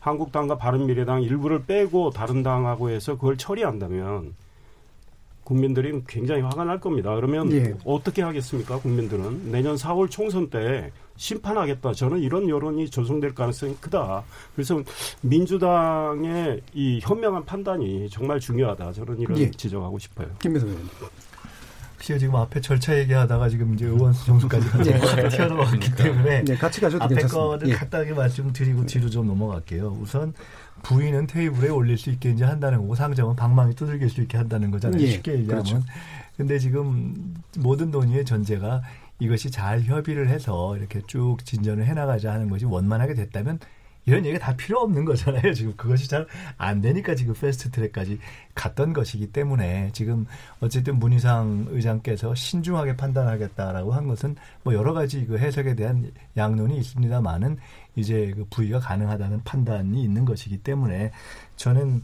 한국당과 0.00 0.58
바른미래당 0.58 1.22
일부를 1.22 1.64
빼고 1.64 2.10
다른 2.10 2.42
당하고 2.42 2.90
해서 2.90 3.14
그걸 3.14 3.38
처리한다면 3.38 4.34
국민들이 5.42 6.02
굉장히 6.06 6.42
화가 6.42 6.64
날 6.64 6.80
겁니다. 6.80 7.14
그러면 7.14 7.50
예. 7.52 7.74
어떻게 7.84 8.22
하겠습니까? 8.22 8.78
국민들은 8.78 9.50
내년 9.50 9.76
4월 9.76 10.10
총선 10.10 10.50
때 10.50 10.90
심판하겠다. 11.16 11.92
저는 11.92 12.20
이런 12.20 12.48
여론이 12.48 12.90
조성될 12.90 13.34
가능성이 13.34 13.76
크다. 13.80 14.24
그래서 14.54 14.82
민주당의 15.22 16.60
이 16.74 17.00
현명한 17.02 17.44
판단이 17.44 18.08
정말 18.10 18.40
중요하다. 18.40 18.92
저는 18.92 19.20
이런 19.20 19.38
예. 19.38 19.50
지적하고 19.50 19.98
싶어요. 19.98 20.28
김배성 20.40 20.68
의원. 20.68 20.88
혹시 21.94 22.18
지금 22.18 22.36
앞에 22.36 22.60
절차 22.60 22.98
얘기하다가 22.98 23.48
지금 23.48 23.74
이제 23.74 23.86
의원 23.86 24.12
정수까지 24.12 24.66
네. 24.84 25.00
튀어나왔기 25.30 25.94
때문에 25.94 26.44
네, 26.44 26.54
같이 26.56 26.80
가셔도 26.80 27.04
앞에 27.04 27.14
괜찮습니다. 27.14 27.46
거를 27.48 27.68
예. 27.68 27.74
간단하게 27.74 28.12
말씀드리고 28.12 28.84
뒤로 28.84 29.08
좀 29.08 29.26
넘어갈게요. 29.26 29.96
우선 30.02 30.34
부인은 30.82 31.26
테이블에 31.26 31.70
올릴 31.70 31.96
수 31.96 32.10
있게 32.10 32.30
이제 32.30 32.44
한다는 32.44 32.80
거고 32.80 32.94
상점은 32.94 33.36
방망이 33.36 33.74
두들길 33.74 34.10
수 34.10 34.20
있게 34.20 34.36
한다는 34.36 34.70
거잖아요. 34.70 35.00
예. 35.00 35.06
쉽게 35.12 35.32
얘기하면. 35.32 35.64
그렇죠. 35.64 35.82
근데 36.36 36.58
지금 36.58 37.34
모든 37.58 37.90
논의의 37.90 38.24
전제가 38.24 38.82
이것이 39.18 39.50
잘 39.50 39.80
협의를 39.82 40.28
해서 40.28 40.76
이렇게 40.76 41.00
쭉 41.06 41.38
진전을 41.44 41.86
해나가자 41.86 42.32
하는 42.32 42.48
것이 42.48 42.64
원만하게 42.64 43.14
됐다면 43.14 43.58
이런 44.06 44.26
얘기가 44.26 44.44
다 44.44 44.56
필요 44.56 44.80
없는 44.80 45.04
거잖아요. 45.04 45.52
지금 45.54 45.74
그것이 45.76 46.08
잘 46.08 46.26
안 46.58 46.80
되니까 46.80 47.14
지금 47.14 47.34
패스트 47.34 47.70
트랙까지 47.70 48.18
갔던 48.54 48.92
것이기 48.92 49.32
때문에 49.32 49.90
지금 49.92 50.26
어쨌든 50.60 50.98
문희상 50.98 51.66
의장께서 51.70 52.34
신중하게 52.34 52.96
판단하겠다라고 52.96 53.92
한 53.92 54.06
것은 54.06 54.36
뭐 54.62 54.74
여러 54.74 54.92
가지 54.92 55.26
그 55.26 55.38
해석에 55.38 55.74
대한 55.74 56.10
양론이 56.36 56.76
있습니다만은 56.78 57.58
이제 57.96 58.32
그 58.36 58.44
부의가 58.50 58.78
가능하다는 58.78 59.42
판단이 59.44 60.02
있는 60.02 60.24
것이기 60.24 60.58
때문에 60.58 61.12
저는 61.56 62.02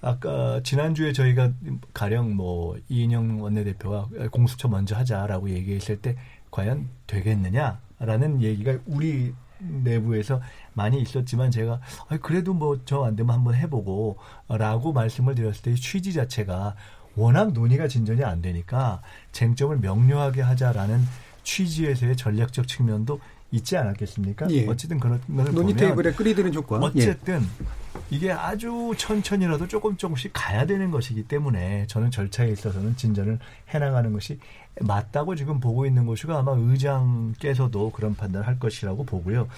아까 0.00 0.60
지난주에 0.64 1.12
저희가 1.12 1.52
가령 1.94 2.34
뭐 2.34 2.76
이인영 2.88 3.40
원내대표가 3.40 4.08
공수처 4.32 4.68
먼저 4.68 4.96
하자라고 4.96 5.50
얘기했을 5.50 5.96
때 6.00 6.16
과연 6.52 6.88
되겠느냐라는 7.08 8.42
얘기가 8.42 8.78
우리 8.86 9.34
내부에서 9.58 10.40
많이 10.74 11.00
있었지만 11.00 11.50
제가 11.50 11.80
그래도 12.20 12.52
뭐 12.54 12.84
저 12.84 13.04
안 13.04 13.16
되면 13.16 13.34
한번 13.34 13.54
해보고라고 13.54 14.92
말씀을 14.92 15.34
드렸을 15.34 15.62
때 15.62 15.74
취지 15.74 16.12
자체가 16.12 16.76
워낙 17.16 17.52
논의가 17.52 17.88
진전이 17.88 18.22
안 18.24 18.40
되니까 18.42 19.02
쟁점을 19.32 19.76
명료하게 19.78 20.42
하자라는 20.42 21.00
취지에서의 21.44 22.16
전략적 22.16 22.66
측면도 22.68 23.20
있지 23.50 23.76
않았겠습니까? 23.76 24.50
예. 24.50 24.66
어쨌든 24.66 24.98
그런 24.98 25.20
논의 25.26 25.74
테이블에 25.74 26.12
끓이드는 26.12 26.52
조건. 26.52 26.82
어쨌든 26.82 27.42
예. 27.42 27.81
이게 28.12 28.30
아주 28.30 28.92
천천히라도 28.98 29.66
조금 29.68 29.96
조금씩 29.96 30.32
가야 30.34 30.66
되는 30.66 30.90
것이기 30.90 31.22
때문에 31.28 31.86
저는 31.86 32.10
절차에 32.10 32.50
있어서는 32.50 32.94
진전을 32.94 33.38
해나가는 33.70 34.12
것이 34.12 34.38
맞다고 34.82 35.34
지금 35.34 35.60
보고 35.60 35.86
있는 35.86 36.04
것이고 36.04 36.34
아마 36.34 36.52
의장께서도 36.52 37.90
그런 37.92 38.14
판단을 38.14 38.46
할 38.46 38.58
것이라고 38.58 39.04
보고요. 39.04 39.48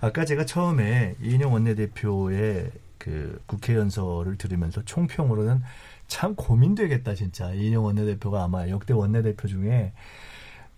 아까 0.00 0.24
제가 0.24 0.44
처음에 0.44 1.14
이인영 1.22 1.52
원내대표의 1.52 2.72
그 2.98 3.40
국회 3.46 3.76
연설을 3.76 4.36
들으면서 4.36 4.82
총평으로는 4.84 5.62
참 6.08 6.34
고민되겠다 6.34 7.14
진짜 7.14 7.52
이인영 7.52 7.84
원내대표가 7.84 8.42
아마 8.42 8.68
역대 8.68 8.92
원내대표 8.94 9.46
중에 9.46 9.92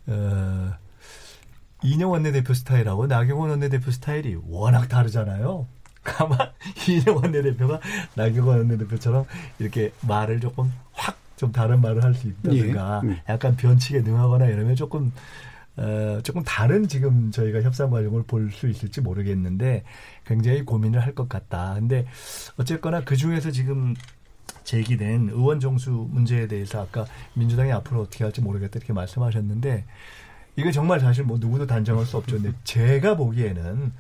어 0.09 0.75
이인영 1.83 2.11
원내대표 2.11 2.53
스타일하고 2.53 3.07
나경원 3.07 3.49
원내대표 3.49 3.91
스타일이 3.91 4.37
워낙 4.47 4.89
다르잖아요. 4.91 5.67
아마 6.19 6.37
이인영 6.89 7.17
원내대표가 7.17 7.81
나경원 8.15 8.59
원내대표처럼 8.59 9.25
이렇게 9.59 9.93
말을 10.03 10.41
조금 10.41 10.73
확 10.93 11.23
좀 11.37 11.51
다른 11.51 11.81
말을 11.81 12.05
할 12.05 12.15
수 12.15 12.29
있다든가 12.29 13.01
예. 13.03 13.09
음. 13.09 13.19
약간 13.29 13.57
변칙에 13.57 14.03
능하거나 14.03 14.47
이러면 14.47 14.77
조금 14.77 15.13
어, 15.77 16.21
조금 16.23 16.45
다른 16.45 16.87
지금 16.87 17.33
저희가 17.33 17.61
협상 17.63 17.91
과정을 17.91 18.23
볼 18.23 18.53
수 18.53 18.69
있을지 18.69 19.01
모르겠는데 19.01 19.83
굉장히 20.25 20.63
고민을 20.63 21.01
할 21.03 21.13
것 21.17 21.29
같다. 21.29 21.75
근데 21.75 22.07
어쨌거나 22.57 23.01
그 23.03 23.17
중에서 23.17 23.51
지금 23.51 23.95
제기된 24.63 25.31
의원 25.31 25.59
정수 25.59 25.91
문제에 26.11 26.47
대해서 26.47 26.83
아까 26.83 27.05
민주당이 27.35 27.73
앞으로 27.73 28.03
어떻게 28.03 28.23
할지 28.23 28.41
모르겠다 28.41 28.79
이렇게 28.79 28.93
말씀하셨는데 28.93 29.85
이게 30.55 30.71
정말 30.71 31.01
사실 31.01 31.25
뭐 31.25 31.39
누구도 31.39 31.67
단정할 31.67 32.07
수 32.07 32.17
없죠. 32.17 32.37
근데 32.41 32.57
제가 32.63 33.17
보기에는 33.17 33.93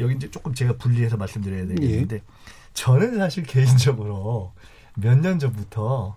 여기 0.00 0.14
이제 0.16 0.30
조금 0.30 0.54
제가 0.54 0.74
분리해서 0.76 1.16
말씀드려야 1.16 1.66
되겠는데 1.66 2.16
예. 2.16 2.22
저는 2.74 3.18
사실 3.18 3.42
개인적으로 3.44 4.52
몇 4.96 5.16
년 5.20 5.38
전부터 5.38 6.16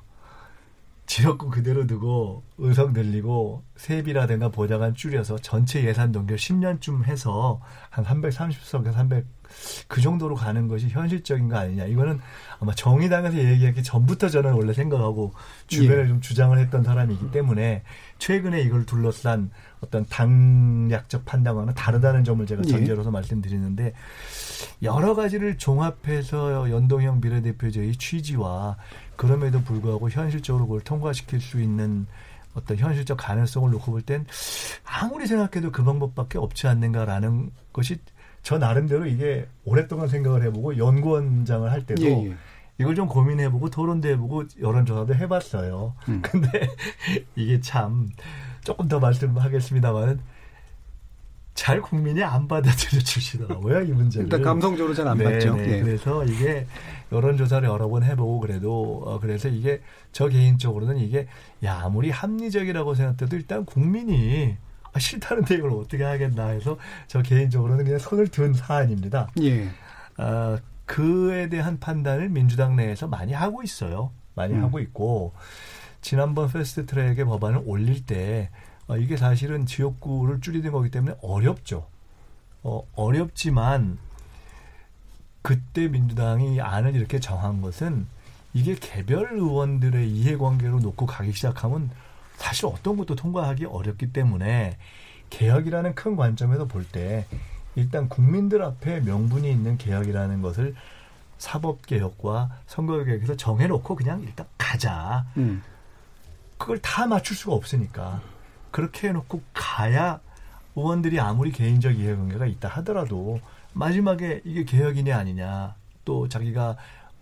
지역구 1.05 1.49
그대로 1.49 1.85
두고 1.85 2.43
의석 2.57 2.93
늘리고 2.93 3.63
세비라든가 3.75 4.49
보좌관 4.49 4.95
줄여서 4.95 5.37
전체 5.39 5.83
예산 5.83 6.11
동결 6.11 6.37
10년쯤 6.37 7.03
해서 7.05 7.59
한 7.89 8.05
330석에서 8.05 8.93
300, 8.93 9.25
그 9.87 10.01
정도로 10.01 10.35
가는 10.35 10.67
것이 10.67 10.89
현실적인 10.89 11.49
거 11.49 11.57
아니냐. 11.57 11.85
이거는 11.85 12.19
아마 12.59 12.73
정의당에서 12.73 13.37
얘기하기 13.37 13.83
전부터 13.83 14.29
저는 14.29 14.53
원래 14.53 14.73
생각하고 14.73 15.33
주변에 15.67 16.03
예. 16.03 16.07
좀 16.07 16.21
주장을 16.21 16.57
했던 16.57 16.83
사람이기 16.83 17.31
때문에 17.31 17.83
최근에 18.19 18.61
이걸 18.61 18.85
둘러싼 18.85 19.51
어떤 19.81 20.05
당략적 20.05 21.25
판단과는 21.25 21.73
다르다는 21.73 22.23
점을 22.23 22.45
제가 22.45 22.61
예. 22.65 22.69
전제로서 22.69 23.09
예. 23.09 23.11
말씀드리는데 23.11 23.93
여러 24.81 25.15
가지를 25.15 25.57
종합해서 25.57 26.69
연동형 26.69 27.21
비례대표제의 27.21 27.97
취지와 27.97 28.77
그럼에도 29.15 29.61
불구하고 29.61 30.09
현실적으로 30.09 30.67
그걸 30.67 30.81
통과시킬 30.81 31.41
수 31.41 31.61
있는 31.61 32.07
어떤 32.55 32.77
현실적 32.77 33.17
가능성을 33.17 33.69
놓고 33.71 33.91
볼 33.91 34.01
땐 34.03 34.25
아무리 34.85 35.27
생각해도 35.27 35.71
그 35.71 35.83
방법밖에 35.83 36.37
없지 36.37 36.67
않는가라는 36.67 37.51
것이 37.71 37.97
저 38.43 38.57
나름대로 38.57 39.05
이게 39.05 39.47
오랫동안 39.63 40.07
생각을 40.09 40.43
해보고 40.43 40.77
연구원장을 40.77 41.71
할 41.71 41.85
때도 41.85 42.03
예, 42.03 42.27
예. 42.27 42.35
이걸 42.77 42.93
좀 42.93 43.07
고민해보고 43.07 43.69
토론도 43.69 44.07
해보고 44.09 44.43
여론조사도 44.61 45.15
해봤어요. 45.15 45.95
음. 46.09 46.21
근데 46.23 46.67
이게 47.35 47.59
참 47.61 48.09
조금 48.63 48.87
더 48.87 48.99
말씀하겠습니다만 48.99 50.19
잘 51.53 51.81
국민이 51.81 52.23
안 52.23 52.47
받아들여 52.47 52.99
주시더라고요 52.99 53.81
이 53.83 53.91
문제를. 53.91 54.25
일단 54.25 54.41
감성적으로 54.41 54.93
잘 54.93 55.07
안 55.07 55.17
받죠. 55.17 55.55
네. 55.55 55.81
그래서 55.81 56.25
이게 56.25 56.65
여론 57.11 57.37
조사를 57.37 57.67
여러 57.67 57.87
번 57.87 58.03
해보고 58.03 58.39
그래도 58.39 59.03
어, 59.05 59.19
그래서 59.19 59.47
이게 59.47 59.81
저 60.11 60.27
개인적으로는 60.27 60.97
이게 60.97 61.27
야 61.63 61.79
아무리 61.83 62.09
합리적이라고 62.09 62.95
생각해도 62.95 63.35
일단 63.35 63.65
국민이 63.65 64.57
아, 64.93 64.99
싫다는데 64.99 65.55
이걸 65.55 65.71
어떻게 65.71 66.03
하겠나 66.03 66.47
해서 66.47 66.77
저 67.07 67.21
개인적으로는 67.21 67.85
그냥 67.85 67.99
손을 67.99 68.27
든 68.27 68.53
사안입니다. 68.53 69.29
예. 69.41 69.69
어, 70.17 70.57
그에 70.85 71.49
대한 71.49 71.79
판단을 71.79 72.29
민주당 72.29 72.75
내에서 72.75 73.07
많이 73.07 73.33
하고 73.33 73.63
있어요. 73.63 74.11
많이 74.35 74.53
음. 74.53 74.63
하고 74.63 74.79
있고 74.79 75.33
지난번 76.01 76.51
패스트 76.51 76.85
트랙의 76.85 77.25
법안을 77.25 77.63
올릴 77.65 78.05
때 78.05 78.49
어, 78.87 78.97
이게 78.97 79.17
사실은 79.17 79.65
지역구를 79.65 80.41
줄이는 80.41 80.71
거기 80.71 80.91
때문에 80.91 81.15
어렵죠. 81.21 81.87
어, 82.63 82.83
어렵지만 82.95 83.97
그때 85.41 85.87
민주당이 85.87 86.61
안을 86.61 86.95
이렇게 86.95 87.19
정한 87.19 87.61
것은 87.61 88.07
이게 88.53 88.75
개별 88.75 89.33
의원들의 89.33 90.09
이해관계로 90.09 90.79
놓고 90.79 91.05
가기 91.05 91.33
시작하면 91.33 91.89
사실 92.43 92.65
어떤 92.65 92.97
것도 92.97 93.15
통과하기 93.15 93.65
어렵기 93.65 94.11
때문에 94.11 94.77
개혁이라는 95.29 95.95
큰 95.95 96.17
관점에서 96.17 96.65
볼 96.67 96.85
때 96.91 97.25
일단 97.75 98.09
국민들 98.09 98.61
앞에 98.61 98.99
명분이 98.99 99.49
있는 99.49 99.77
개혁이라는 99.77 100.41
것을 100.41 100.75
사법개혁과 101.37 102.51
선거개혁에서 102.67 103.37
정해놓고 103.37 103.95
그냥 103.95 104.21
일단 104.21 104.45
가자. 104.57 105.25
음. 105.37 105.63
그걸 106.57 106.79
다 106.79 107.07
맞출 107.07 107.35
수가 107.35 107.53
없으니까 107.53 108.21
그렇게 108.71 109.07
해놓고 109.07 109.41
가야 109.53 110.19
의원들이 110.75 111.19
아무리 111.19 111.51
개인적 111.51 111.97
이해관계가 111.97 112.45
있다 112.45 112.67
하더라도 112.67 113.39
마지막에 113.73 114.41
이게 114.43 114.65
개혁이냐 114.65 115.17
아니냐 115.17 115.75
또 116.05 116.27
자기가 116.27 116.75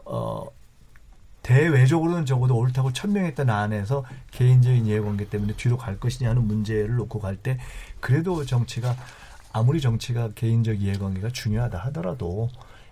어 0.06 0.48
대외적으로는 1.44 2.26
적어도 2.26 2.56
옳다고 2.58 2.94
천명했던 2.94 3.50
안에서 3.50 4.06
개인적인 4.32 4.86
이해관계 4.86 5.30
때문에 5.30 5.54
뒤로 5.58 5.78
갈 5.78 6.00
것이냐 6.00 6.30
하는 6.30 6.46
문제를 6.46 6.96
놓고 6.96 7.20
갈 7.20 7.36
때 7.36 7.58
그래도 8.00 8.46
정치가 8.46 8.96
아무리 9.52 9.82
정치가 9.82 10.32
개인적 10.34 10.82
이해관계가 10.82 11.30
중요하다 11.30 11.78
하더라도 11.86 12.50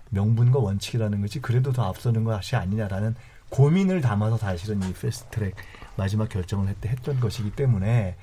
명분과 0.09 0.59
원칙이라는 0.59 1.21
것이 1.21 1.39
그래도 1.39 1.71
더 1.71 1.83
앞서는 1.83 2.23
것이 2.23 2.55
아니냐라는 2.55 3.15
고민을 3.49 4.01
담아서 4.01 4.37
사실은 4.37 4.81
이 4.83 4.93
패스트트랙 4.93 5.55
마지막 5.95 6.29
결정을 6.29 6.69
했, 6.69 6.85
했던 6.85 7.19
것이기 7.19 7.51
때문에 7.51 8.15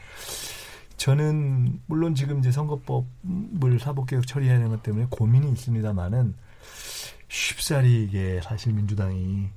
저는 0.96 1.80
물론 1.86 2.14
지금 2.14 2.38
이제 2.38 2.50
선거법을 2.50 3.78
사법개혁 3.78 4.26
처리해야 4.26 4.56
하는 4.56 4.70
것 4.70 4.82
때문에 4.82 5.06
고민이 5.10 5.50
있습니다만은 5.52 6.34
쉽사리 7.28 8.04
이게 8.04 8.40
사실 8.42 8.72
민주당이 8.72 9.50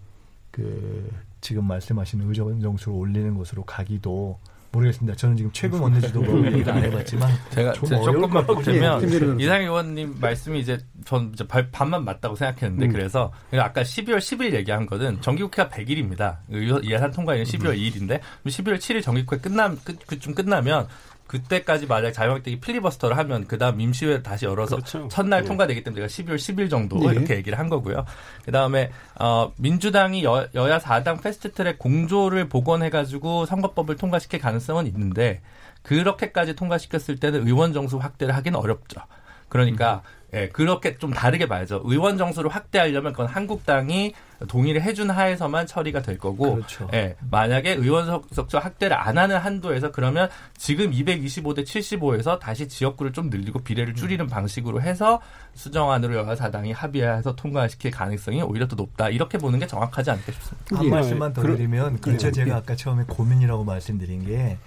그 0.59 1.09
지금 1.41 1.65
말씀하신 1.65 2.21
의정 2.21 2.59
정수를 2.59 2.97
올리는 2.97 3.33
것으로 3.37 3.63
가기도 3.63 4.37
모르겠습니다. 4.71 5.15
저는 5.15 5.35
지금 5.35 5.51
최근 5.51 5.79
원내지도부 5.79 6.45
얘기를 6.45 6.71
안 6.71 6.83
해봤지만 6.83 7.31
제가, 7.49 7.73
조금만 7.73 8.45
보태면 8.45 9.03
예, 9.03 9.43
이상 9.43 9.61
의원님 9.61 10.17
말씀이 10.19 10.59
이제 10.59 10.77
전 11.05 11.31
이제 11.33 11.43
반만 11.47 12.05
맞다고 12.05 12.35
생각했는데 12.35 12.85
음. 12.85 12.91
그래서 12.91 13.31
아까 13.53 13.81
12월 13.81 14.17
10일 14.17 14.53
얘기한 14.53 14.85
거는 14.85 15.21
정기국회가 15.21 15.69
100일입니다. 15.69 16.37
예산 16.85 17.09
통과일은 17.11 17.45
12월 17.45 17.77
2일인데 17.77 18.19
12월 18.45 18.77
7일 18.77 19.01
정기국회 19.01 19.37
끝남 19.37 19.79
그좀 20.05 20.35
끝나면 20.35 20.87
그때까지 21.29 21.85
만약 21.85 22.11
자유한국당이 22.11 22.59
필리버스터를 22.59 23.15
하면 23.19 23.45
그다음 23.45 23.79
임시회 23.79 24.23
다시 24.23 24.45
열어서 24.45 24.77
그렇죠. 24.77 25.07
첫날 25.09 25.43
네. 25.43 25.47
통과되기 25.47 25.83
때문에 25.83 26.07
제가 26.07 26.33
12월 26.33 26.37
10일 26.37 26.69
정도 26.71 26.97
네. 26.97 27.13
이렇게 27.13 27.35
얘기를 27.35 27.59
한 27.59 27.69
거고요. 27.69 28.03
그다음에 28.45 28.91
어 29.19 29.53
민주당이 29.57 30.23
여, 30.23 30.47
여야 30.55 30.79
4당 30.79 31.21
패스트트랙 31.21 31.77
공조를 31.77 32.49
복원해 32.49 32.89
가지고 32.89 33.45
선거법을 33.45 33.95
통과시킬 33.97 34.39
가능성은 34.39 34.87
있는데 34.87 35.41
그렇게까지 35.83 36.55
통과시켰을 36.55 37.19
때는 37.19 37.47
의원 37.47 37.73
정수 37.73 37.97
확대를 37.97 38.35
하기는 38.35 38.57
어렵죠. 38.57 39.01
그러니까 39.49 40.01
음. 40.33 40.37
예, 40.39 40.49
그렇게 40.49 40.97
좀 40.97 41.11
다르게 41.11 41.47
봐야죠. 41.47 41.81
의원 41.85 42.17
정수를 42.17 42.49
확대하려면 42.49 43.13
그건 43.13 43.27
한국당이 43.27 44.13
동의를 44.47 44.81
해준 44.81 45.09
하에서만 45.09 45.67
처리가 45.67 46.01
될 46.01 46.17
거고, 46.17 46.55
그렇죠. 46.55 46.87
예, 46.93 47.15
만약에 47.29 47.73
의원 47.73 48.23
석조 48.31 48.57
확대를 48.57 48.95
안 48.97 49.17
하는 49.17 49.37
한도에서 49.37 49.91
그러면 49.91 50.29
지금 50.57 50.91
225대 50.91 51.63
75에서 51.63 52.39
다시 52.39 52.67
지역구를 52.67 53.13
좀 53.13 53.29
늘리고 53.29 53.59
비례를 53.59 53.95
줄이는 53.95 54.25
음. 54.25 54.29
방식으로 54.29 54.81
해서 54.81 55.21
수정안으로 55.53 56.15
여야 56.15 56.35
사당이 56.35 56.71
합의해서 56.71 57.35
통과시킬 57.35 57.91
가능성이 57.91 58.41
오히려 58.41 58.67
더 58.67 58.75
높다. 58.75 59.09
이렇게 59.09 59.37
보는 59.37 59.59
게 59.59 59.67
정확하지 59.67 60.11
않을까 60.11 60.31
싶습니다. 60.31 60.77
한 60.77 60.85
예. 60.85 60.89
말씀만 60.89 61.33
더 61.33 61.41
드리면, 61.41 62.01
그렇죠. 62.01 62.27
예. 62.27 62.31
제가 62.31 62.57
아까 62.57 62.75
처음에 62.75 63.03
고민이라고 63.07 63.63
말씀드린 63.63 64.25
게 64.25 64.57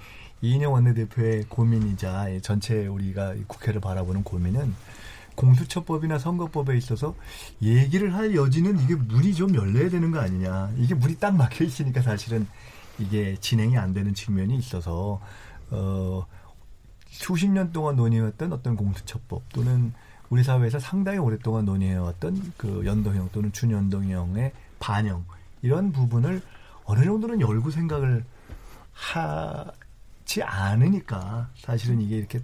이인영 0.43 0.73
원내대표의 0.73 1.45
고민이자 1.49 2.27
전체 2.43 2.87
우리가 2.87 3.35
국회를 3.47 3.81
바라보는 3.81 4.25
고민은 4.25 4.75
공수처법이나 5.37 6.19
선거법에 6.19 6.77
있어서 6.77 7.15
얘기를 7.63 8.15
할 8.15 8.35
여지는 8.35 8.79
이게 8.81 8.95
문이 8.95 9.35
좀 9.35 9.55
열려야 9.55 9.89
되는 9.91 10.11
거 10.11 10.21
아니냐. 10.21 10.73
이게 10.77 10.95
문이 10.95 11.17
딱 11.17 11.35
막혀 11.35 11.65
있으니까 11.65 12.03
사실은 12.03 12.47
이게 12.99 13.37
진행이 13.41 13.77
안 13.77 13.93
되는 13.93 14.15
측면이 14.15 14.57
있어서 14.57 15.21
어 15.71 16.27
수십 17.07 17.49
년 17.49 17.73
동안 17.73 17.97
논의해왔던 17.97 18.53
어떤 18.53 18.77
공수처법 18.77 19.43
또는 19.51 19.93
우리 20.31 20.43
사회에서 20.43 20.79
상당히 20.79 21.19
오랫동안 21.19 21.65
논의해왔던 21.67 22.55
그 22.57 22.83
연동형 22.87 23.31
또는 23.33 23.53
준연동형의 23.53 24.53
반영 24.79 25.25
이런 25.61 25.93
부분을 25.93 26.41
어느 26.85 27.05
정도는 27.05 27.41
열고 27.41 27.71
생각을 27.71 28.25
하지 28.93 30.43
않으니까 30.43 31.51
사실은 31.57 32.01
이게 32.01 32.17
이렇게 32.17 32.41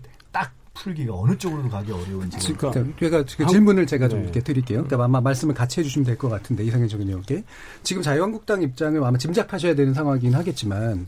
풀기가 0.82 1.14
어느 1.14 1.36
쪽으로 1.36 1.68
가기 1.68 1.90
어려운지. 1.92 2.38
그러니까, 2.54 2.84
그러니까 2.96 3.34
그 3.36 3.46
질문을 3.46 3.86
제가 3.86 4.08
좀 4.08 4.20
네. 4.20 4.24
이렇게 4.24 4.40
드릴게요. 4.40 4.84
그러니까 4.84 5.04
아마 5.04 5.20
말씀을 5.20 5.54
같이 5.54 5.80
해주시면 5.80 6.06
될 6.06 6.18
것 6.18 6.28
같은데 6.28 6.64
이상현 6.64 6.88
적은이렇게 6.88 7.44
지금 7.82 8.02
자유한국당 8.02 8.62
입장을 8.62 9.02
아마 9.02 9.16
짐작하셔야 9.18 9.74
되는 9.74 9.94
상황이긴 9.94 10.34
하겠지만 10.34 11.06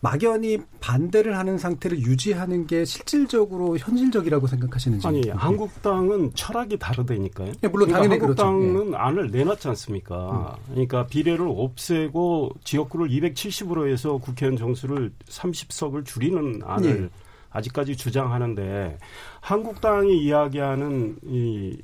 막연히 0.00 0.58
반대를 0.80 1.36
하는 1.38 1.56
상태를 1.58 1.98
유지하는 1.98 2.66
게 2.66 2.84
실질적으로 2.84 3.76
현실적이라고 3.78 4.46
생각하시는지. 4.46 5.06
아니, 5.06 5.28
한국당은 5.30 6.32
철학이 6.34 6.78
다르다니까요. 6.78 7.52
네, 7.60 7.68
물론 7.68 7.88
그러니까 7.88 7.98
당연히 8.02 8.18
그렇죠. 8.20 8.44
한국당은 8.44 8.84
그렇죠. 8.90 8.96
안을 8.98 9.30
내놨지 9.30 9.68
않습니까? 9.68 10.58
음. 10.68 10.72
그러니까 10.72 11.06
비례를 11.06 11.46
없애고 11.48 12.50
지역구를 12.64 13.08
270으로 13.08 13.90
해서 13.90 14.18
국회의원 14.18 14.56
정수를 14.58 15.10
30석을 15.28 16.04
줄이는 16.04 16.60
안을 16.64 17.00
네. 17.02 17.08
아직까지 17.56 17.96
주장하는데 17.96 18.98
한국당이 19.40 20.18
이야기하는 20.22 21.16
이 21.24 21.78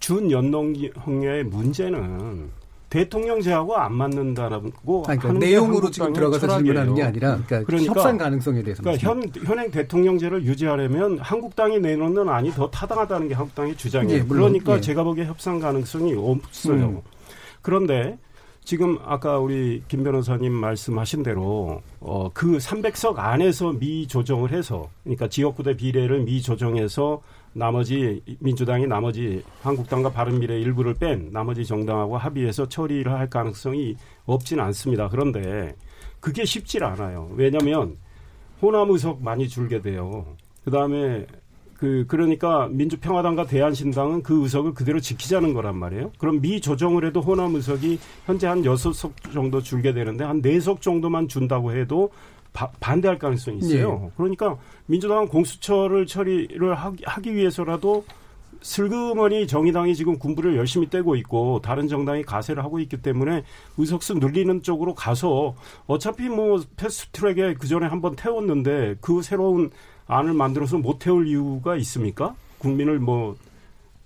준연동형의 0.00 1.44
문제는 1.44 2.50
대통령제하고 2.90 3.76
안 3.76 3.92
맞는다라고 3.94 5.02
그러니까 5.02 5.28
하는 5.28 5.40
내용으로 5.40 5.90
지금 5.90 6.12
들어가서 6.12 6.46
질문하는 6.58 6.94
게 6.94 7.02
아니라 7.02 7.40
그러니까, 7.46 7.64
그러니까 7.64 7.92
협상 7.92 8.16
가능성에 8.16 8.62
대해서 8.62 8.82
그러니까 8.82 9.08
현, 9.08 9.22
현행 9.44 9.70
대통령제를 9.70 10.44
유지하려면 10.44 11.18
한국당이 11.18 11.80
내놓는 11.80 12.28
안이 12.28 12.52
더 12.52 12.70
타당하다는 12.70 13.28
게 13.28 13.34
한국당의 13.34 13.76
주장이에요. 13.76 14.20
예, 14.20 14.24
그러니까 14.24 14.76
예. 14.76 14.80
제가 14.80 15.02
보기에 15.02 15.24
협상 15.24 15.58
가능성이 15.58 16.14
없어요. 16.14 16.84
음. 16.84 17.00
그런데 17.62 18.16
지금 18.64 18.98
아까 19.04 19.38
우리 19.38 19.82
김 19.88 20.02
변호사님 20.02 20.50
말씀하신 20.50 21.22
대로 21.22 21.82
어, 22.00 22.30
그 22.32 22.56
300석 22.56 23.18
안에서 23.18 23.72
미조정을 23.74 24.52
해서 24.52 24.88
그러니까 25.02 25.28
지역구대 25.28 25.76
비례를 25.76 26.22
미조정해서 26.22 27.20
나머지 27.52 28.22
민주당이 28.40 28.86
나머지 28.86 29.44
한국당과 29.60 30.12
바른미래 30.12 30.58
일부를 30.60 30.94
뺀 30.94 31.30
나머지 31.30 31.66
정당하고 31.66 32.16
합의해서 32.16 32.66
처리를 32.66 33.12
할 33.12 33.28
가능성이 33.28 33.96
없지는 34.24 34.64
않습니다. 34.64 35.10
그런데 35.10 35.76
그게 36.18 36.46
쉽지 36.46 36.82
않아요. 36.82 37.30
왜냐하면 37.36 37.98
호남 38.62 38.90
의석 38.90 39.22
많이 39.22 39.46
줄게 39.46 39.82
돼요. 39.82 40.24
그 40.64 40.70
다음에 40.70 41.26
그 41.76 42.04
그러니까 42.08 42.68
민주평화당과 42.70 43.46
대한신당은 43.46 44.22
그 44.22 44.42
의석을 44.42 44.74
그대로 44.74 45.00
지키자는 45.00 45.54
거란 45.54 45.76
말이에요. 45.76 46.12
그럼 46.18 46.40
미 46.40 46.60
조정을 46.60 47.04
해도 47.06 47.20
호남 47.20 47.54
의석이 47.54 47.98
현재 48.26 48.46
한 48.46 48.64
여섯 48.64 48.92
석 48.92 49.12
정도 49.32 49.60
줄게 49.60 49.92
되는데 49.92 50.24
한 50.24 50.40
네 50.40 50.60
석 50.60 50.80
정도만 50.80 51.28
준다고 51.28 51.72
해도 51.72 52.10
바, 52.52 52.68
반대할 52.80 53.18
가능성이 53.18 53.58
있어요. 53.58 54.00
네. 54.04 54.10
그러니까 54.16 54.56
민주당은 54.86 55.28
공수처를 55.28 56.06
처리를 56.06 56.74
하기, 56.74 57.02
하기 57.06 57.34
위해서라도 57.34 58.04
슬그머니 58.62 59.46
정의당이 59.46 59.94
지금 59.94 60.18
군부를 60.18 60.56
열심히 60.56 60.88
떼고 60.88 61.16
있고 61.16 61.60
다른 61.62 61.86
정당이 61.86 62.22
가세를 62.22 62.64
하고 62.64 62.78
있기 62.78 62.98
때문에 63.02 63.44
의석수 63.76 64.14
늘리는 64.14 64.62
쪽으로 64.62 64.94
가서 64.94 65.54
어차피 65.86 66.28
뭐 66.30 66.62
패스트트랙에 66.76 67.54
그 67.54 67.66
전에 67.66 67.86
한번 67.86 68.16
태웠는데 68.16 68.96
그 69.02 69.20
새로운 69.20 69.70
안을 70.06 70.34
만들어서 70.34 70.78
못 70.78 70.98
태울 70.98 71.26
이유가 71.28 71.76
있습니까? 71.76 72.34
국민을 72.58 72.98
뭐 72.98 73.36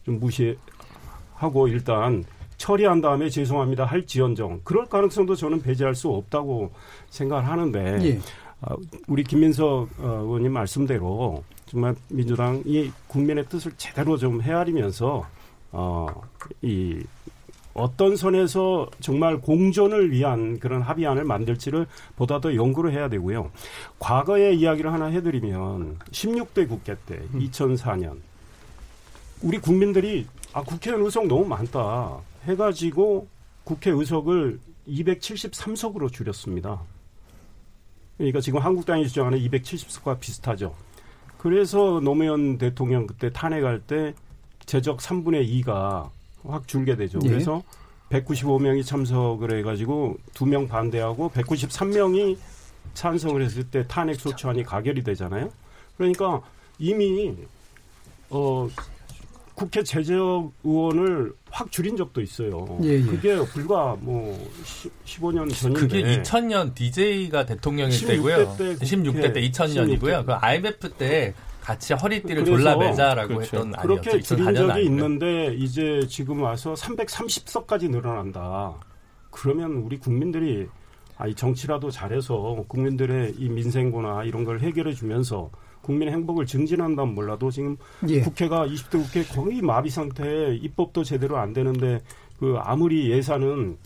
좀 0.09 0.19
무시하고 0.21 1.69
일단 1.69 2.25
처리한 2.57 3.03
다음에 3.03 3.29
죄송합니다 3.29 3.85
할지언정 3.85 4.63
그럴 4.65 4.87
가능성도 4.87 5.37
저는 5.37 5.61
배제할 5.61 5.95
수 5.95 6.09
없다고 6.09 6.73
생각을 7.11 7.47
하는데 7.47 7.99
예. 8.05 8.19
어, 8.63 8.75
우리 9.07 9.23
김민석 9.23 9.89
어, 9.99 10.09
의원님 10.23 10.53
말씀대로 10.53 11.45
정말 11.67 11.95
민주당이 12.09 12.91
국민의 13.07 13.45
뜻을 13.51 13.73
제대로 13.77 14.17
좀 14.17 14.41
헤아리면서 14.41 15.27
어, 15.73 16.07
이 16.63 17.03
어떤 17.79 18.17
선에서 18.17 18.91
정말 19.01 19.41
공존을 19.41 20.11
위한 20.11 20.59
그런 20.59 20.83
합의안을 20.83 21.25
만들지를 21.25 21.87
보다 22.17 22.41
더 22.41 22.55
연구를 22.55 22.93
해야 22.93 23.09
되고요. 23.09 23.51
과거의 23.99 24.59
이야기를 24.59 24.93
하나 24.93 25.07
해드리면 25.07 25.99
16대 26.11 26.69
국회 26.69 26.97
때 27.07 27.21
2004년 27.35 28.13
음. 28.13 28.23
우리 29.43 29.59
국민들이 29.59 30.27
아 30.53 30.63
국회의원 30.63 31.05
의석 31.05 31.29
너무 31.29 31.47
많다 31.47 32.19
해가지고 32.45 33.29
국회 33.63 33.91
의석을 33.91 34.59
273석으로 34.89 36.13
줄였습니다. 36.13 36.81
그러니까 38.17 38.41
지금 38.41 38.59
한국당이 38.59 39.07
주장하는 39.07 39.39
270석과 39.39 40.19
비슷하죠. 40.19 40.75
그래서 41.37 42.01
노무현 42.01 42.59
대통령 42.59 43.07
그때 43.07 43.31
탄핵할 43.31 43.81
때 43.81 44.15
제적 44.67 44.99
3분의 44.99 45.65
2가 45.65 46.11
확 46.45 46.67
줄게 46.69 46.97
되죠. 46.97 47.19
네. 47.19 47.31
그래서 47.31 47.63
195명이 48.11 48.85
참석을 48.85 49.59
해가지고 49.59 50.17
2명 50.35 50.69
반대하고 50.69 51.31
193명이 51.31 52.37
찬성을 52.95 53.41
했을 53.43 53.65
때 53.65 53.87
탄핵 53.87 54.19
소추안이 54.19 54.63
가결이 54.63 55.03
되잖아요. 55.05 55.51
그러니까 55.97 56.41
이미 56.79 57.35
어 58.31 58.69
국회 59.55 59.83
제적 59.83 60.53
의원을 60.63 61.33
확 61.51 61.71
줄인 61.73 61.97
적도 61.97 62.21
있어요. 62.21 62.79
예, 62.85 62.91
예. 62.91 63.03
그게 63.03 63.37
불과 63.53 63.97
뭐 63.99 64.49
15년 65.05 65.53
전인데. 65.53 65.81
그게 65.81 66.03
2000년 66.03 66.75
DJ가 66.75 67.45
대통령일 67.45 68.07
때고요. 68.07 68.57
때 68.57 68.77
16대 68.77 69.35
때 69.35 69.41
2000년이고요. 69.51 70.01
16대. 70.01 70.27
그 70.27 70.33
IMF 70.35 70.91
때 70.93 71.35
같이 71.69 71.93
허리띠를 71.93 72.47
졸라 72.47 72.79
매자라고 72.79 73.35
그렇죠. 73.35 73.57
했던 73.59 73.73
그렇게 73.73 74.11
아니었죠. 74.11 74.37
줄인 74.37 74.55
적이 74.55 74.73
아니고요. 74.73 74.85
있는데 74.85 75.55
이제 75.55 76.01
지금 76.09 76.41
와서 76.41 76.73
330석까지 76.73 77.91
늘어난다. 77.91 78.73
그러면 79.31 79.73
우리 79.73 79.99
국민들이 79.99 80.67
아, 81.19 81.27
이 81.27 81.35
정치라도 81.35 81.91
잘해서 81.91 82.65
국민들의 82.69 83.35
이 83.37 83.51
민생고나 83.51 84.25
이런 84.25 84.45
걸 84.45 84.61
해결해 84.61 84.95
주면서 84.95 85.51
국민의 85.83 86.15
행복을 86.15 86.47
증진한다면 86.47 87.15
몰라도 87.15 87.51
지금 87.51 87.77
예. 88.09 88.23
국회가 88.23 88.67
20대 88.67 88.93
국회 89.03 89.23
거의 89.25 89.61
마비 89.61 89.91
상태에 89.91 90.55
입법도 90.55 91.05
제대로 91.05 91.37
안 91.37 91.53
되는데 91.53 92.01
그 92.39 92.57
아무리 92.61 93.11
예산은 93.11 93.77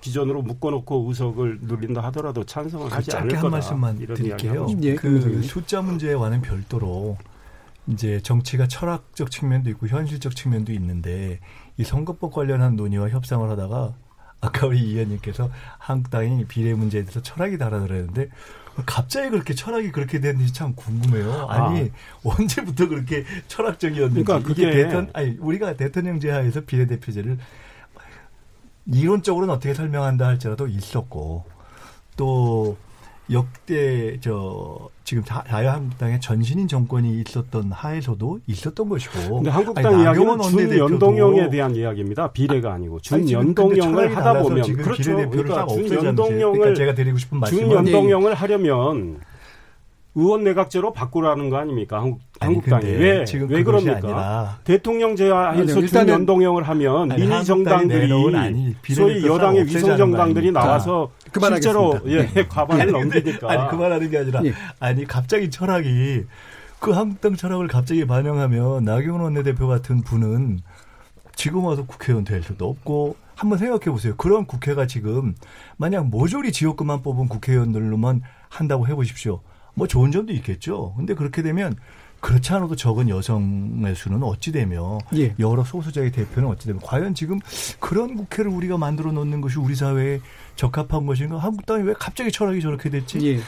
기존으로 0.00 0.42
묶어놓고 0.42 1.06
의석을 1.08 1.58
누린다 1.62 2.02
하더라도 2.04 2.44
찬성을 2.44 2.88
그 2.88 2.94
하지 2.94 3.16
않을 3.16 3.30
거다. 3.30 3.42
한 3.42 3.50
말씀만 3.50 3.98
드릴게요. 3.98 4.68
예. 4.82 4.94
그 4.94 5.42
숫자 5.42 5.82
문제와는 5.82 6.40
별도로 6.40 7.16
이제 7.88 8.20
정치가 8.20 8.68
철학적 8.68 9.30
측면도 9.30 9.70
있고 9.70 9.88
현실적 9.88 10.36
측면도 10.36 10.72
있는데 10.72 11.40
이 11.76 11.84
선거법 11.84 12.32
관련한 12.32 12.76
논의와 12.76 13.08
협상을 13.08 13.48
하다가 13.50 13.94
아까 14.40 14.66
우리 14.66 14.80
이 14.80 14.92
의원님께서 14.92 15.50
한국당이 15.78 16.44
비례 16.46 16.74
문제에 16.74 17.02
대해서 17.02 17.22
철학이 17.22 17.58
달아들었는데 17.58 18.28
갑자기 18.86 19.30
그렇게 19.30 19.54
철학이 19.54 19.92
그렇게 19.92 20.20
됐는지 20.20 20.52
참 20.52 20.74
궁금해요. 20.74 21.46
아니 21.48 21.82
아. 21.82 21.88
언제부터 22.24 22.88
그렇게 22.88 23.24
철학적이었는지 23.46 24.24
그러니까 24.24 24.46
그게 24.46 24.70
대통령 24.70 25.10
아니 25.12 25.36
우리가 25.38 25.76
대통령제 25.76 26.30
하에서 26.30 26.62
비례대표제를 26.62 27.38
이론적으로는 28.86 29.54
어떻게 29.54 29.74
설명한다 29.74 30.26
할지라도 30.26 30.66
있었고 30.66 31.44
또 32.16 32.76
역대 33.32 34.18
저 34.20 34.88
지금 35.04 35.22
자유한국당의 35.24 36.20
전신인 36.20 36.68
정권이 36.68 37.20
있었던 37.20 37.72
하에서도 37.72 38.40
있었던 38.46 38.88
것이고. 38.88 39.36
근데 39.36 39.50
한국당 39.50 39.94
아니, 39.94 40.02
이야기는 40.02 40.40
준연동형에 40.40 41.50
대한 41.50 41.74
이야기입니다. 41.74 42.32
비례가 42.32 42.72
아니고 42.74 43.00
준연동형을 43.00 44.16
하다 44.16 44.42
보면 44.42 44.76
그렇죠. 44.76 45.16
그러니까 45.30 45.66
준연동형을 45.66 46.58
그러니까 46.58 46.74
제가 46.74 46.94
드리고 46.94 47.18
싶은 47.18 47.40
말씀은 47.40 47.68
준연동형을 47.68 48.34
하려면 48.34 49.20
의원 50.14 50.44
내각제로 50.44 50.92
바꾸라는 50.92 51.48
거 51.48 51.56
아닙니까? 51.56 51.98
한국, 52.00 52.20
아니, 52.38 52.54
한국당이. 52.54 52.84
왜, 52.84 53.24
지금 53.24 53.48
왜 53.48 53.62
그럽니까? 53.62 54.58
대통령 54.62 55.16
제하에서 55.16 55.80
준연동형을 55.86 56.64
하면 56.64 57.08
민위 57.08 57.44
정당들이 57.44 58.08
소위 58.94 59.26
여당의 59.26 59.64
위성 59.64 59.96
정당들이 59.96 60.52
나와서 60.52 61.10
실제로 61.40 62.00
예, 62.06 62.26
네. 62.26 62.46
과반을 62.48 62.90
넘기니까. 62.90 63.50
아니, 63.50 63.70
그만하는 63.70 64.10
게 64.10 64.18
아니라 64.18 64.44
예. 64.44 64.54
아니, 64.80 65.04
갑자기 65.06 65.50
철학이 65.50 66.24
그 66.78 66.90
한국당 66.90 67.36
철학을 67.36 67.68
갑자기 67.68 68.06
반영하면 68.06 68.84
나경원 68.84 69.22
원내대표 69.22 69.68
같은 69.68 70.02
분은 70.02 70.60
지금 71.36 71.64
와서 71.64 71.84
국회의원 71.86 72.24
될 72.24 72.42
수도 72.42 72.68
없고 72.68 73.16
한번 73.34 73.58
생각해 73.58 73.84
보세요. 73.86 74.14
그런 74.16 74.46
국회가 74.46 74.86
지금 74.86 75.34
만약 75.76 76.06
모조리 76.06 76.52
지역구만 76.52 77.02
뽑은 77.02 77.28
국회의원들로만 77.28 78.22
한다고 78.48 78.86
해 78.86 78.94
보십시오. 78.94 79.40
뭐 79.74 79.86
좋은 79.86 80.12
점도 80.12 80.32
있겠죠. 80.32 80.94
근데 80.96 81.14
그렇게 81.14 81.42
되면 81.42 81.74
그렇지 82.22 82.52
않아도 82.52 82.76
적은 82.76 83.08
여성의 83.08 83.96
수는 83.96 84.22
어찌 84.22 84.52
되며 84.52 84.98
예. 85.16 85.34
여러 85.40 85.64
소수자의 85.64 86.12
대표는 86.12 86.48
어찌 86.48 86.68
되면 86.68 86.80
과연 86.80 87.14
지금 87.14 87.40
그런 87.80 88.14
국회를 88.14 88.48
우리가 88.48 88.78
만들어 88.78 89.10
놓는 89.10 89.40
것이 89.40 89.58
우리 89.58 89.74
사회에 89.74 90.20
적합한 90.54 91.04
것인가? 91.04 91.38
한국당이 91.38 91.82
왜 91.82 91.92
갑자기 91.98 92.30
철학이 92.30 92.60
저렇게 92.60 92.90
됐지? 92.90 93.18
예. 93.26 93.40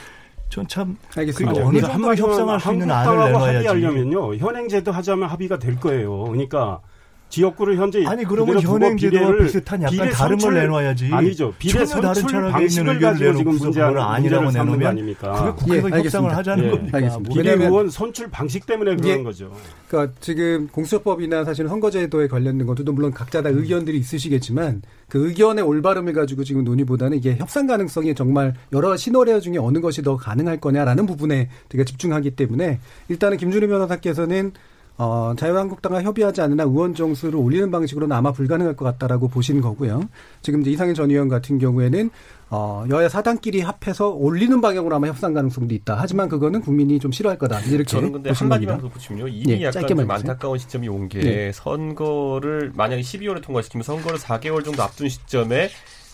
전참 0.48 0.96
알겠습니다. 1.16 1.52
그러니까 1.54 1.68
어느 1.68 1.92
정도 1.92 2.14
협상할 2.16 2.60
수 2.60 2.72
있는 2.72 2.90
안을 2.90 3.16
내놔야지. 3.32 3.68
합의하려면요 3.68 4.36
현행제도 4.36 4.90
하자면 4.90 5.28
합의가 5.28 5.60
될 5.60 5.76
거예요. 5.76 6.24
그러니까 6.24 6.80
지역구를 7.28 7.76
현재 7.76 8.04
아니 8.06 8.24
그러면 8.24 8.60
현행 8.60 8.96
제도와 8.96 9.36
비슷한 9.38 9.82
약간 9.82 9.92
비례 9.92 10.10
다른 10.10 10.38
걸 10.38 10.54
내놔야지. 10.54 11.08
아니죠. 11.12 11.52
비례 11.58 11.84
선출 11.84 12.42
방식을 12.42 13.00
가지고 13.00 13.34
지금 13.34 13.58
문제를 13.58 13.98
아니라고 13.98 14.50
내놓으면 14.50 14.86
아닙니까? 14.86 15.54
그게 15.56 15.80
국회가 15.80 15.98
예, 15.98 16.02
협상을 16.04 16.36
하자는 16.36 16.64
예, 16.64 16.70
겁니까? 16.70 16.98
알겠습니다. 16.98 17.34
비례 17.34 17.52
의원 17.54 17.90
선출 17.90 18.30
방식 18.30 18.66
때문에 18.66 18.96
그런 18.96 19.20
예, 19.20 19.22
거죠. 19.22 19.52
그러니까 19.88 20.14
지금 20.20 20.68
공수처법이나 20.68 21.44
사실 21.44 21.66
선거제도에 21.68 22.28
관련된 22.28 22.66
것도 22.66 22.92
물론 22.92 23.12
각자 23.12 23.42
다 23.42 23.48
의견들이 23.48 23.98
있으시겠지만 23.98 24.82
그 25.08 25.28
의견의 25.28 25.64
올바름을 25.64 26.12
가지고 26.12 26.44
지금 26.44 26.62
논의보다는 26.64 27.18
이게 27.18 27.36
협상 27.36 27.66
가능성이 27.66 28.14
정말 28.14 28.54
여러 28.72 28.96
시너리오 28.96 29.40
중에 29.40 29.58
어느 29.58 29.80
것이 29.80 30.02
더 30.02 30.16
가능할 30.16 30.60
거냐라는 30.60 31.06
부분에 31.06 31.48
되게 31.68 31.84
집중하기 31.84 32.32
때문에 32.32 32.78
일단은 33.08 33.38
김준희 33.38 33.66
변호사께서는 33.66 34.52
어, 34.97 35.34
자유한국당과 35.36 36.03
협의하지 36.03 36.40
않으나 36.40 36.62
의원 36.62 36.95
정수를 36.95 37.36
올리는 37.36 37.68
방식으로는 37.70 38.14
아마 38.14 38.32
불가능할 38.32 38.76
것 38.76 38.84
같다라고 38.84 39.28
보신 39.28 39.61
거고요. 39.61 40.09
지금 40.42 40.61
이제 40.61 40.70
이상현 40.70 40.95
전 40.95 41.11
의원 41.11 41.28
같은 41.28 41.59
경우에는 41.59 42.11
어, 42.51 42.84
여야 42.88 43.09
사당끼리 43.09 43.62
합해서 43.62 44.11
올리는 44.11 44.61
방향으로 44.61 44.95
아마 44.95 45.09
협상 45.09 45.34
가능성도 45.34 45.74
있다. 45.74 45.97
하지만 45.99 46.28
그거는 46.28 46.61
국민이 46.61 47.01
좀 47.01 47.11
싫어할 47.11 47.38
거다. 47.38 47.61
이렇게 47.62 47.84
저는 47.84 48.12
근데 48.12 48.30
한마디만 48.30 48.80
더 48.80 48.88
붙이면요. 48.88 49.26
이미 49.28 49.59
네, 49.59 49.64
약간 49.64 49.86
좀 49.86 50.09
안타까운 50.09 50.59
시점이 50.59 50.88
온게 50.88 51.20
네. 51.20 51.53
선거를 51.53 52.70
만약에 52.74 53.03
12월에 53.03 53.42
통과시키면 53.42 53.82
선거를 53.82 54.18
4개월 54.18 54.64
정도 54.64 54.84
앞둔 54.84 55.09
시점에 55.09 55.70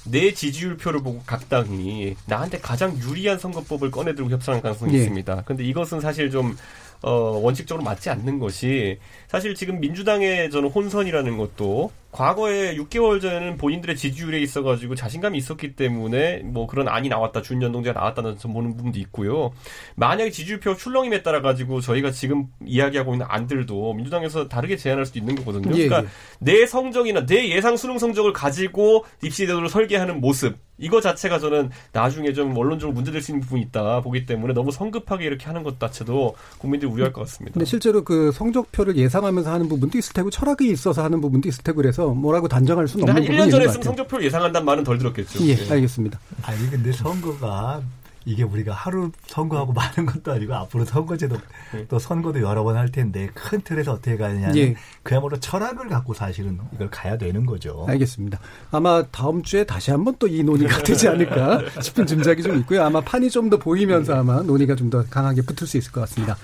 내 0.06 0.32
지지율표를 0.32 1.02
보고 1.02 1.20
각 1.26 1.48
당이 1.50 2.16
나한테 2.26 2.58
가장 2.58 2.96
유리한 2.96 3.38
선거법을 3.38 3.90
꺼내들고 3.90 4.30
협상할 4.30 4.62
가능성이 4.62 4.92
네. 4.92 4.98
있습니다. 5.00 5.42
근데 5.44 5.64
이것은 5.64 6.00
사실 6.00 6.30
좀 6.30 6.56
어, 7.02 7.10
원칙적으로 7.42 7.84
맞지 7.84 8.10
않는 8.10 8.38
것이 8.38 8.98
사실 9.28 9.54
지금 9.54 9.80
민주당의 9.80 10.50
저는 10.50 10.70
혼선이라는 10.70 11.36
것도 11.38 11.90
과거에 12.12 12.76
6개월 12.76 13.20
전에는 13.20 13.56
본인들의 13.56 13.96
지지율에 13.96 14.40
있어가지고 14.40 14.96
자신감이 14.96 15.38
있었기 15.38 15.76
때문에 15.76 16.38
뭐 16.38 16.66
그런 16.66 16.88
안이 16.88 17.08
나왔다 17.08 17.42
준연동제가 17.42 17.98
나왔다는 17.98 18.36
점 18.38 18.52
보는 18.52 18.76
부분도 18.76 18.98
있고요. 19.00 19.52
만약에 19.94 20.30
지지율표 20.30 20.76
출렁임에 20.76 21.22
따라 21.22 21.40
가지고 21.40 21.80
저희가 21.80 22.10
지금 22.10 22.46
이야기하고 22.64 23.14
있는 23.14 23.26
안들도 23.28 23.94
민주당에서 23.94 24.48
다르게 24.48 24.76
제안할 24.76 25.06
수도 25.06 25.20
있는 25.20 25.36
거거든요. 25.36 25.76
예, 25.76 25.86
그러니까 25.86 26.08
예. 26.08 26.12
내 26.40 26.66
성적이나 26.66 27.26
내 27.26 27.48
예상 27.48 27.76
수능 27.76 27.98
성적을 27.98 28.32
가지고 28.32 29.04
입시제도를 29.22 29.68
설계하는 29.68 30.20
모습 30.20 30.56
이거 30.80 31.00
자체가 31.00 31.38
저는 31.38 31.70
나중에 31.92 32.32
좀 32.32 32.56
원론적으로 32.56 32.94
문제될 32.94 33.20
수 33.20 33.30
있는 33.32 33.42
부분이 33.42 33.62
있다 33.64 34.00
보기 34.00 34.26
때문에 34.26 34.54
너무 34.54 34.72
성급하게 34.72 35.26
이렇게 35.26 35.46
하는 35.46 35.62
것 35.62 35.78
자체도 35.78 36.34
국민들이 36.58 36.90
우려할 36.90 37.12
것 37.12 37.20
같습니다. 37.22 37.52
근데 37.52 37.66
실제로 37.66 38.02
그 38.02 38.32
성적표를 38.32 38.96
예상하면서 38.96 39.52
하는 39.52 39.68
부분도 39.68 39.98
있을 39.98 40.14
테고 40.14 40.30
철학이 40.30 40.70
있어서 40.70 41.04
하는 41.04 41.20
부분도 41.20 41.48
있을 41.48 41.62
테고 41.62 41.76
그래서 41.76 41.99
뭐라고 42.08 42.48
단정할 42.48 42.88
수는 42.88 43.08
없는 43.08 43.22
부분이 43.22 43.38
한 43.38 43.48
1년 43.48 43.50
전에 43.50 43.68
쓴 43.68 43.82
성적표를 43.82 44.24
예상한다는 44.24 44.64
말은 44.64 44.84
덜 44.84 44.98
들었겠죠. 44.98 45.44
예, 45.46 45.54
네. 45.56 45.72
알겠습니다. 45.72 46.18
아니 46.42 46.70
근데 46.70 46.92
선거가 46.92 47.80
이게 48.26 48.42
우리가 48.42 48.74
하루 48.74 49.10
선거하고 49.28 49.72
많은 49.74 50.04
것도 50.04 50.32
아니고 50.32 50.54
앞으로 50.54 50.84
선거제도 50.84 51.36
네. 51.72 51.86
또 51.88 51.98
선거도 51.98 52.42
여러 52.42 52.62
번 52.62 52.76
할 52.76 52.90
텐데 52.92 53.30
큰 53.32 53.62
틀에서 53.62 53.92
어떻게 53.92 54.18
가느냐는 54.18 54.56
예. 54.58 54.74
그야말로 55.02 55.40
철학을 55.40 55.88
갖고 55.88 56.12
사실은 56.12 56.58
이걸 56.74 56.90
가야 56.90 57.16
되는 57.16 57.46
거죠. 57.46 57.86
알겠습니다. 57.88 58.38
아마 58.70 59.02
다음 59.10 59.42
주에 59.42 59.64
다시 59.64 59.90
한번 59.90 60.14
또 60.18 60.28
이 60.28 60.42
논의가 60.42 60.78
되지 60.84 61.08
않을까 61.08 61.62
싶은 61.80 62.06
짐작이 62.06 62.42
좀 62.42 62.58
있고요. 62.58 62.84
아마 62.84 63.00
판이 63.00 63.30
좀 63.30 63.48
더 63.48 63.56
보이면서 63.56 64.14
아마 64.16 64.42
논의가 64.42 64.74
좀 64.76 64.90
더 64.90 65.02
강하게 65.08 65.40
붙을 65.42 65.66
수 65.66 65.78
있을 65.78 65.90
것 65.90 66.02
같습니다. 66.02 66.36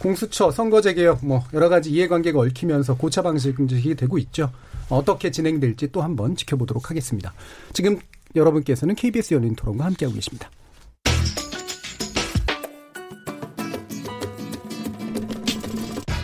공수처, 0.00 0.50
선거제 0.50 0.94
개혁, 0.94 1.24
뭐 1.24 1.44
여러 1.52 1.68
가지 1.68 1.90
이해관계가 1.90 2.40
얽히면서 2.40 2.96
고차 2.96 3.20
방식이 3.20 3.94
되고 3.94 4.16
있죠. 4.16 4.50
어떻게 4.88 5.30
진행될지 5.30 5.92
또 5.92 6.00
한번 6.00 6.34
지켜보도록 6.36 6.88
하겠습니다. 6.88 7.34
지금 7.74 7.98
여러분께서는 8.34 8.94
KBS 8.94 9.34
열린 9.34 9.54
토론과 9.54 9.84
함께하고 9.84 10.14
계십니다. 10.14 10.50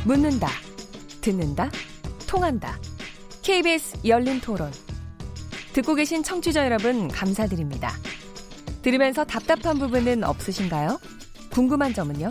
묻는다, 0.07 0.49
듣는다, 1.21 1.71
통한다. 2.27 2.79
KBS 3.43 3.99
열린 4.07 4.41
토론. 4.41 4.73
듣고 5.75 5.95
계신 5.95 6.23
청취자 6.23 6.65
여러분, 6.65 7.09
감사드립니다. 7.09 7.93
들으면서 8.81 9.25
답답한 9.25 9.79
부분은 9.79 10.25
없으신가요? 10.25 10.99
궁금한 11.51 11.93
점은요? 11.93 12.31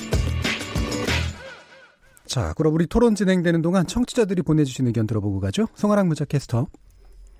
자, 2.31 2.53
그럼 2.53 2.73
우리 2.73 2.87
토론 2.87 3.13
진행되는 3.13 3.61
동안 3.61 3.85
청취자들이 3.85 4.41
보내주신 4.43 4.87
의견 4.87 5.05
들어보고 5.05 5.41
가죠. 5.41 5.67
송아랑 5.75 6.07
문자 6.07 6.23
캐스터. 6.23 6.65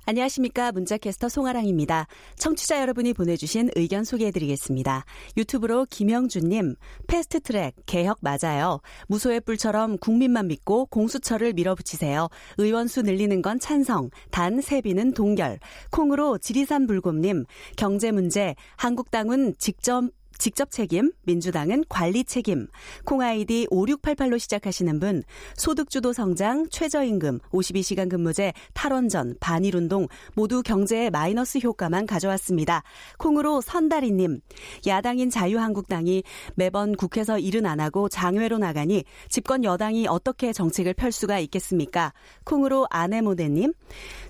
안녕하십니까. 0.06 0.74
문자캐스터 0.74 1.30
송아랑입니다. 1.30 2.08
청취자 2.36 2.82
여러분이 2.82 3.14
보내주신 3.14 3.70
의견 3.78 4.04
소개해드리겠습니다. 4.04 5.06
유튜브로 5.38 5.86
김영준님, 5.90 6.76
패스트 7.08 7.40
트랙, 7.40 7.76
개혁 7.86 8.18
맞아요. 8.20 8.82
무소의 9.08 9.40
뿔처럼 9.42 9.98
국민만 9.98 10.48
믿고 10.48 10.88
공수처를 10.88 11.54
밀어붙이세요. 11.54 12.28
의원수 12.58 13.04
늘리는 13.04 13.42
건 13.42 13.62
찬성, 13.62 14.10
단 14.30 14.60
세비는 14.60 15.14
동결. 15.14 15.60
콩으로 15.92 16.38
지리산 16.38 16.86
불곰님, 16.86 17.46
경제 17.78 18.12
문제, 18.12 18.56
한국당은 18.76 19.54
직접 19.58 20.04
직접 20.42 20.72
책임, 20.72 21.12
민주당은 21.22 21.84
관리 21.88 22.24
책임. 22.24 22.66
콩 23.06 23.22
아이디 23.22 23.68
5688로 23.70 24.40
시작하시는 24.40 25.00
분, 25.00 25.22
소득주도 25.56 26.14
성장, 26.14 26.68
최저임금, 26.68 27.42
52시간 27.52 28.10
근무제, 28.10 28.52
탈원전, 28.74 29.36
반일운동 29.40 30.08
모두 30.34 30.64
경제에 30.64 31.12
마이너스 31.12 31.60
효과만 31.60 32.08
가져왔습니다. 32.08 32.82
콩으로 33.20 33.62
선다리님, 33.62 34.40
야당인 34.88 35.30
자유한국당이 35.30 36.24
매번 36.56 36.96
국회에서 36.96 37.38
일은 37.38 37.68
안 37.68 37.80
하고 37.80 38.10
장외로 38.10 38.58
나가니 38.58 39.04
집권 39.30 39.64
여당이 39.64 40.08
어떻게 40.08 40.54
정책을 40.54 40.96
펼 40.96 41.12
수가 41.12 41.38
있겠습니까? 41.38 42.14
콩으로 42.46 42.88
아내모대님, 42.90 43.74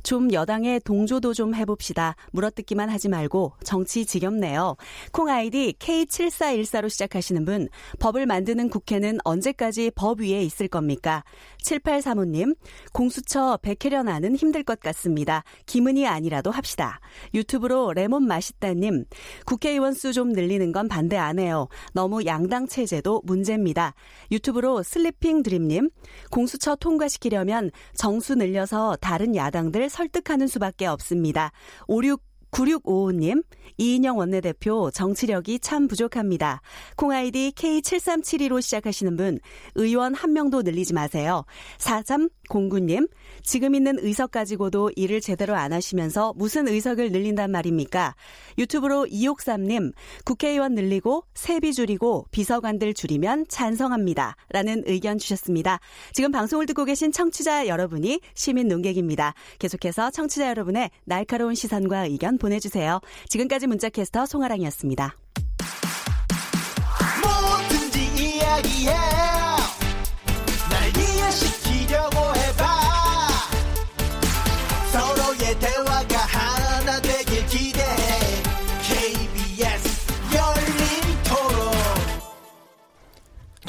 좀 0.03 0.33
여당의 0.33 0.81
동조도 0.81 1.33
좀 1.33 1.55
해봅시다. 1.55 2.17
물어뜯기만 2.33 2.89
하지 2.89 3.07
말고 3.07 3.53
정치 3.63 4.05
지겹네요. 4.05 4.75
콩 5.13 5.29
아이디 5.29 5.73
K7414로 6.05 6.89
시작하시는 6.89 7.43
분, 7.45 7.67
법을 7.99 8.27
만드는 8.27 8.69
국회는 8.69 9.17
언제까지 9.23 9.91
법 9.95 10.21
위에 10.21 10.43
있을 10.43 10.67
겁니까? 10.67 11.23
7835님, 11.63 12.55
공수처 12.93 13.57
백혜련 13.61 14.07
안은 14.07 14.35
힘들 14.35 14.63
것 14.63 14.79
같습니다. 14.79 15.43
권은희 15.65 16.05
안이라도 16.05 16.51
합시다. 16.51 16.99
유튜브로 17.33 17.93
레몬 17.93 18.27
맛있다님, 18.27 19.05
국회의원 19.45 19.93
수 19.93 20.11
좀 20.11 20.33
늘리는 20.33 20.71
건 20.71 20.87
반대 20.87 21.17
안 21.17 21.39
해요. 21.39 21.67
너무 21.93 22.25
양당 22.25 22.67
체제도 22.67 23.21
문제입니다. 23.23 23.93
유튜브로 24.31 24.83
슬리핑 24.83 25.43
드림님, 25.43 25.89
공수처 26.29 26.75
통과시키려면 26.75 27.71
정수 27.95 28.35
늘려서 28.35 28.97
다른 28.99 29.35
야당들 29.35 29.89
설득하는 29.89 30.47
수밖에 30.47 30.85
없습니다. 30.85 31.51
56 31.87 32.21
9655님, 32.51 33.43
이인영 33.77 34.17
원내대표 34.17 34.91
정치력이 34.91 35.59
참 35.59 35.87
부족합니다. 35.87 36.61
콩아이디 36.95 37.53
K7372로 37.55 38.61
시작하시는 38.61 39.15
분, 39.17 39.39
의원 39.75 40.13
한 40.13 40.33
명도 40.33 40.61
늘리지 40.61 40.93
마세요. 40.93 41.45
4309님, 41.77 43.09
지금 43.43 43.75
있는 43.75 43.97
의석 43.99 44.31
가지고도 44.31 44.91
일을 44.95 45.21
제대로 45.21 45.55
안 45.55 45.73
하시면서 45.73 46.33
무슨 46.35 46.67
의석을 46.67 47.11
늘린단 47.11 47.51
말입니까? 47.51 48.15
유튜브로 48.57 49.07
이옥삼님, 49.07 49.91
국회의원 50.25 50.75
늘리고 50.75 51.23
세비 51.33 51.73
줄이고 51.73 52.25
비서관들 52.31 52.93
줄이면 52.93 53.45
찬성합니다. 53.49 54.35
라는 54.49 54.83
의견 54.85 55.17
주셨습니다. 55.17 55.79
지금 56.13 56.31
방송을 56.31 56.65
듣고 56.65 56.85
계신 56.85 57.11
청취자 57.11 57.67
여러분이 57.67 58.21
시민 58.33 58.67
농객입니다. 58.67 59.33
계속해서 59.59 60.11
청취자 60.11 60.49
여러분의 60.49 60.89
날카로운 61.05 61.55
시선과 61.55 62.05
의견 62.05 62.37
보내주세요. 62.37 62.99
지금까지 63.29 63.60
문자캐스터 63.67 64.25
송아랑이었습니다. 64.25 65.15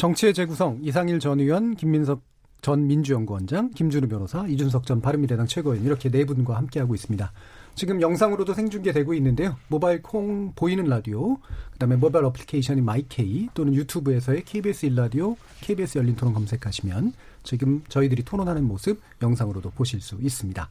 정치의 0.02 0.34
재구성 0.34 0.80
이상일 0.82 1.20
전 1.20 1.38
의원 1.38 1.76
김민석 1.76 2.22
전 2.60 2.88
민주연구원장, 2.88 3.70
김준우 3.70 4.08
변호사, 4.08 4.46
이준석 4.48 4.84
전 4.84 5.00
바른미래당 5.00 5.46
최고위원 5.46 5.86
이렇게 5.86 6.10
네 6.10 6.24
분과 6.24 6.56
함께하고 6.56 6.96
있습니다. 6.96 7.32
지금 7.74 8.00
영상으로도 8.00 8.54
생중계되고 8.54 9.14
있는데요. 9.14 9.56
모바일 9.68 10.02
콩 10.02 10.52
보이는 10.54 10.84
라디오, 10.84 11.38
그다음에 11.72 11.96
모바일 11.96 12.26
어플리케이션인 12.26 12.84
마이케이 12.84 13.48
또는 13.54 13.74
유튜브에서의 13.74 14.44
KBS 14.44 14.86
일라디오, 14.86 15.36
KBS 15.62 15.98
열린 15.98 16.14
토론 16.14 16.34
검색하시면 16.34 17.12
지금 17.42 17.82
저희들이 17.88 18.24
토론하는 18.24 18.64
모습 18.64 19.00
영상으로도 19.22 19.70
보실 19.70 20.00
수 20.00 20.16
있습니다. 20.20 20.68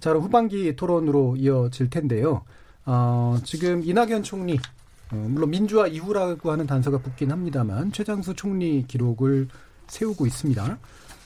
자, 0.00 0.10
그럼 0.10 0.22
후반기 0.22 0.76
토론으로 0.76 1.36
이어질 1.36 1.88
텐데요. 1.88 2.42
어, 2.84 3.38
지금 3.42 3.82
이낙연 3.82 4.22
총리, 4.22 4.58
어, 5.10 5.26
물론 5.30 5.50
민주화 5.50 5.86
이후라고 5.86 6.50
하는 6.50 6.66
단서가 6.66 6.98
붙긴 6.98 7.30
합니다만 7.30 7.90
최장수 7.90 8.34
총리 8.34 8.84
기록을 8.86 9.48
세우고 9.86 10.26
있습니다. 10.26 10.78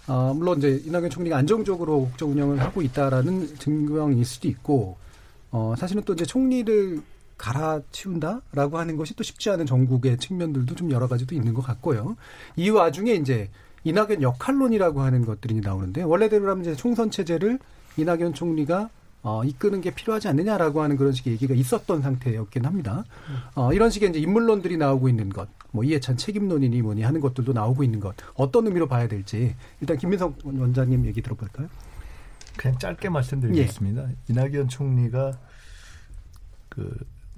어, 0.06 0.32
물론 0.34 0.58
이제 0.58 0.80
이낙연 0.86 1.10
총리가 1.10 1.36
안정적으로 1.36 2.04
국정 2.04 2.30
운영을 2.30 2.60
하고 2.60 2.82
있다라는 2.82 3.56
증명일 3.56 4.24
수도 4.24 4.48
있고 4.48 4.96
어, 5.50 5.74
사실은 5.76 6.02
또 6.04 6.12
이제 6.12 6.24
총리를 6.24 7.00
갈아치운다라고 7.38 8.78
하는 8.78 8.96
것이 8.96 9.14
또 9.14 9.22
쉽지 9.22 9.48
않은 9.50 9.66
전국의 9.66 10.18
측면들도 10.18 10.74
좀 10.74 10.90
여러 10.90 11.06
가지도 11.06 11.34
있는 11.34 11.54
것 11.54 11.62
같고요. 11.62 12.16
이 12.56 12.68
와중에 12.70 13.12
이제 13.12 13.48
이낙연 13.84 14.22
역할론이라고 14.22 15.00
하는 15.00 15.24
것들이 15.24 15.60
나오는데 15.60 16.02
원래대로라면 16.02 16.64
이제 16.64 16.74
총선 16.74 17.10
체제를 17.10 17.58
이낙연 17.96 18.34
총리가 18.34 18.90
어, 19.22 19.42
이끄는 19.44 19.80
게 19.80 19.90
필요하지 19.90 20.28
않느냐라고 20.28 20.80
하는 20.80 20.96
그런 20.96 21.12
식의 21.12 21.32
얘기가 21.34 21.54
있었던 21.54 22.02
상태였긴 22.02 22.64
합니다. 22.64 23.04
어, 23.54 23.72
이런 23.72 23.90
식의 23.90 24.10
이제 24.10 24.18
인물론들이 24.20 24.76
나오고 24.76 25.08
있는 25.08 25.28
것, 25.28 25.48
뭐 25.72 25.84
이해찬 25.84 26.16
책임론이니 26.16 26.82
뭐니 26.82 27.02
하는 27.02 27.20
것들도 27.20 27.52
나오고 27.52 27.82
있는 27.82 28.00
것, 28.00 28.14
어떤 28.34 28.66
의미로 28.66 28.86
봐야 28.86 29.08
될지 29.08 29.54
일단 29.80 29.96
김민석 29.96 30.38
원장님 30.44 31.04
얘기 31.06 31.20
들어볼까요? 31.20 31.68
그냥 32.58 32.76
짧게 32.78 33.08
말씀드리겠습니다. 33.08 34.10
예. 34.10 34.14
이낙연 34.28 34.68
총리가 34.68 35.32
그 36.68 36.94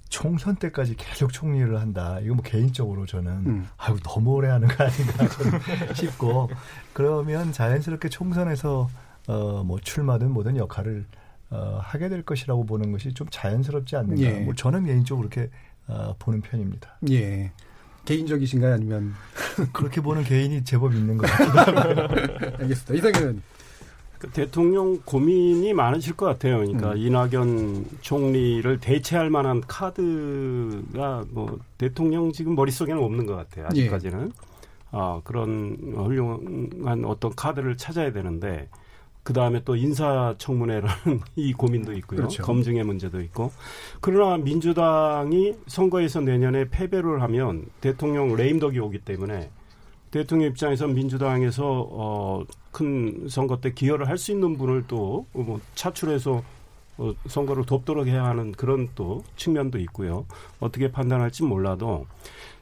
총선 0.08 0.56
때까지 0.56 0.96
계속 0.96 1.32
총리를 1.32 1.78
한다. 1.80 2.18
이거 2.20 2.34
뭐 2.34 2.42
개인적으로 2.42 3.06
저는 3.06 3.32
음. 3.46 3.68
아유 3.76 3.96
너무 4.02 4.32
오래 4.32 4.48
하는 4.48 4.66
거 4.66 4.82
아닌가 4.82 5.28
싶고 5.94 6.50
그러면 6.92 7.52
자연스럽게 7.52 8.08
총선에서 8.08 8.88
어 9.28 9.62
뭐 9.64 9.78
출마든 9.80 10.32
뭐든 10.32 10.56
역할을 10.56 11.04
어 11.50 11.78
하게 11.82 12.08
될 12.08 12.22
것이라고 12.24 12.64
보는 12.66 12.90
것이 12.90 13.14
좀 13.14 13.28
자연스럽지 13.30 13.94
않는가. 13.96 14.20
예. 14.22 14.40
뭐 14.40 14.54
저는 14.54 14.84
개인적으로 14.86 15.28
그렇게 15.28 15.50
어 15.86 16.16
보는 16.18 16.40
편입니다. 16.40 16.98
예. 17.10 17.52
개인적이신가요? 18.06 18.74
아니면 18.74 19.14
그렇게 19.72 20.00
보는 20.00 20.24
개인이 20.24 20.64
제법 20.64 20.94
있는 20.94 21.18
것 21.18 21.26
같기도 21.30 21.58
하고. 21.58 22.00
알겠습니다. 22.62 22.94
이상현 22.94 23.34
그 23.36 23.42
대통령 24.32 25.00
고민이 25.04 25.72
많으실 25.72 26.14
것 26.16 26.26
같아요. 26.26 26.58
그러니까 26.58 26.92
음. 26.92 26.98
이낙연 26.98 27.86
총리를 28.02 28.78
대체할 28.80 29.30
만한 29.30 29.62
카드가 29.66 31.24
뭐 31.30 31.58
대통령 31.78 32.32
지금 32.32 32.54
머릿속에는 32.54 33.02
없는 33.02 33.26
것 33.26 33.36
같아요. 33.36 33.66
아직까지는. 33.66 34.26
예. 34.26 34.50
아, 34.92 35.20
그런 35.24 35.76
훌륭한 35.94 37.04
어떤 37.04 37.34
카드를 37.34 37.76
찾아야 37.76 38.12
되는데 38.12 38.68
그 39.22 39.32
다음에 39.32 39.62
또 39.64 39.76
인사청문회라는 39.76 41.20
이 41.36 41.52
고민도 41.52 41.92
있고요. 41.98 42.18
그렇죠. 42.18 42.42
검증의 42.42 42.84
문제도 42.84 43.20
있고. 43.20 43.52
그러나 44.00 44.36
민주당이 44.38 45.54
선거에서 45.66 46.20
내년에 46.20 46.68
패배를 46.68 47.22
하면 47.22 47.66
대통령 47.80 48.34
레임덕이 48.34 48.78
오기 48.78 49.00
때문에 49.00 49.50
대통령 50.10 50.48
입장에서 50.50 50.86
민주당에서 50.88 51.88
어, 51.90 52.44
큰 52.72 53.28
선거 53.28 53.60
때 53.60 53.72
기여를 53.72 54.08
할 54.08 54.16
수 54.18 54.32
있는 54.32 54.56
분을 54.56 54.84
또 54.86 55.26
뭐 55.32 55.60
차출해서 55.74 56.42
어, 56.98 57.14
선거를 57.28 57.64
돕도록 57.64 58.06
해야 58.08 58.24
하는 58.24 58.52
그런 58.52 58.88
또 58.94 59.24
측면도 59.36 59.78
있고요. 59.80 60.26
어떻게 60.60 60.90
판단할지 60.92 61.42
몰라도 61.44 62.06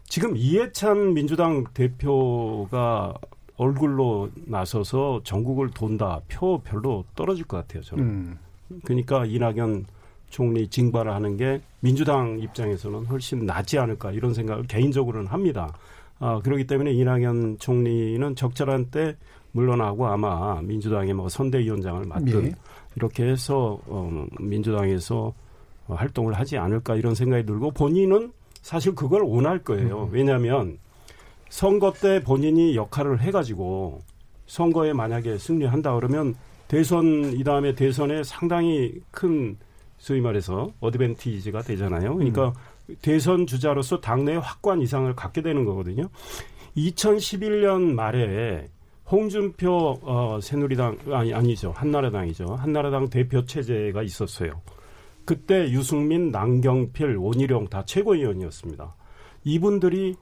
지금 0.04 0.36
이해찬 0.36 1.14
민주당 1.14 1.64
대표가 1.74 3.14
얼굴로 3.56 4.30
나서서 4.46 5.20
전국을 5.24 5.70
돈다 5.70 6.20
표 6.28 6.58
별로 6.62 7.04
떨어질 7.16 7.44
것 7.44 7.56
같아요 7.58 7.82
저는. 7.82 8.04
음. 8.04 8.38
그러니까 8.84 9.24
이낙연 9.26 9.86
총리 10.30 10.68
징발을 10.68 11.12
하는 11.12 11.36
게 11.36 11.60
민주당 11.80 12.38
입장에서는 12.38 13.06
훨씬 13.06 13.44
낫지 13.46 13.78
않을까 13.78 14.12
이런 14.12 14.34
생각을 14.34 14.66
개인적으로는 14.66 15.26
합니다. 15.26 15.74
아, 16.20 16.40
그렇기 16.44 16.66
때문에 16.66 16.92
이낙연 16.92 17.58
총리는 17.58 18.36
적절한 18.36 18.90
때 18.90 19.16
물러나고 19.52 20.06
아마 20.06 20.60
민주당의 20.62 21.14
뭐 21.14 21.28
선대위원장을 21.28 22.04
맡든 22.04 22.46
예. 22.46 22.54
이렇게 22.96 23.24
해서 23.24 23.78
어, 23.86 24.26
민주당에서 24.38 25.32
활동을 25.86 26.34
하지 26.34 26.58
않을까 26.58 26.96
이런 26.96 27.14
생각이 27.14 27.46
들고 27.46 27.70
본인은 27.70 28.32
사실 28.60 28.94
그걸 28.94 29.22
원할 29.22 29.62
거예요. 29.62 30.04
음. 30.04 30.08
왜냐하면 30.10 30.78
선거 31.48 31.92
때 31.92 32.20
본인이 32.20 32.76
역할을 32.76 33.20
해가지고 33.20 34.00
선거에 34.46 34.92
만약에 34.92 35.38
승리한다 35.38 35.94
그러면 35.94 36.34
대선 36.66 37.32
이 37.32 37.42
다음에 37.44 37.74
대선에 37.74 38.22
상당히 38.22 38.92
큰 39.10 39.56
소위 39.96 40.20
말해서 40.20 40.70
어드밴티지가 40.80 41.62
되잖아요. 41.62 42.14
그러니까 42.14 42.52
음. 42.88 42.96
대선 43.00 43.46
주자로서 43.46 44.00
당내 44.00 44.36
확고한 44.36 44.80
이상을 44.82 45.14
갖게 45.14 45.42
되는 45.42 45.64
거거든요. 45.64 46.04
2011년 46.76 47.94
말에 47.94 48.68
홍준표 49.10 49.98
어, 50.02 50.38
새누리당 50.40 50.98
아니 51.12 51.32
아니죠 51.32 51.72
한나라당이죠 51.74 52.54
한나라당 52.54 53.08
대표 53.08 53.44
체제가 53.44 54.02
있었어요. 54.02 54.60
그때 55.24 55.70
유승민, 55.70 56.30
남경필, 56.30 57.16
원희룡 57.16 57.68
다 57.68 57.84
최고위원이었습니다. 57.84 58.94
이분들이 59.44 60.16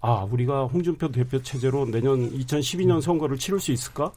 아, 0.00 0.24
우리가 0.30 0.66
홍준표 0.66 1.10
대표 1.10 1.42
체제로 1.42 1.84
내년 1.84 2.30
2012년 2.30 3.00
선거를 3.00 3.36
치를 3.36 3.58
수 3.60 3.72
있을까? 3.72 4.12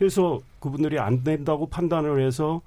해서 0.00 0.38
그분들이 0.60 0.98
안 0.98 1.24
된다고 1.24 1.66
판단을 1.66 2.24
해서 2.24 2.60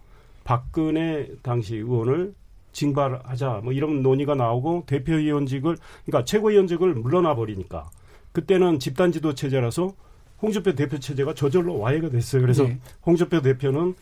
박근혜 0.44 1.28
당시 1.42 1.78
의원을 1.78 2.34
징발하자 2.72 3.62
뭐 3.64 3.74
이런 3.74 4.02
논의가 4.02 4.36
나오고 4.36 4.84
대표위원직을 4.86 5.78
그러니까 6.06 6.26
최고위원직을 6.26 6.96
물러나 6.96 7.36
버리니까 7.36 7.90
그때는 8.32 8.80
집단지도 8.80 9.34
체제라서 9.36 9.94
홍준표 10.42 10.74
대표 10.76 11.00
체제가 11.00 11.34
저절로 11.34 11.80
와해가 11.80 12.10
됐어요. 12.10 12.42
그래서 12.42 12.64
네. 12.64 12.80
홍준표 13.06 13.42
대표는 13.42 13.94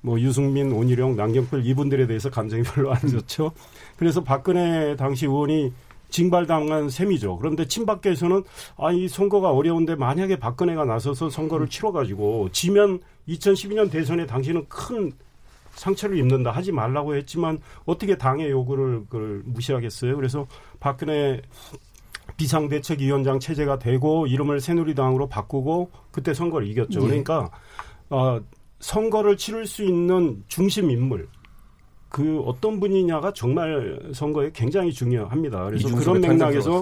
뭐 0.00 0.20
유승민, 0.20 0.72
온희룡, 0.72 1.16
남경필 1.16 1.66
이분들에 1.66 2.06
대해서 2.06 2.30
감정이 2.30 2.62
별로 2.74 2.92
안 2.92 3.00
좋죠. 3.08 3.52
그래서 3.96 4.22
박근혜 4.22 4.96
당시 4.96 5.26
의원이 5.26 5.72
징발당한 6.08 6.88
셈이죠. 6.88 7.36
그런데 7.38 7.66
친박계에서는 7.66 8.44
아, 8.76 8.92
이 8.92 9.08
선거가 9.08 9.50
어려운데 9.50 9.96
만약에 9.96 10.38
박근혜가 10.38 10.84
나서서 10.84 11.30
선거를 11.30 11.68
치러가지고 11.68 12.50
지면 12.52 13.00
2012년 13.28 13.90
대선에 13.90 14.26
당신은 14.26 14.66
큰 14.68 15.12
상처를 15.74 16.16
입는다 16.16 16.52
하지 16.52 16.72
말라고 16.72 17.16
했지만 17.16 17.58
어떻게 17.84 18.16
당의 18.16 18.50
요구를 18.50 19.06
그걸 19.08 19.42
무시하겠어요. 19.44 20.16
그래서 20.16 20.46
박근혜 20.80 21.42
비상대책위원장 22.36 23.40
체제가 23.40 23.78
되고 23.78 24.26
이름을 24.26 24.60
새누리당으로 24.60 25.28
바꾸고 25.28 25.90
그때 26.10 26.34
선거를 26.34 26.66
이겼죠. 26.68 27.00
네. 27.00 27.06
그러니까 27.06 27.50
어, 28.10 28.40
선거를 28.80 29.36
치를 29.36 29.66
수 29.66 29.82
있는 29.82 30.42
중심 30.48 30.90
인물 30.90 31.28
그 32.08 32.40
어떤 32.40 32.78
분이냐가 32.78 33.32
정말 33.32 34.00
선거에 34.12 34.50
굉장히 34.54 34.92
중요합니다. 34.92 35.64
그래서 35.64 35.94
그런 35.94 36.20
맥락에서 36.20 36.78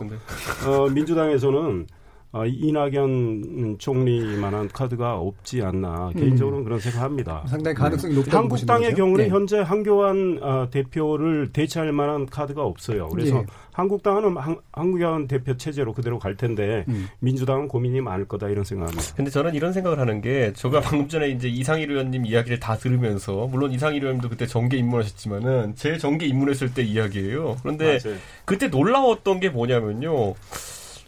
어, 0.66 0.88
민주당에서는 0.90 1.86
어, 2.34 2.44
이낙연 2.46 3.76
총리만한 3.78 4.68
카드가 4.72 5.18
없지 5.18 5.62
않나 5.62 6.10
개인적으로는 6.18 6.62
음. 6.62 6.64
그런 6.64 6.80
생각합니다. 6.80 7.44
상당히 7.46 7.76
가능성이 7.76 8.12
네. 8.12 8.18
높다고 8.18 8.36
한국당의 8.38 8.94
경우는 8.96 9.26
네. 9.26 9.30
현재 9.30 9.60
한교안 9.60 10.40
어, 10.42 10.68
대표를 10.68 11.52
대체할 11.52 11.92
만한 11.92 12.26
카드가 12.26 12.64
없어요. 12.64 13.08
그래서 13.10 13.36
네. 13.36 13.46
한국당은 13.70 14.36
한, 14.36 14.56
한국연 14.72 15.28
대표 15.28 15.56
체제로 15.56 15.92
그대로 15.92 16.18
갈 16.18 16.36
텐데 16.36 16.84
음. 16.88 17.06
민주당은 17.20 17.68
고민이 17.68 18.00
많을 18.00 18.26
거다 18.26 18.48
이런 18.48 18.64
생각합니다. 18.64 19.14
근데 19.14 19.30
저는 19.30 19.54
이런 19.54 19.72
생각을 19.72 20.00
하는 20.00 20.20
게 20.20 20.52
제가 20.54 20.80
방금 20.80 21.06
전에 21.06 21.28
이제 21.28 21.46
이상일 21.46 21.92
의원님 21.92 22.26
이야기를 22.26 22.58
다 22.58 22.76
들으면서 22.76 23.46
물론 23.46 23.70
이상일 23.70 24.02
의원님도 24.02 24.28
그때 24.28 24.44
정계 24.44 24.76
입문하셨지만은 24.78 25.76
제 25.76 25.98
정계 25.98 26.26
입문했을 26.26 26.74
때 26.74 26.82
이야기예요. 26.82 27.58
그런데 27.62 28.00
맞아요. 28.04 28.18
그때 28.44 28.66
놀라웠던 28.66 29.38
게 29.38 29.50
뭐냐면요. 29.50 30.34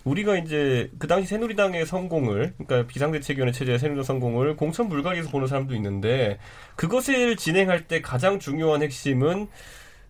우리가 0.07 0.37
이제 0.39 0.89
그 1.01 1.09
당시 1.09 1.27
새누리당의 1.27 1.85
성공을 1.85 2.55
그러니까 2.57 2.87
비상대책위원회 2.87 3.51
체제의 3.53 3.81
새누리당 3.81 4.05
성공을 4.05 4.55
공천 4.57 4.89
불가리에서 4.89 5.31
보는 5.31 5.49
사람도 5.49 5.75
있는데 5.75 6.39
그것을 6.77 7.37
진행할 7.37 7.89
때 7.89 8.01
가장 8.01 8.39
중요한 8.39 8.83
핵심은 8.83 9.49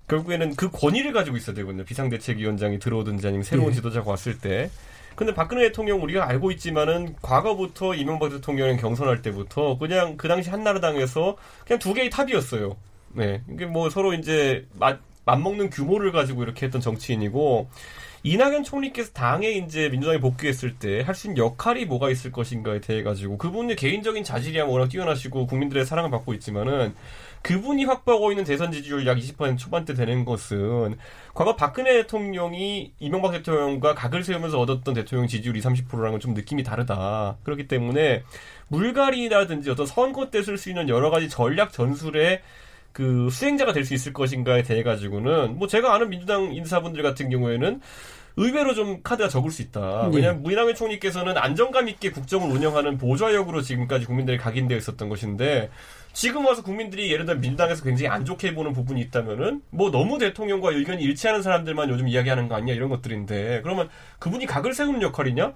결국에는 0.07 0.55
그 0.55 0.70
권위를 0.70 1.12
가지고 1.14 1.38
있어야 1.38 1.57
되거든요. 1.57 1.84
비상대책위원장이 1.84 2.78
들어오든지 2.78 3.26
아니면 3.26 3.42
새로운 3.42 3.70
네. 3.70 3.76
지도자가 3.76 4.09
왔을 4.09 4.38
때. 4.38 4.70
근데 5.16 5.32
박근혜 5.32 5.62
대통령 5.62 6.03
우리가 6.03 6.28
알고 6.28 6.51
있지만은 6.53 7.16
과거부터 7.22 7.94
이명박 7.94 8.28
대통령이 8.28 8.76
경선할 8.76 9.22
때부터 9.22 9.78
그냥 9.78 10.18
그 10.18 10.28
당시 10.28 10.51
한나라당에서 10.51 11.38
그냥 11.66 11.78
두 11.78 11.94
개의 11.94 12.11
탑이었어요. 12.11 12.76
네. 13.14 13.42
이게 13.51 13.64
뭐 13.64 13.88
서로 13.88 14.12
이제 14.12 14.66
맞, 14.74 15.01
맞먹는 15.24 15.70
규모를 15.70 16.12
가지고 16.12 16.42
이렇게 16.42 16.66
했던 16.66 16.82
정치인이고 16.82 17.68
이낙연 18.23 18.64
총리께서 18.64 19.12
당에 19.12 19.51
이제 19.53 19.89
민주당에 19.89 20.19
복귀했을 20.19 20.79
때 20.79 21.03
할 21.03 21.14
수 21.14 21.29
있는 21.29 21.39
역할이 21.39 21.85
뭐가 21.87 22.11
있을 22.11 22.33
것인가에 22.33 22.81
대해 22.81 23.03
가지고 23.03 23.39
그분의 23.39 23.77
개인적인 23.77 24.25
자질이야 24.25 24.64
워낙 24.64 24.89
뛰어나시고 24.89 25.47
국민들의 25.47 25.87
사랑을 25.87 26.11
받고 26.11 26.35
있지만은 26.35 26.95
그분이 27.43 27.85
확보하고 27.85 28.33
있는 28.33 28.45
대선 28.45 28.73
지지율 28.73 29.07
약 29.07 29.19
20% 29.19 29.57
초반대 29.57 29.95
되는 29.95 30.25
것은 30.25 30.97
과거 31.33 31.55
박근혜 31.55 31.93
대통령이 32.03 32.93
이명박 32.99 33.33
대통령과 33.33 33.95
각을 33.95 34.25
세우면서 34.25 34.59
얻었던 34.59 34.95
대통령 34.95 35.29
지지율이 35.29 35.61
30%라는 35.61 36.19
좀 36.19 36.35
느낌이 36.35 36.64
다르다. 36.64 37.37
그렇기 37.45 37.69
때문에 37.69 38.25
물갈이라든지 38.69 39.71
어떤 39.71 39.87
선거 39.87 40.31
때 40.31 40.41
쓸 40.43 40.59
수 40.59 40.69
있는 40.71 40.89
여러 40.89 41.11
가지 41.11 41.29
전략 41.29 41.73
전술에 41.73 42.43
그 42.97 43.28
수행자가 43.30 43.74
될 43.74 43.84
수 43.84 43.92
있을 43.92 44.14
것인가에 44.14 44.62
대해 44.62 44.82
가지고는 44.82 45.59
뭐 45.59 45.68
제가 45.68 45.94
아는 45.94 46.09
민주당 46.09 46.55
인사분들 46.55 47.03
같은 47.03 47.28
경우에는 47.28 47.82
의외로 48.38 48.72
좀 48.72 49.03
카드가 49.03 49.28
적을 49.28 49.51
수 49.51 49.61
있다. 49.61 50.09
네. 50.11 50.16
왜냐하면 50.16 50.42
문희남의 50.42 50.74
총리께서는 50.76 51.36
안정감 51.36 51.90
있게 51.90 52.11
국정을 52.11 52.51
운영하는 52.51 52.97
보좌역으로 52.97 53.61
지금까지 53.61 54.07
국민들이 54.07 54.38
각인되어 54.38 54.78
있었던 54.78 55.11
것인데 55.11 55.68
지금 56.14 56.47
와서 56.47 56.62
국민들이 56.62 57.12
예를 57.12 57.26
들어 57.26 57.38
민주당에서 57.38 57.84
굉장히 57.84 58.09
안 58.09 58.24
좋게 58.24 58.55
보는 58.55 58.72
부분이 58.72 58.99
있다면은 59.03 59.61
뭐 59.68 59.90
너무 59.90 60.16
대통령과 60.18 60.70
의견이 60.72 61.03
일치하는 61.03 61.42
사람들만 61.42 61.90
요즘 61.90 62.09
이야기하는 62.09 62.49
거 62.49 62.55
아니냐 62.55 62.72
이런 62.72 62.88
것들인데 62.88 63.61
그러면 63.62 63.90
그분이 64.20 64.47
각을 64.47 64.72
세우는 64.72 65.03
역할이냐? 65.03 65.53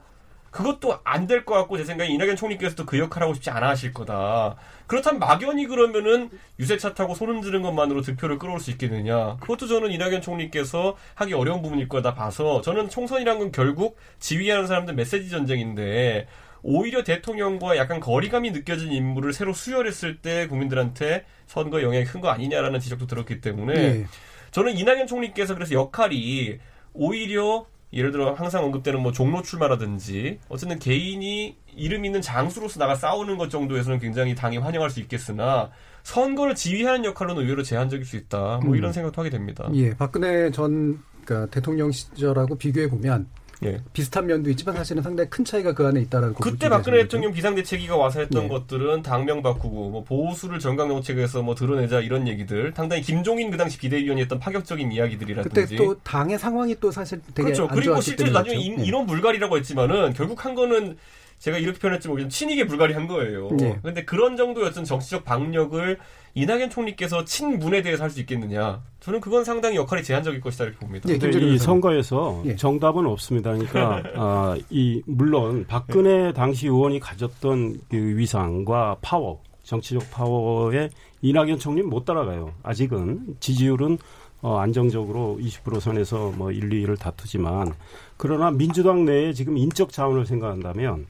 그것도 0.51 0.99
안 1.05 1.27
될 1.27 1.45
것 1.45 1.55
같고 1.55 1.79
제 1.79 1.85
생각에 1.85 2.11
이낙연 2.11 2.37
총리께서도 2.37 2.85
그 2.85 2.99
역할 2.99 3.23
하고 3.23 3.35
싶지 3.35 3.51
않아 3.51 3.69
하실 3.69 3.93
거다. 3.93 4.57
그렇다면 4.89 5.21
막연히 5.21 5.67
그러면은 5.67 6.29
유세차 6.59 6.95
타고 6.95 7.15
손 7.15 7.29
흔드는 7.29 7.63
것만으로 7.63 8.03
득표를 8.03 8.39
끌어올 8.39 8.59
수 8.59 8.71
있겠느냐. 8.73 9.37
그것도 9.41 9.69
저는 9.69 9.93
이낙연 9.93 10.23
총리께서 10.23 10.97
하기 11.15 11.35
어려운 11.35 11.63
부분일 11.63 11.89
거다 11.89 12.15
봐서 12.15 12.61
저는 12.63 12.89
총선이란 12.89 13.39
건 13.39 13.53
결국 13.53 13.97
지휘하는 14.19 14.67
사람들 14.67 14.95
메시지 14.95 15.31
전쟁인데 15.31 16.27
오히려 16.63 17.05
대통령과 17.05 17.77
약간 17.77 18.01
거리감이 18.01 18.51
느껴진 18.51 18.93
인물을 18.93 19.33
새로 19.33 19.53
수혈했을 19.55 20.19
때 20.19 20.47
국민들한테 20.49 21.25
선거 21.47 21.81
영향이 21.83 22.05
큰 22.05 22.21
거 22.21 22.29
아니냐라는 22.29 22.81
지적도 22.81 23.07
들었기 23.07 23.41
때문에 23.41 23.73
네. 23.75 24.07
저는 24.51 24.77
이낙연 24.77 25.07
총리께서 25.07 25.55
그래서 25.55 25.75
역할이 25.75 26.59
오히려 26.93 27.65
예를 27.93 28.13
들어 28.13 28.33
항상 28.35 28.65
언급되는 28.65 29.01
뭐 29.01 29.13
종로 29.13 29.43
출마라든지 29.43 30.39
어쨌든 30.49 30.79
개인이 30.79 31.57
이름 31.75 32.05
있는 32.05 32.21
장수로서 32.21 32.79
나가 32.79 32.95
싸우는 32.95 33.37
것 33.37 33.51
정도에서는 33.51 33.99
굉장히 33.99 34.35
당이 34.35 34.59
환영할 34.59 34.91
수 34.91 35.01
있겠으나 35.01 35.71
선거를 36.03 36.55
지휘하는 36.55 37.05
역할로는 37.05 37.43
의외로 37.43 37.63
제한적일 37.63 38.05
수 38.05 38.17
있다. 38.17 38.61
뭐 38.65 38.77
이런 38.77 38.91
음. 38.91 38.93
생각도 38.93 39.21
하게 39.21 39.31
됩니다. 39.31 39.69
예, 39.75 39.95
박근혜 39.95 40.51
전 40.51 41.03
그러니까 41.25 41.51
대통령 41.51 41.91
시절하고 41.91 42.57
비교해 42.57 42.89
보면 42.89 43.29
예. 43.65 43.83
비슷한 43.93 44.27
면도 44.27 44.49
있지만 44.51 44.75
사실은 44.75 45.03
상당히 45.03 45.29
큰 45.29 45.45
차이가 45.45 45.73
그 45.75 45.87
안에 45.87 46.01
있다라는 46.03 46.35
그때 46.35 46.69
박근혜 46.69 47.03
대통령 47.03 47.33
비상대책위가 47.33 47.97
와서 47.97 48.21
했던 48.21 48.45
예. 48.45 48.49
것들은 48.49 49.03
당명 49.03 49.43
바꾸고 49.43 49.91
뭐 49.91 50.05
보수를 50.05 50.59
정강 50.59 50.89
정책에서 50.89 51.43
뭐 51.43 51.55
드러내자 51.55 52.01
이런 52.01 52.27
얘기들 52.27 52.73
상당히 52.75 53.03
김종인 53.03 53.51
그 53.51 53.57
당시 53.57 53.79
비대위원이었던 53.79 54.39
파격적인 54.39 54.93
이야기들이라든지 54.93 55.61
그때 55.61 55.77
또 55.77 55.95
당의 56.03 56.39
상황이 56.39 56.75
또 56.81 56.91
사실 56.91 57.21
되게 57.35 57.53
그렇죠. 57.53 57.69
그리고 57.69 58.01
실제로 58.01 58.31
나중에 58.31 58.57
그렇죠. 58.57 58.85
인원 58.85 59.07
불가리라고 59.07 59.57
했지만은 59.59 60.15
결국 60.15 60.45
한 60.45 60.55
거는 60.55 60.97
제가 61.41 61.57
이렇게 61.59 61.79
표현했지 61.79 62.07
모르겠지만 62.07 62.31
친이계 62.31 62.67
불가리한 62.67 63.07
거예요. 63.07 63.49
네. 63.59 63.79
근데 63.83 64.05
그런 64.05 64.37
정도였던 64.37 64.85
정치적 64.85 65.25
박력을 65.25 65.99
이낙연 66.35 66.71
총리께서 66.71 67.25
친문에 67.25 67.83
대해서 67.83 68.05
할 68.05 68.11
수 68.11 68.21
있겠느냐? 68.21 68.83
저는 69.01 69.21
그건 69.21 69.45
상당히 69.45 69.77
역할이 69.77 70.03
제한적일 70.05 70.41
것이다 70.41 70.65
이렇게 70.65 70.79
봅니다. 70.81 71.09
예, 71.09 71.15
이 71.41 71.59
선거에서 71.59 72.43
예. 72.45 72.57
정답은 72.57 73.07
없습니다. 73.07 73.53
그러니까 73.53 74.03
아, 74.17 74.57
이 74.69 75.03
물론 75.07 75.65
박근혜 75.67 76.29
예. 76.29 76.33
당시 76.33 76.67
의원이 76.67 77.01
가졌던 77.01 77.81
그 77.89 77.97
위상과 77.97 78.99
파워, 79.01 79.43
정치적 79.63 80.11
파워에 80.11 80.91
이낙연 81.23 81.59
총리 81.59 81.83
못 81.83 82.05
따라가요. 82.05 82.53
아직은 82.63 83.37
지지율은 83.41 83.99
어, 84.43 84.59
안정적으로 84.59 85.39
20% 85.41 85.81
선에서 85.81 86.33
뭐 86.37 86.51
1, 86.51 86.69
2위를 86.69 86.99
다투지만 86.99 87.73
그러나 88.17 88.51
민주당 88.51 89.05
내에 89.05 89.33
지금 89.33 89.57
인적 89.57 89.93
자원을 89.93 90.27
생각한다면 90.27 91.07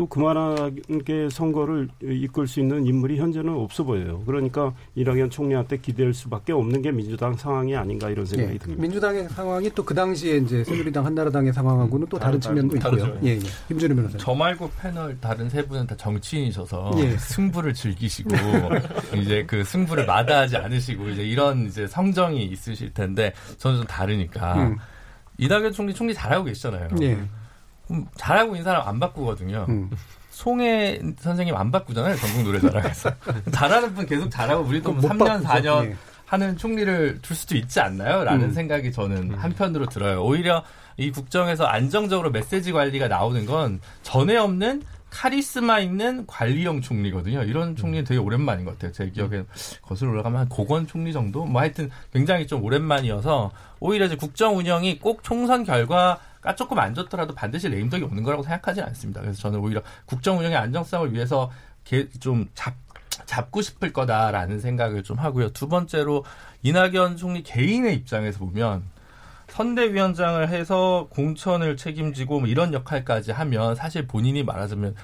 또 0.00 0.06
그만하게 0.06 1.28
선거를 1.30 1.86
이끌 2.02 2.46
수 2.46 2.58
있는 2.58 2.86
인물이 2.86 3.18
현재는 3.18 3.52
없어 3.52 3.84
보여요. 3.84 4.22
그러니까 4.24 4.72
이낙연 4.94 5.28
총리한테 5.28 5.76
기댈 5.76 6.14
수밖에 6.14 6.54
없는 6.54 6.80
게 6.80 6.90
민주당 6.90 7.34
상황이 7.34 7.76
아닌가 7.76 8.08
이런 8.08 8.24
생각이 8.24 8.54
예, 8.54 8.58
듭니다. 8.58 8.80
민주당의 8.80 9.28
상황이 9.28 9.68
또 9.74 9.84
그 9.84 9.94
당시에 9.94 10.36
이제 10.38 10.64
새누리당 10.64 11.04
한나라당의 11.04 11.52
상황하고는 11.52 12.06
또 12.08 12.18
다른, 12.18 12.40
다른 12.40 12.40
측면도 12.40 12.78
다르죠. 12.78 13.06
있고요. 13.08 13.20
예, 13.24 13.30
예. 13.32 13.40
김준일 13.68 13.96
변호사님. 13.96 14.18
저 14.24 14.34
말고 14.34 14.70
패널 14.80 15.20
다른 15.20 15.50
세 15.50 15.66
분은 15.66 15.86
다 15.86 15.94
정치인이셔서 15.96 16.92
예. 16.98 17.16
승부를 17.18 17.74
즐기시고 17.74 18.30
이제 19.20 19.44
그 19.46 19.62
승부를 19.64 20.06
마다하지 20.06 20.56
않으시고 20.56 21.10
이제 21.10 21.24
이런 21.24 21.66
이제 21.66 21.86
성정이 21.86 22.42
있으실 22.46 22.94
텐데 22.94 23.34
저는 23.58 23.78
좀 23.78 23.86
다르니까 23.86 24.54
음. 24.68 24.76
이낙연 25.36 25.72
총리 25.72 25.92
총리 25.92 26.14
잘하고 26.14 26.44
계시잖아요. 26.44 26.88
예. 27.02 27.18
음, 27.90 28.06
잘하고 28.16 28.54
있는 28.54 28.64
사람 28.64 28.86
안 28.86 29.00
바꾸거든요. 29.00 29.66
음. 29.68 29.90
송혜 30.30 31.00
선생님 31.18 31.54
안 31.54 31.70
바꾸잖아요. 31.70 32.16
전국 32.16 32.44
노래자랑에서. 32.44 33.10
잘하는 33.52 33.94
분 33.94 34.06
계속 34.06 34.30
잘하고 34.30 34.64
우리도 34.64 34.92
뭐 34.92 35.10
3년, 35.10 35.42
4년 35.42 35.88
네. 35.88 35.96
하는 36.24 36.56
총리를 36.56 37.18
둘 37.20 37.36
수도 37.36 37.56
있지 37.56 37.80
않나요? 37.80 38.24
라는 38.24 38.46
음. 38.46 38.52
생각이 38.52 38.92
저는 38.92 39.32
음. 39.32 39.34
한편으로 39.34 39.86
들어요. 39.86 40.22
오히려 40.22 40.62
이 40.96 41.10
국정에서 41.10 41.64
안정적으로 41.64 42.30
메시지 42.30 42.72
관리가 42.72 43.08
나오는 43.08 43.44
건 43.46 43.80
전에 44.02 44.36
없는 44.36 44.82
카리스마 45.10 45.80
있는 45.80 46.26
관리형 46.26 46.80
총리거든요. 46.80 47.42
이런 47.42 47.76
총리는 47.76 48.04
되게 48.04 48.18
오랜만인 48.18 48.64
것 48.64 48.72
같아요. 48.72 48.92
제 48.92 49.10
기억에 49.10 49.44
거슬러 49.82 50.12
올라가면 50.12 50.40
한 50.40 50.48
고건 50.48 50.86
총리 50.86 51.12
정도? 51.12 51.44
뭐 51.44 51.60
하여튼 51.60 51.90
굉장히 52.12 52.46
좀 52.46 52.64
오랜만이어서 52.64 53.50
오히려 53.80 54.06
이제 54.06 54.16
국정 54.16 54.56
운영이 54.56 54.98
꼭 55.00 55.22
총선 55.22 55.64
결과 55.64 56.20
가 56.40 56.54
조금 56.54 56.78
안 56.78 56.94
좋더라도 56.94 57.34
반드시 57.34 57.68
레임덕이 57.68 58.02
없는 58.04 58.22
거라고 58.22 58.42
생각하지는 58.42 58.88
않습니다. 58.88 59.20
그래서 59.20 59.38
저는 59.42 59.58
오히려 59.58 59.82
국정 60.06 60.38
운영의 60.38 60.56
안정성을 60.56 61.12
위해서 61.12 61.50
좀 62.18 62.48
잡, 62.54 62.74
잡고 63.26 63.60
싶을 63.60 63.92
거다라는 63.92 64.60
생각을 64.60 65.02
좀 65.02 65.18
하고요. 65.18 65.50
두 65.50 65.68
번째로 65.68 66.24
이낙연 66.62 67.18
총리 67.18 67.42
개인의 67.42 67.94
입장에서 67.94 68.38
보면 68.38 68.84
선대위원장을 69.50 70.48
해서 70.48 71.08
공천을 71.10 71.76
책임지고 71.76 72.40
뭐 72.40 72.48
이런 72.48 72.72
역할까지 72.72 73.32
하면 73.32 73.74
사실 73.74 74.06
본인이 74.06 74.42
말하자면 74.42 74.94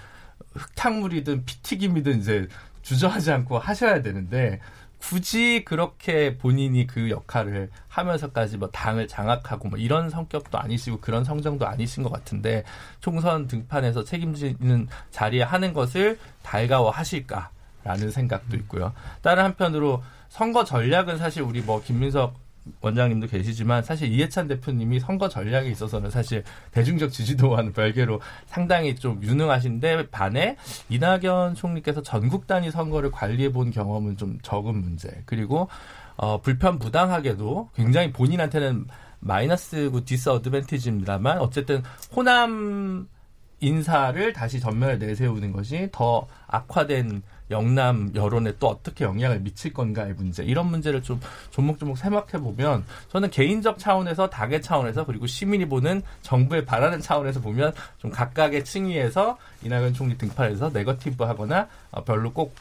흙탕물이든 0.55 1.44
피튀김이든 1.44 2.20
이제 2.20 2.49
주저하지 2.82 3.32
않고 3.32 3.59
하셔야 3.59 4.03
되는데 4.03 4.61
굳이 4.99 5.62
그렇게 5.64 6.38
본인이 6.38 6.86
그 6.86 7.11
역할을 7.11 7.70
하면서까지 7.88 8.57
뭐 8.57 8.70
당을 8.70 9.09
장악하고 9.09 9.68
뭐 9.68 9.78
이런 9.78 10.09
성격도 10.09 10.59
아니시고 10.59 11.01
그런 11.01 11.22
성정도 11.22 11.66
아니신 11.66 12.03
것 12.03 12.11
같은데 12.11 12.64
총선 13.01 13.47
등판에서 13.47 14.05
책임지는 14.05 14.88
자리에 15.11 15.42
하는 15.42 15.74
것을 15.74 16.18
달가워 16.42 16.90
하실까라는 16.90 18.11
생각도 18.11 18.57
있고요. 18.57 18.94
다른 19.20 19.44
한편으로 19.44 20.03
선거 20.28 20.64
전략은 20.64 21.18
사실 21.18 21.42
우리 21.42 21.61
뭐 21.61 21.82
김민석 21.82 22.45
원장님도 22.80 23.28
계시지만 23.28 23.82
사실 23.82 24.12
이해찬 24.12 24.48
대표님이 24.48 25.00
선거 25.00 25.28
전략에 25.28 25.70
있어서는 25.70 26.10
사실 26.10 26.44
대중적 26.72 27.10
지지도와는 27.10 27.72
별개로 27.72 28.20
상당히 28.46 28.94
좀 28.96 29.22
유능하신데 29.22 30.10
반해 30.10 30.56
이낙연 30.88 31.54
총리께서 31.54 32.02
전국 32.02 32.46
단위 32.46 32.70
선거를 32.70 33.10
관리해 33.10 33.52
본 33.52 33.70
경험은 33.70 34.16
좀 34.16 34.38
적은 34.42 34.80
문제. 34.80 35.22
그리고 35.26 35.68
어 36.16 36.40
불편 36.40 36.78
부당하게도 36.78 37.70
굉장히 37.74 38.12
본인한테는 38.12 38.86
마이너스고 39.20 40.04
disadvantage입니다만 40.04 41.38
어쨌든 41.38 41.82
호남 42.14 43.08
인사를 43.60 44.32
다시 44.32 44.60
전면에 44.60 44.96
내세우는 44.96 45.52
것이 45.52 45.88
더 45.92 46.26
악화된 46.46 47.22
영남 47.51 48.11
여론에 48.14 48.53
또 48.59 48.68
어떻게 48.68 49.05
영향을 49.05 49.40
미칠 49.40 49.72
건가의 49.72 50.14
문제 50.14 50.42
이런 50.42 50.66
문제를 50.66 51.03
좀 51.03 51.20
조목조목 51.51 51.99
생각해 51.99 52.42
보면 52.42 52.84
저는 53.11 53.30
개인적 53.30 53.78
차원에서 53.78 54.30
당의 54.30 54.62
차원에서 54.62 55.07
그리고 55.07 55.26
시민이 55.26 55.66
보는 55.66 56.03
정부의 56.22 56.64
바라는 56.64 57.01
차원에서 57.01 57.40
보면 57.40 57.72
좀 57.99 58.11
각각의 58.11 58.64
층위에서 58.64 59.38
이낙연 59.62 59.94
총리 59.94 60.18
등판에서 60.18 60.70
네거티브하거나 60.72 61.68
어, 61.92 62.05
별로 62.05 62.32
꼭 62.32 62.55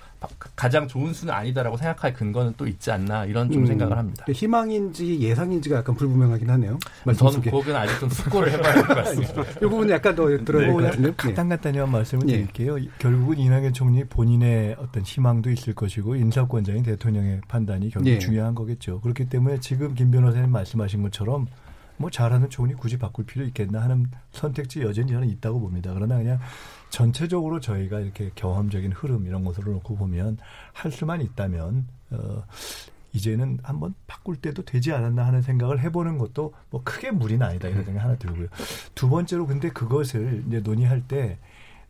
가장 0.55 0.87
좋은 0.87 1.13
수는 1.13 1.33
아니다라고 1.33 1.77
생각할 1.77 2.13
근거는 2.13 2.53
또 2.57 2.67
있지 2.67 2.91
않나 2.91 3.25
이런 3.25 3.51
좀 3.51 3.63
음, 3.63 3.67
생각을 3.67 3.97
합니다. 3.97 4.25
희망인지 4.31 5.19
예상인지가 5.19 5.77
약간 5.77 5.95
불분명하긴 5.95 6.49
하네요. 6.49 6.79
저는 7.17 7.41
그거는 7.41 7.75
아직 7.75 7.99
좀 7.99 8.09
숙고를 8.09 8.51
해봐야 8.53 8.73
할것 8.73 8.95
같습니다. 8.97 9.41
이 9.57 9.59
부분은 9.59 9.89
약간 9.89 10.15
더 10.15 10.25
들어야 10.43 10.91
될 10.91 11.01
네, 11.01 11.13
간단간단한 11.15 11.91
말씀을 11.91 12.25
네. 12.25 12.33
드릴게요. 12.33 12.77
결국은 12.99 13.37
이낙연 13.37 13.73
총리 13.73 14.03
본인의 14.03 14.77
어떤 14.79 15.03
희망도 15.03 15.51
있을 15.51 15.73
것이고 15.73 16.15
인사권자인 16.15 16.83
대통령의 16.83 17.41
판단이 17.47 17.89
결국 17.89 18.09
네. 18.09 18.19
중요한 18.19 18.55
거겠죠. 18.55 19.01
그렇기 19.01 19.29
때문에 19.29 19.59
지금 19.59 19.93
김 19.93 20.11
변호사님 20.11 20.51
말씀하신 20.51 21.03
것처럼 21.03 21.47
뭐 21.97 22.09
잘하는 22.09 22.49
총리 22.49 22.73
굳이 22.73 22.97
바꿀 22.97 23.25
필요 23.25 23.45
있겠나 23.45 23.81
하는 23.81 24.07
선택지 24.31 24.81
여전히 24.81 25.11
저는 25.11 25.29
있다고 25.29 25.59
봅니다. 25.59 25.91
그러나 25.93 26.17
그냥 26.17 26.39
전체적으로 26.95 27.59
저희가 27.59 27.99
이렇게 27.99 28.31
경험적인 28.35 28.93
흐름 28.93 29.27
이런 29.27 29.43
것으로 29.43 29.73
놓고 29.73 29.97
보면 29.97 30.37
할 30.71 30.93
수만 30.93 31.19
있다면 31.19 31.85
어 32.11 32.45
이제는 33.11 33.59
한번 33.63 33.93
바꿀 34.07 34.37
때도 34.37 34.63
되지 34.63 34.93
않았나 34.93 35.25
하는 35.27 35.41
생각을 35.41 35.81
해보는 35.81 36.17
것도 36.17 36.53
뭐 36.69 36.83
크게 36.85 37.11
무리는 37.11 37.45
아니다 37.45 37.67
이런 37.67 37.83
생각 37.83 38.05
하나 38.05 38.15
들고요. 38.15 38.47
두 38.95 39.09
번째로 39.09 39.45
근데 39.45 39.69
그것을 39.71 40.45
이제 40.47 40.61
논의할 40.61 41.05
때 41.05 41.37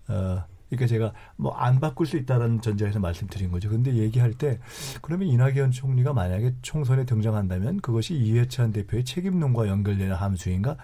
어. 0.08 0.44
그러니까 0.68 0.88
제가 0.88 1.14
뭐 1.36 1.56
안 1.56 1.80
바꿀 1.80 2.08
수 2.08 2.18
있다라는 2.18 2.60
전제에서 2.60 3.00
말씀드린 3.00 3.52
거죠. 3.52 3.70
근데 3.70 3.94
얘기할 3.94 4.34
때 4.34 4.60
그러면 5.02 5.28
이낙연 5.28 5.70
총리가 5.70 6.14
만약에 6.14 6.56
총선에 6.64 7.06
등장한다면 7.06 7.82
그것이 7.82 8.16
이해찬 8.16 8.72
대표의 8.72 9.06
책임론과 9.06 9.68
연결되는 9.68 10.16
함수인가? 10.16 10.76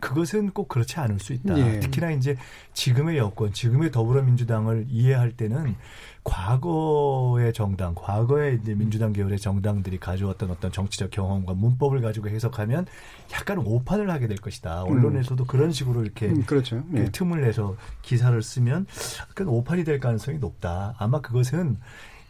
그것은 0.00 0.50
꼭 0.50 0.68
그렇지 0.68 0.98
않을 1.00 1.18
수 1.18 1.32
있다. 1.32 1.58
예. 1.58 1.80
특히나 1.80 2.10
이제 2.10 2.36
지금의 2.74 3.18
여권, 3.18 3.52
지금의 3.52 3.90
더불어민주당을 3.90 4.86
이해할 4.88 5.32
때는 5.32 5.74
과거의 6.22 7.52
정당, 7.52 7.94
과거의 7.94 8.58
이제 8.60 8.74
민주당 8.74 9.12
계열의 9.12 9.38
정당들이 9.38 9.98
가져왔던 9.98 10.50
어떤 10.50 10.72
정치적 10.72 11.10
경험과 11.10 11.54
문법을 11.54 12.00
가지고 12.00 12.28
해석하면 12.28 12.86
약간 13.32 13.58
오판을 13.58 14.10
하게 14.10 14.26
될 14.26 14.38
것이다. 14.38 14.82
언론에서도 14.82 15.44
음. 15.44 15.46
그런 15.46 15.72
식으로 15.72 16.02
이렇게 16.02 16.26
음, 16.26 16.42
그렇죠. 16.44 16.82
그 16.90 16.98
예. 16.98 17.04
틈을 17.06 17.40
내서 17.40 17.76
기사를 18.02 18.40
쓰면 18.42 18.86
약간 19.20 19.48
오판이 19.48 19.84
될 19.84 20.00
가능성이 20.00 20.38
높다. 20.38 20.94
아마 20.98 21.20
그것은 21.20 21.76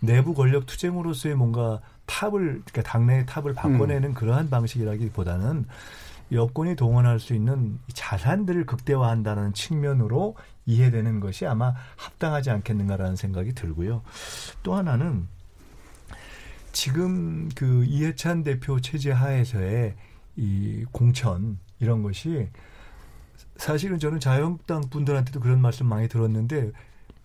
내부 0.01 0.35
권력 0.35 0.67
투쟁으로서의 0.67 1.35
뭔가 1.35 1.81
탑을 2.07 2.63
그러니까 2.65 2.83
당내의 2.83 3.27
탑을 3.27 3.55
바꿔내는 3.55 4.11
음. 4.11 4.15
그러한 4.15 4.51
방식이라기보다는 4.51 5.67
여권이 6.33 6.77
동원할 6.77 7.21
수 7.21 7.35
있는 7.35 7.79
자산들을 7.93 8.67
극대화한다는 8.67 9.53
측면으로 9.53 10.37
이해되는 10.67 11.21
것이 11.21 11.47
아마 11.47 11.75
합당하지 11.97 12.51
않겠는가라는 12.51 13.17
생각이 13.17 13.53
들고요. 13.53 14.03
또 14.63 14.75
하나는 14.75 15.29
지금 16.73 17.49
그 17.55 17.85
이해찬 17.85 18.43
대표 18.43 18.81
체제 18.81 19.11
하에서의 19.11 19.95
이 20.37 20.85
공천 20.93 21.59
이런 21.79 22.03
것이 22.03 22.49
사실은 23.57 23.99
저는 23.99 24.21
자유한국당 24.21 24.83
분들한테도 24.91 25.41
그런 25.41 25.61
말씀 25.61 25.87
많이 25.87 26.09
들었는데 26.09 26.73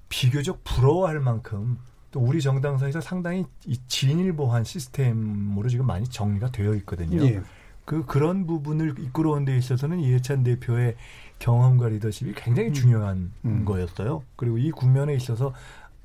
비교적 0.07 0.63
부러워할 0.63 1.19
만큼 1.19 1.77
또 2.11 2.19
우리 2.19 2.41
정당 2.41 2.77
사에서 2.77 3.01
상당히 3.01 3.45
이 3.65 3.77
진일보한 3.87 4.63
시스템으로 4.63 5.69
지금 5.69 5.87
많이 5.87 6.05
정리가 6.07 6.51
되어 6.51 6.75
있거든요. 6.75 7.23
예. 7.25 7.41
그 7.85 8.05
그런 8.05 8.45
부분을 8.45 8.95
이끌어온 8.99 9.45
데 9.45 9.57
있어서는 9.57 9.99
이해찬 9.99 10.43
대표의 10.43 10.95
경험과 11.39 11.89
리더십이 11.89 12.33
굉장히 12.35 12.69
음. 12.69 12.73
중요한 12.73 13.31
음. 13.45 13.65
거였어요. 13.65 14.23
그리고 14.35 14.57
이 14.57 14.71
국면에 14.71 15.13
있어서 15.15 15.53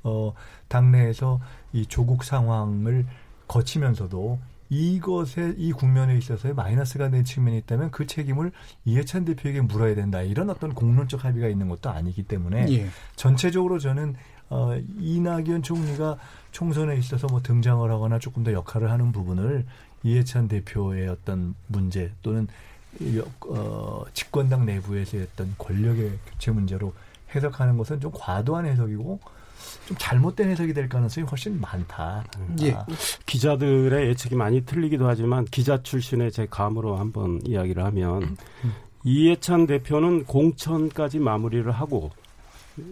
어 0.03 0.33
당내에서 0.67 1.39
이 1.73 1.85
조국 1.85 2.23
상황을 2.23 3.05
거치면서도 3.47 4.39
이것에 4.69 5.53
이 5.57 5.71
국면에 5.71 6.17
있어서의 6.17 6.53
마이너스가 6.53 7.09
된 7.09 7.23
측면이 7.23 7.57
있다면 7.59 7.91
그 7.91 8.05
책임을 8.05 8.51
이해찬 8.85 9.25
대표에게 9.25 9.61
물어야 9.61 9.95
된다. 9.95 10.21
이런 10.21 10.49
어떤 10.49 10.73
공론적 10.73 11.23
합의가 11.23 11.47
있는 11.47 11.69
것도 11.69 11.89
아니기 11.89 12.23
때문에 12.23 12.65
예. 12.71 12.87
전체적으로 13.15 13.79
저는 13.79 14.15
어, 14.49 14.75
이낙연 14.99 15.61
총리가 15.63 16.17
총선에 16.51 16.95
있어서 16.97 17.27
뭐 17.27 17.41
등장을 17.41 17.89
하거나 17.91 18.17
조금 18.19 18.43
더 18.43 18.53
역할을 18.53 18.89
하는 18.89 19.11
부분을 19.11 19.65
이해찬 20.03 20.47
대표의 20.47 21.07
어떤 21.09 21.55
문제 21.67 22.11
또는 22.21 22.47
어, 23.47 24.03
집권당 24.13 24.65
내부에서의 24.65 25.27
어떤 25.33 25.53
권력의 25.57 26.17
교체 26.31 26.51
문제로 26.51 26.93
해석하는 27.35 27.77
것은 27.77 27.99
좀 27.99 28.11
과도한 28.13 28.65
해석이고 28.65 29.19
좀 29.87 29.97
잘못된 29.97 30.49
해석이 30.49 30.73
될 30.73 30.87
가능성이 30.87 31.27
훨씬 31.27 31.59
많다. 31.59 32.23
예. 32.61 32.73
아. 32.73 32.85
기자들의 33.25 34.07
예측이 34.09 34.35
많이 34.35 34.61
틀리기도 34.65 35.07
하지만 35.07 35.45
기자 35.45 35.81
출신의 35.81 36.31
제 36.31 36.47
감으로 36.49 36.97
한번 36.97 37.41
이야기를 37.45 37.83
하면 37.83 38.23
음. 38.23 38.73
이해찬 39.03 39.67
대표는 39.67 40.25
공천까지 40.25 41.19
마무리를 41.19 41.69
하고 41.71 42.11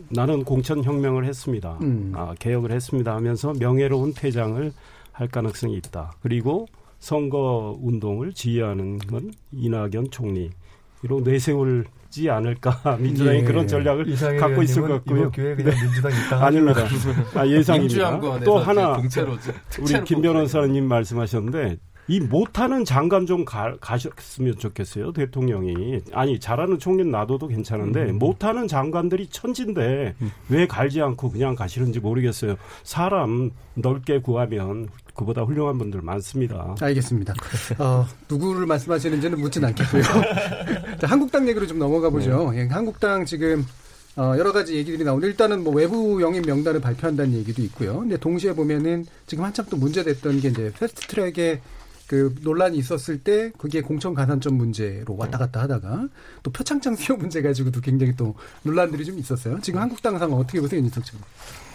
나는 0.09 0.43
공천 0.43 0.83
혁명을 0.83 1.25
했습니다. 1.25 1.77
음. 1.81 2.13
아, 2.15 2.33
개혁을 2.39 2.71
했습니다 2.71 3.13
하면서 3.13 3.53
명예로운 3.53 4.13
퇴장을 4.13 4.73
할 5.11 5.27
가능성이 5.27 5.75
있다. 5.77 6.13
그리고 6.21 6.67
선거 7.05 7.77
운동을 7.83 8.33
지휘하는 8.33 8.97
건 8.97 9.31
이낙연 9.51 10.09
총리. 10.09 10.49
이런 11.03 11.21
내세울 11.23 11.85
지 12.09 12.31
않을까 12.31 12.97
민주당이 12.99 13.39
예. 13.39 13.43
그런 13.43 13.67
전략을 13.67 14.07
갖고 14.39 14.63
있을 14.63 14.81
것 14.81 14.87
같고요. 14.87 15.29
교회 15.29 15.55
그냥 15.55 15.75
네. 15.75 15.83
민주당 15.83 16.11
있다 16.11 16.41
아닙니다. 16.43 16.87
아, 17.35 17.45
예상입니다. 17.45 18.19
또 18.43 18.57
하나 18.57 18.97
우리 19.79 20.03
김 20.03 20.21
변호사님 20.23 20.87
말씀하셨는데 20.87 21.77
이 22.07 22.19
못하는 22.19 22.85
장관 22.85 23.25
좀 23.25 23.45
가, 23.45 23.75
가셨으면 23.81 24.57
좋겠어요 24.57 25.11
대통령이 25.11 26.01
아니 26.11 26.39
잘하는 26.39 26.77
총리는 26.77 27.09
놔둬도 27.11 27.47
괜찮은데 27.47 28.09
음. 28.11 28.19
못하는 28.19 28.67
장관들이 28.67 29.27
천진데 29.27 30.15
음. 30.21 30.31
왜 30.49 30.67
갈지 30.67 31.01
않고 31.01 31.31
그냥 31.31 31.55
가시는지 31.55 31.99
모르겠어요 31.99 32.55
사람 32.83 33.51
넓게 33.73 34.21
구하면 34.21 34.89
그보다 35.15 35.43
훌륭한 35.43 35.77
분들 35.77 36.01
많습니다. 36.01 36.75
알겠습니다. 36.79 37.33
어, 37.79 38.05
누구를 38.29 38.65
말씀하시는지는 38.65 39.39
묻진 39.39 39.63
않겠고요. 39.63 40.03
자, 40.99 41.07
한국당 41.07 41.47
얘기로 41.47 41.65
좀 41.65 41.79
넘어가 41.79 42.09
보죠. 42.09 42.51
네. 42.51 42.59
예, 42.59 42.67
한국당 42.67 43.25
지금 43.25 43.65
어, 44.17 44.35
여러 44.37 44.51
가지 44.51 44.75
얘기들이 44.75 45.03
나오는데 45.03 45.27
일단은 45.27 45.63
뭐 45.63 45.73
외부 45.73 46.21
영입 46.21 46.45
명단을 46.45 46.79
발표한다는 46.79 47.33
얘기도 47.33 47.61
있고요. 47.63 47.99
근데 47.99 48.17
동시에 48.17 48.53
보면은 48.53 49.05
지금 49.25 49.43
한참 49.43 49.65
또 49.69 49.77
문제됐던 49.77 50.41
게 50.41 50.49
이제 50.49 50.71
패스트 50.77 51.07
트랙에 51.07 51.61
그 52.07 52.35
논란이 52.41 52.77
있었을 52.77 53.19
때 53.19 53.51
그게 53.57 53.81
공천 53.81 54.13
가산점 54.13 54.55
문제로 54.55 55.15
왔다 55.17 55.37
갔다 55.37 55.61
하다가 55.61 56.07
또 56.43 56.51
표창장 56.51 56.95
수요 56.95 57.17
문제 57.17 57.41
가지고도 57.41 57.81
굉장히 57.81 58.15
또 58.15 58.35
논란들이 58.63 59.05
좀 59.05 59.17
있었어요. 59.17 59.59
지금 59.61 59.79
한국당 59.79 60.19
상황 60.19 60.39
어떻게 60.39 60.61
보세요, 60.61 60.79
인석 60.79 61.05
씨? 61.05 61.13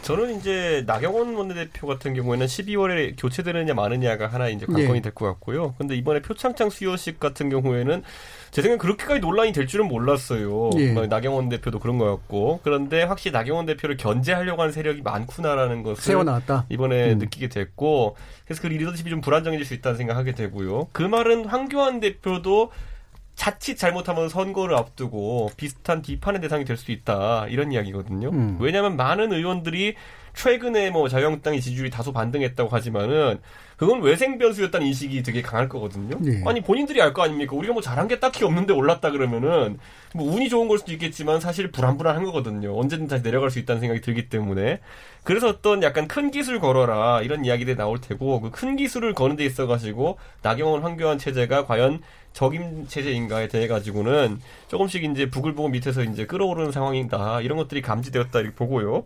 저는 0.03 0.39
이제 0.39 0.83
나경원 0.87 1.35
원내대표 1.35 1.87
같은 1.87 2.15
경우에는 2.15 2.47
12월에 2.47 3.15
교체되느냐 3.19 3.75
마느냐가 3.75 4.29
하나 4.29 4.49
이제 4.49 4.65
관건이 4.67 4.97
예. 4.97 5.03
될것 5.03 5.29
같고요. 5.29 5.75
근데 5.79 5.95
이번에 5.97 6.23
표창장 6.23 6.71
수요식 6.71 7.21
같은 7.21 7.51
경우에는 7.51 8.03
제 8.51 8.63
생각엔 8.63 8.79
그렇게까지 8.79 9.21
논란이 9.21 9.53
될 9.53 9.67
줄은 9.67 9.87
몰랐어요. 9.87 10.71
예. 10.79 10.93
뭐 10.93 11.07
나경원 11.07 11.49
대표도 11.49 11.79
그런 11.79 11.99
거였고 11.99 12.61
그런데 12.65 13.03
확실히 13.03 13.33
나경원 13.33 13.67
대표를 13.67 13.97
견제하려고 13.97 14.63
하는 14.63 14.73
세력이 14.73 15.03
많구나라는 15.03 15.83
것을 15.83 16.03
세워나왔다. 16.03 16.67
이번에 16.69 17.13
음. 17.13 17.19
느끼게 17.19 17.49
됐고 17.49 18.17
그래서 18.45 18.61
그 18.63 18.67
리더십이 18.67 19.09
좀 19.11 19.21
불안정해질 19.21 19.65
수 19.65 19.75
있다는 19.75 19.97
생각하게 19.99 20.33
되고요. 20.33 20.89
그 20.93 21.03
말은 21.03 21.45
황교안 21.47 22.01
대표도 22.01 22.73
자칫 23.37 23.77
잘못하면 23.77 24.29
선거를 24.29 24.77
앞두고 24.77 25.51
비슷한 25.57 26.03
비판의 26.03 26.43
대상이 26.43 26.65
될 26.65 26.77
수 26.77 26.93
있다 26.93 27.47
이런 27.49 27.73
이야기거든요. 27.73 28.29
음. 28.31 28.59
왜냐하면 28.61 28.97
많은 28.97 29.33
의원들이 29.33 29.95
최근에 30.35 30.91
뭐 30.91 31.09
자유한국당의 31.09 31.61
지지율이 31.61 31.91
다소 31.91 32.13
반등했다고 32.13 32.69
하지만은 32.69 33.41
그건 33.81 34.03
외생 34.03 34.37
변수였다는 34.37 34.87
인식이 34.89 35.23
되게 35.23 35.41
강할 35.41 35.67
거거든요. 35.67 36.19
네. 36.21 36.43
아니 36.45 36.61
본인들이 36.61 37.01
알 37.01 37.15
거 37.15 37.23
아닙니까? 37.23 37.57
우리가 37.57 37.73
뭐 37.73 37.81
잘한 37.81 38.09
게 38.09 38.21
딱히 38.21 38.45
없는데 38.45 38.75
올랐다 38.75 39.11
그러면은 39.11 39.79
뭐 40.15 40.31
운이 40.35 40.51
좋은 40.51 40.69
걸 40.69 40.77
수도 40.77 40.93
있겠지만 40.93 41.41
사실 41.41 41.73
불안불안한 41.73 42.23
거거든요. 42.25 42.79
언제든 42.79 43.07
다시 43.07 43.23
내려갈 43.23 43.51
수 43.51 43.59
있다는 43.59 43.81
생각이 43.81 44.03
들기 44.03 44.29
때문에 44.29 44.81
그래서 45.25 45.49
어떤 45.49 45.83
약간 45.83 46.09
큰 46.09 46.31
기술 46.31 46.61
걸어라 46.61 47.23
이런 47.23 47.43
이야기들이 47.47 47.75
나올 47.77 47.99
테고 48.03 48.43
그 48.43 48.51
큰 48.51 48.77
기술을 48.77 49.15
거는 49.15 49.37
데 49.37 49.47
있어 49.47 49.67
가지고 49.67 50.19
나경원 50.43 50.83
황교안 50.83 51.17
체제가 51.17 51.65
과연 51.65 52.03
적임 52.35 52.87
체제인가에 52.87 53.49
대해 53.49 53.67
가지고는 53.67 54.41
조금씩 54.69 55.05
이제 55.05 55.31
부글부글 55.31 55.71
밑에서 55.71 56.03
이제 56.03 56.27
끌어오르는 56.27 56.71
상황이다 56.71 57.41
이런 57.41 57.57
것들이 57.57 57.81
감지되었다 57.81 58.41
이렇게 58.41 58.55
보고요. 58.55 59.05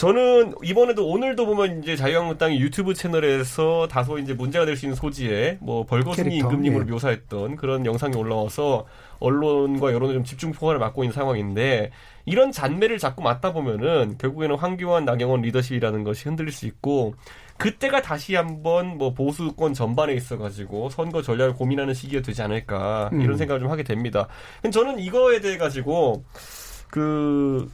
저는 0.00 0.54
이번에도 0.62 1.06
오늘도 1.06 1.44
보면 1.44 1.82
이제 1.82 1.94
자유한국당이 1.94 2.58
유튜브 2.58 2.94
채널에서 2.94 3.86
다소 3.86 4.18
이제 4.18 4.32
문제가 4.32 4.64
될 4.64 4.74
수 4.74 4.86
있는 4.86 4.96
소지에 4.96 5.58
뭐 5.60 5.84
벌거숭이 5.84 6.38
임금님으로 6.38 6.86
예. 6.86 6.90
묘사했던 6.90 7.56
그런 7.56 7.84
영상이 7.84 8.16
올라와서 8.16 8.86
언론과 9.18 9.92
여론을 9.92 10.14
좀 10.14 10.24
집중 10.24 10.52
포괄을 10.52 10.78
맡고 10.78 11.04
있는 11.04 11.12
상황인데 11.12 11.90
이런 12.24 12.50
잔매를 12.50 12.96
자꾸 12.96 13.20
맞다 13.20 13.52
보면은 13.52 14.16
결국에는 14.16 14.56
황교안 14.56 15.04
나경원 15.04 15.42
리더십이라는 15.42 16.02
것이 16.02 16.30
흔들릴 16.30 16.50
수 16.50 16.64
있고 16.64 17.12
그때가 17.58 18.00
다시 18.00 18.34
한번 18.36 18.96
뭐 18.96 19.12
보수권 19.12 19.74
전반에 19.74 20.14
있어가지고 20.14 20.88
선거 20.88 21.20
전략을 21.20 21.52
고민하는 21.56 21.92
시기가 21.92 22.22
되지 22.22 22.40
않을까 22.40 23.10
이런 23.12 23.32
음. 23.32 23.36
생각을 23.36 23.60
좀 23.60 23.70
하게 23.70 23.82
됩니다. 23.82 24.28
저는 24.72 24.98
이거에 24.98 25.42
대해 25.42 25.58
가지고 25.58 26.24
그 26.88 27.70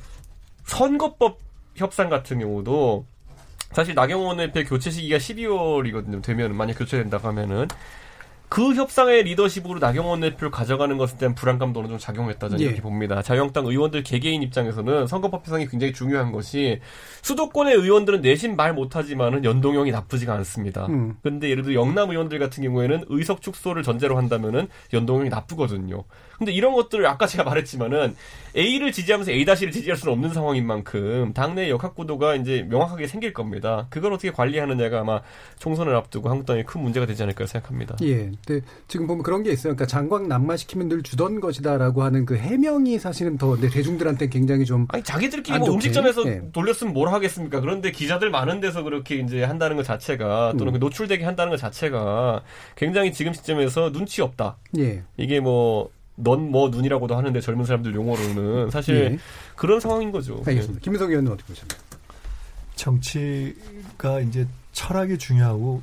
선거법 0.64 1.45
협상 1.76 2.08
같은 2.08 2.38
경우도 2.38 3.06
사실 3.72 3.94
나경원 3.94 4.40
의표 4.40 4.64
교체 4.64 4.90
시기가 4.90 5.18
12월이거든요. 5.18 6.22
되면 6.22 6.56
만약 6.56 6.78
교체된다고 6.78 7.28
하면은 7.28 7.68
그 8.48 8.74
협상의 8.74 9.24
리더십으로 9.24 9.80
나경원 9.80 10.20
대표를 10.20 10.50
가져가는 10.50 10.96
것에 10.96 11.16
대한 11.16 11.34
불안감도 11.34 11.80
어느 11.80 11.88
정도 11.88 12.00
작용했다 12.00 12.48
저는 12.48 12.60
예. 12.60 12.66
이렇게 12.66 12.80
봅니다. 12.80 13.20
자유한국당 13.20 13.66
의원들 13.66 14.04
개개인 14.04 14.42
입장에서는 14.42 15.08
선거법 15.08 15.40
협상이 15.40 15.66
굉장히 15.66 15.92
중요한 15.92 16.30
것이 16.30 16.80
수도권의 17.22 17.74
의원들은 17.74 18.20
내심 18.20 18.54
말 18.54 18.72
못하지만은 18.72 19.44
연동형이 19.44 19.90
나쁘지가 19.90 20.32
않습니다. 20.34 20.86
음. 20.86 21.16
근데 21.22 21.50
예를 21.50 21.64
들어 21.64 21.74
영남 21.74 22.10
의원들 22.10 22.38
같은 22.38 22.62
경우에는 22.62 23.06
의석 23.08 23.42
축소를 23.42 23.82
전제로 23.82 24.16
한다면은 24.16 24.68
연동형이 24.92 25.28
나쁘거든요. 25.28 26.04
근데 26.38 26.52
이런 26.52 26.74
것들을 26.74 27.06
아까 27.06 27.26
제가 27.26 27.44
말했지만은 27.44 28.14
A를 28.56 28.92
지지하면서 28.92 29.32
A-를 29.32 29.70
지지할 29.70 29.96
수는 29.96 30.14
없는 30.14 30.32
상황인 30.32 30.66
만큼 30.66 31.32
당내 31.34 31.68
역학 31.68 31.94
구도가 31.94 32.36
이제 32.36 32.66
명확하게 32.68 33.06
생길 33.06 33.32
겁니다. 33.32 33.86
그걸 33.90 34.12
어떻게 34.12 34.30
관리하느냐가 34.30 35.00
아마 35.00 35.20
총선을 35.58 35.94
앞두고 35.94 36.28
한국당에 36.28 36.62
큰 36.64 36.82
문제가 36.82 37.06
되지 37.06 37.22
않을까 37.22 37.46
생각합니다. 37.46 37.96
예. 38.02 38.30
근데 38.46 38.64
지금 38.88 39.06
보면 39.06 39.22
그런 39.22 39.42
게 39.42 39.50
있어요. 39.50 39.74
그러니까 39.74 39.86
장관 39.86 40.28
남마시키면 40.28 40.88
늘 40.88 41.02
주던 41.02 41.40
것이다라고 41.40 42.02
하는 42.02 42.24
그 42.24 42.36
해명이 42.36 42.98
사실은 42.98 43.36
더 43.36 43.56
대중들한테 43.56 44.28
굉장히 44.28 44.64
좀 44.64 44.86
아니 44.90 45.02
자기들끼리 45.02 45.58
뭐 45.58 45.72
음식점에서 45.72 46.26
예. 46.26 46.42
돌렸으면 46.52 46.94
뭘 46.94 47.08
하겠습니까? 47.10 47.60
그런데 47.60 47.90
기자들 47.90 48.30
많은 48.30 48.60
데서 48.60 48.82
그렇게 48.82 49.16
이제 49.16 49.42
한다는 49.42 49.76
것 49.76 49.84
자체가 49.84 50.54
또는 50.58 50.68
음. 50.68 50.72
그 50.74 50.78
노출되게 50.78 51.24
한다는 51.24 51.50
것 51.50 51.58
자체가 51.58 52.42
굉장히 52.74 53.12
지금 53.12 53.32
시점에서 53.32 53.92
눈치 53.92 54.22
없다. 54.22 54.56
예. 54.78 55.02
이게 55.16 55.40
뭐 55.40 55.90
넌 56.16 56.50
뭐 56.50 56.70
눈이라고도 56.70 57.16
하는데 57.16 57.40
젊은 57.40 57.64
사람들 57.64 57.94
용어로는 57.94 58.70
사실 58.70 58.96
예. 58.96 59.18
그런 59.54 59.80
상황인 59.80 60.10
거죠. 60.10 60.42
알겠습니다. 60.46 60.74
네. 60.74 60.80
김민석 60.80 61.10
의원은 61.10 61.30
어떻게 61.30 61.48
보십니까? 61.48 61.76
정치가 62.74 64.20
이제 64.20 64.46
철학이 64.72 65.18
중요하고 65.18 65.82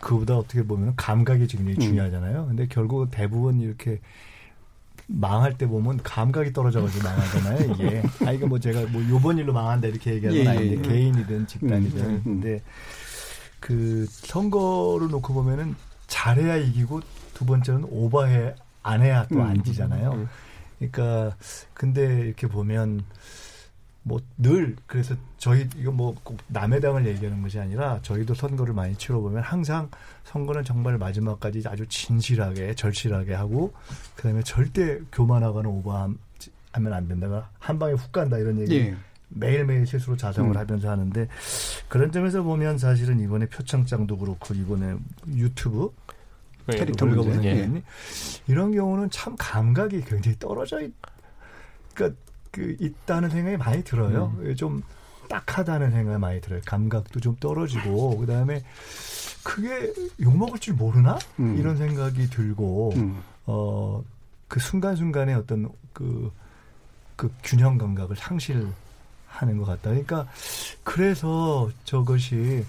그보다 0.00 0.36
어떻게 0.36 0.62
보면 0.62 0.94
감각이 0.96 1.46
굉장히 1.46 1.74
음. 1.74 1.80
중요하잖아요. 1.80 2.46
근데 2.46 2.66
결국 2.68 3.10
대부분 3.10 3.60
이렇게 3.60 4.00
망할 5.06 5.56
때 5.56 5.66
보면 5.66 5.98
감각이 6.02 6.52
떨어져가지고 6.52 7.04
망하잖아요. 7.04 7.74
이게 7.74 8.02
아 8.26 8.32
이거 8.32 8.46
뭐 8.46 8.58
제가 8.58 8.86
뭐 8.90 9.02
요번 9.08 9.38
일로 9.38 9.52
망한다 9.52 9.88
이렇게 9.88 10.14
얘기하는 10.14 10.44
건 10.44 10.54
예, 10.54 10.56
예, 10.56 10.58
아닌데 10.58 10.88
예. 10.88 10.92
개인이든 10.92 11.46
집단이든 11.46 12.00
음, 12.00 12.04
음, 12.06 12.14
음. 12.14 12.22
근데 12.24 12.62
그 13.60 14.06
선거를 14.08 15.08
놓고 15.08 15.32
보면은 15.34 15.74
잘해야 16.06 16.56
이기고 16.56 17.00
두 17.34 17.46
번째는 17.46 17.86
오버해 17.88 18.54
안 18.82 19.02
해야 19.02 19.26
또 19.28 19.42
안 19.42 19.62
지잖아요. 19.62 20.12
음. 20.12 20.28
그러니까 20.78 21.36
근데 21.74 22.20
이렇게 22.26 22.46
보면 22.46 23.04
뭐 24.04 24.20
늘 24.36 24.74
그래서 24.86 25.14
저희 25.38 25.68
이거 25.76 25.92
뭐꼭 25.92 26.36
남의 26.48 26.80
당을 26.80 27.06
얘기하는 27.06 27.40
것이 27.42 27.60
아니라 27.60 28.00
저희도 28.02 28.34
선거를 28.34 28.74
많이 28.74 28.96
치러 28.96 29.20
보면 29.20 29.42
항상 29.44 29.88
선거는 30.24 30.64
정말 30.64 30.98
마지막까지 30.98 31.62
아주 31.66 31.86
진실하게 31.86 32.74
절실하게 32.74 33.34
하고 33.34 33.72
그다음에 34.16 34.42
절대 34.42 34.98
교만하거나 35.12 35.68
오버하면 35.68 36.18
안 36.92 37.06
된다. 37.06 37.50
한 37.60 37.78
방에 37.78 37.92
훅 37.92 38.10
간다 38.10 38.38
이런 38.38 38.58
얘기 38.60 38.76
예. 38.78 38.96
매일매일 39.28 39.86
실수로 39.86 40.16
자성을 40.16 40.50
음. 40.50 40.56
하면서 40.56 40.90
하는데 40.90 41.28
그런 41.88 42.10
점에서 42.10 42.42
보면 42.42 42.78
사실은 42.78 43.20
이번에 43.20 43.46
표창장도 43.46 44.18
그렇고 44.18 44.52
이번에 44.54 44.96
유튜브 45.28 45.94
네, 46.08 46.11
캐릭터 46.68 47.06
문제 47.06 47.48
예. 47.48 47.82
이런 48.46 48.72
경우는 48.72 49.10
참 49.10 49.34
감각이 49.36 50.02
굉장히 50.04 50.38
떨어져 50.38 50.80
있, 50.80 50.92
그러니까 51.94 52.20
그 52.50 52.76
있다는 52.78 53.30
생각이 53.30 53.56
많이 53.56 53.82
들어요. 53.82 54.34
음. 54.38 54.54
좀 54.56 54.82
딱하다는 55.28 55.90
생각이 55.90 56.18
많이 56.18 56.40
들어요. 56.40 56.60
감각도 56.66 57.20
좀 57.20 57.36
떨어지고 57.40 58.18
그다음에 58.18 58.62
그게 59.42 59.92
욕 60.20 60.36
먹을 60.36 60.58
줄 60.58 60.74
모르나 60.74 61.18
음. 61.40 61.56
이런 61.58 61.76
생각이 61.76 62.28
들고 62.28 62.92
음. 62.96 63.22
어그 63.46 64.60
순간순간에 64.60 65.34
어떤 65.34 65.70
그, 65.92 66.30
그 67.16 67.32
균형 67.42 67.78
감각을 67.78 68.16
상실 68.16 68.68
하는 69.26 69.56
것 69.56 69.64
같다. 69.64 69.90
그러니까 69.90 70.26
그래서 70.84 71.70
저것이 71.84 72.64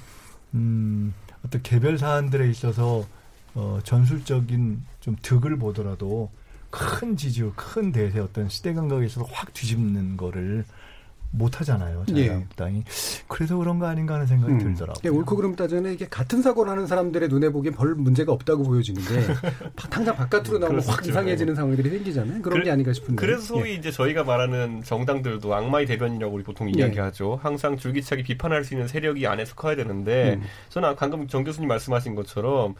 음 0.54 1.14
어떤 1.46 1.62
개별 1.62 1.98
사안들에 1.98 2.50
있어서 2.50 3.06
어 3.56 3.80
전술적인 3.84 4.84
좀 5.00 5.16
득을 5.22 5.58
보더라도 5.58 6.32
큰 6.70 7.16
지지율, 7.16 7.54
큰 7.56 7.92
대세 7.92 8.20
어떤 8.20 8.50
시대 8.50 8.74
감각에 8.74 9.06
있어서 9.06 9.28
확 9.32 9.54
뒤집는 9.54 10.18
거를 10.18 10.66
못 11.36 11.60
하잖아요. 11.60 12.06
자유한국당이. 12.08 12.78
예. 12.78 12.84
그래서 13.28 13.58
그런 13.58 13.80
거 13.80 13.88
아닌가 13.88 14.14
하는 14.14 14.28
생각이 14.28 14.54
음. 14.54 14.60
들더라고요. 14.60 15.02
예, 15.04 15.10
옳고 15.10 15.36
그름 15.36 15.56
따지면 15.56 15.92
이게 15.94 16.08
같은 16.08 16.44
사고를 16.44 16.72
하는 16.72 16.86
사람들의 16.86 17.28
눈에 17.30 17.50
보기엔 17.50 17.74
별 17.74 17.96
문제가 17.96 18.32
없다고 18.32 18.64
보여지는데 18.64 19.34
당장 19.90 20.16
바깥으로 20.16 20.60
나오면 20.60 20.84
확 20.84 21.06
이상해지는 21.06 21.56
상황들이 21.56 21.90
생기잖아요. 21.90 22.42
그런 22.44 22.58
그래, 22.58 22.66
게 22.66 22.72
아닌가 22.72 22.94
싶은데. 22.94 23.16
그래서 23.16 23.42
소위 23.42 23.72
예. 23.72 23.74
이제 23.74 23.90
저희가 23.90 24.24
말하는 24.24 24.84
정당들도 24.84 25.54
악마의 25.54 25.88
대변이라고 25.88 26.36
우리 26.36 26.44
보통 26.44 26.70
예. 26.70 26.74
이야기하죠. 26.80 27.40
항상 27.42 27.78
줄기차게 27.78 28.22
비판할 28.22 28.64
수 28.64 28.76
있는 28.76 28.88
세력이 28.88 29.26
안에서 29.26 29.56
커야 29.56 29.76
되는데 29.76 30.36
음. 30.36 30.44
저는 30.70 30.96
방금 30.96 31.28
정 31.28 31.44
교수님 31.44 31.68
말씀하신 31.68 32.14
것처럼 32.14 32.76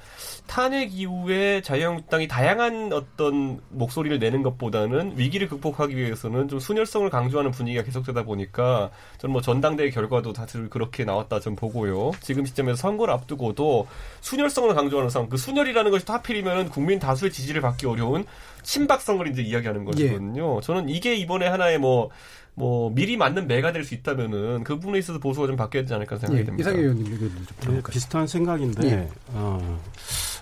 탄핵 0.46 0.94
이후에 0.94 1.62
자유한국당이 1.62 2.28
다양한 2.28 2.94
어떤 2.94 3.60
목소리를 3.70 4.20
내는 4.20 4.44
것보다는 4.44 5.14
위기를 5.18 5.48
극복하기 5.48 5.98
위해서는 5.98 6.48
좀 6.48 6.60
순혈성을 6.60 7.10
강조하는 7.10 7.50
분위기가 7.50 7.84
계속되다 7.84 8.24
보니 8.24 8.43
보니까 8.44 8.92
저는 9.18 9.32
뭐 9.32 9.42
전당대회 9.42 9.90
결과도 9.90 10.34
다들 10.34 10.70
그렇게 10.70 11.06
나왔다 11.06 11.40
좀 11.40 11.56
보고요. 11.56 12.12
지금 12.20 12.46
시점에서 12.46 12.76
선거를 12.76 13.14
앞두고도 13.14 13.88
순혈성을 14.22 14.74
강조하는 14.74 15.10
상황, 15.10 15.30
그 15.30 15.38
순혈이라는 15.38 15.92
것이 15.92 16.06
하필이면 16.08 16.70
국민 16.70 17.00
다수의 17.00 17.32
지지를 17.32 17.62
받기 17.62 17.86
어려운 17.86 18.26
친박성을 18.64 19.26
이제 19.28 19.42
이야기하는 19.42 19.86
것이거든요. 19.86 20.58
예. 20.58 20.62
저는 20.62 20.90
이게 20.90 21.16
이번에 21.16 21.48
하나의 21.48 21.78
뭐, 21.80 22.10
뭐, 22.56 22.92
미리 22.92 23.18
맞는 23.18 23.48
매가 23.48 23.72
될 23.72 23.84
수 23.84 23.94
있다면은 23.96 24.64
그 24.64 24.76
부분에 24.76 25.00
있어서 25.00 25.20
보수가 25.20 25.48
좀 25.48 25.56
바뀌어야 25.56 25.84
되지 25.84 25.94
않을까 25.94 26.18
생각이 26.18 26.42
예. 26.42 26.46
됩니다. 26.46 26.70
이상희 26.70 26.84
의원님 26.84 27.32
좀 27.62 27.76
네, 27.76 27.82
비슷한 27.90 28.28
생각인데, 28.28 28.88
예. 28.88 29.10
어, 29.30 29.80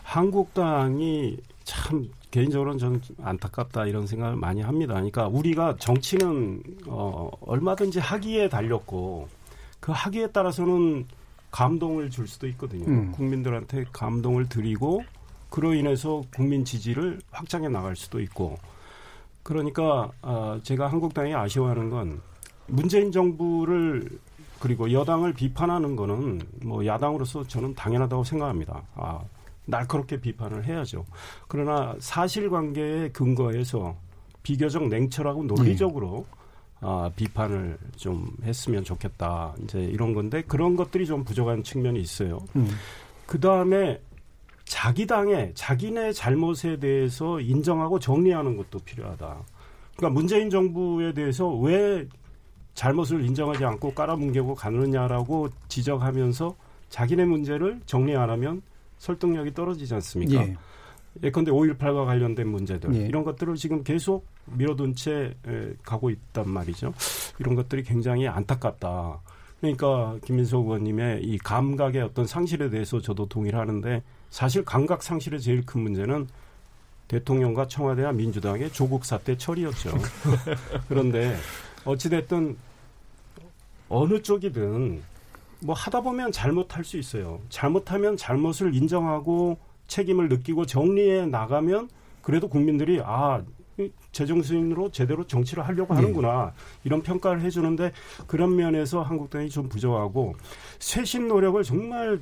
한국당이 0.03 1.37
참 1.63 2.09
개인적으로는 2.31 2.79
저는 2.79 3.01
안타깝다 3.21 3.85
이런 3.85 4.07
생각을 4.07 4.35
많이 4.35 4.61
합니다. 4.61 4.93
그러니까 4.93 5.27
우리가 5.27 5.75
정치는 5.77 6.63
어, 6.87 7.29
얼마든지 7.41 7.99
하기에 7.99 8.49
달렸고 8.49 9.27
그 9.79 9.91
하기에 9.91 10.27
따라서는 10.27 11.05
감동을 11.51 12.09
줄 12.09 12.27
수도 12.27 12.47
있거든요. 12.49 12.85
음. 12.87 13.11
국민들한테 13.11 13.85
감동을 13.91 14.47
드리고 14.47 15.03
그로 15.49 15.73
인해서 15.73 16.23
국민 16.33 16.63
지지를 16.63 17.19
확장해 17.31 17.67
나갈 17.67 17.95
수도 17.95 18.21
있고 18.21 18.57
그러니까 19.43 20.09
어, 20.21 20.59
제가 20.63 20.87
한국당이 20.87 21.33
아쉬워하는 21.35 21.89
건 21.89 22.21
문재인 22.67 23.11
정부를 23.11 24.07
그리고 24.59 24.91
여당을 24.91 25.33
비판하는 25.33 25.95
거는 25.95 26.41
뭐 26.63 26.85
야당으로서 26.85 27.45
저는 27.47 27.73
당연하다고 27.73 28.23
생각합니다. 28.23 28.81
아, 28.95 29.19
날카롭게 29.65 30.21
비판을 30.21 30.65
해야죠. 30.65 31.05
그러나 31.47 31.95
사실관계에 31.99 33.09
근거해서 33.09 33.95
비교적 34.43 34.87
냉철하고 34.87 35.43
논리적으로 35.43 36.25
네. 36.29 36.41
아, 36.81 37.11
비판을 37.15 37.77
좀 37.95 38.35
했으면 38.43 38.83
좋겠다. 38.83 39.53
이제 39.63 39.79
이런 39.83 40.13
건데 40.13 40.41
그런 40.47 40.75
것들이 40.75 41.05
좀 41.05 41.23
부족한 41.23 41.63
측면이 41.63 41.99
있어요. 41.99 42.39
음. 42.55 42.67
그 43.27 43.39
다음에 43.39 44.01
자기 44.65 45.05
당의 45.05 45.51
자기네 45.53 46.13
잘못에 46.13 46.79
대해서 46.79 47.39
인정하고 47.39 47.99
정리하는 47.99 48.57
것도 48.57 48.79
필요하다. 48.79 49.37
그러니까 49.95 50.09
문재인 50.09 50.49
정부에 50.49 51.13
대해서 51.13 51.49
왜 51.49 52.07
잘못을 52.73 53.23
인정하지 53.25 53.63
않고 53.63 53.93
깔아뭉개고 53.93 54.55
가느냐라고 54.55 55.49
지적하면서 55.67 56.55
자기네 56.89 57.25
문제를 57.25 57.81
정리 57.85 58.15
안 58.15 58.29
하면 58.29 58.61
설득력이 59.01 59.53
떨어지지 59.53 59.93
않습니까? 59.95 60.43
예. 60.43 60.55
예컨대 61.23 61.51
5.18과 61.51 62.05
관련된 62.05 62.47
문제들 62.47 62.95
예. 62.95 63.07
이런 63.07 63.23
것들을 63.23 63.55
지금 63.55 63.83
계속 63.83 64.27
밀어둔 64.45 64.95
채 64.95 65.33
가고 65.83 66.09
있단 66.11 66.47
말이죠. 66.47 66.93
이런 67.39 67.55
것들이 67.55 67.83
굉장히 67.83 68.27
안타깝다. 68.27 69.19
그러니까 69.59 70.17
김민석 70.23 70.65
의원님의 70.65 71.23
이 71.23 71.37
감각의 71.39 72.01
어떤 72.03 72.25
상실에 72.25 72.69
대해서 72.69 73.01
저도 73.01 73.27
동의를 73.27 73.59
하는데 73.59 74.03
사실 74.29 74.63
감각 74.63 75.03
상실의 75.03 75.41
제일 75.41 75.65
큰 75.65 75.81
문제는 75.81 76.27
대통령과 77.07 77.67
청와대와 77.67 78.13
민주당의 78.13 78.71
조국 78.71 79.03
사태 79.03 79.35
처리였죠. 79.35 79.91
그런데 80.87 81.35
어찌됐든 81.85 82.55
어느 83.89 84.21
쪽이든 84.21 85.01
뭐 85.63 85.75
하다 85.75 86.01
보면 86.01 86.31
잘못할 86.31 86.83
수 86.83 86.97
있어요. 86.97 87.39
잘못하면 87.49 88.17
잘못을 88.17 88.75
인정하고 88.75 89.57
책임을 89.87 90.29
느끼고 90.29 90.65
정리해 90.65 91.25
나가면 91.25 91.89
그래도 92.21 92.47
국민들이 92.47 93.01
아 93.03 93.41
제정신으로 94.11 94.91
제대로 94.91 95.25
정치를 95.25 95.65
하려고 95.67 95.93
하는구나 95.93 96.45
네. 96.45 96.51
이런 96.83 97.01
평가를 97.01 97.41
해주는데 97.41 97.91
그런 98.27 98.55
면에서 98.55 99.01
한국당이 99.01 99.49
좀 99.49 99.69
부족하고 99.69 100.35
쇄신 100.79 101.27
노력을 101.27 101.61
정말 101.63 102.19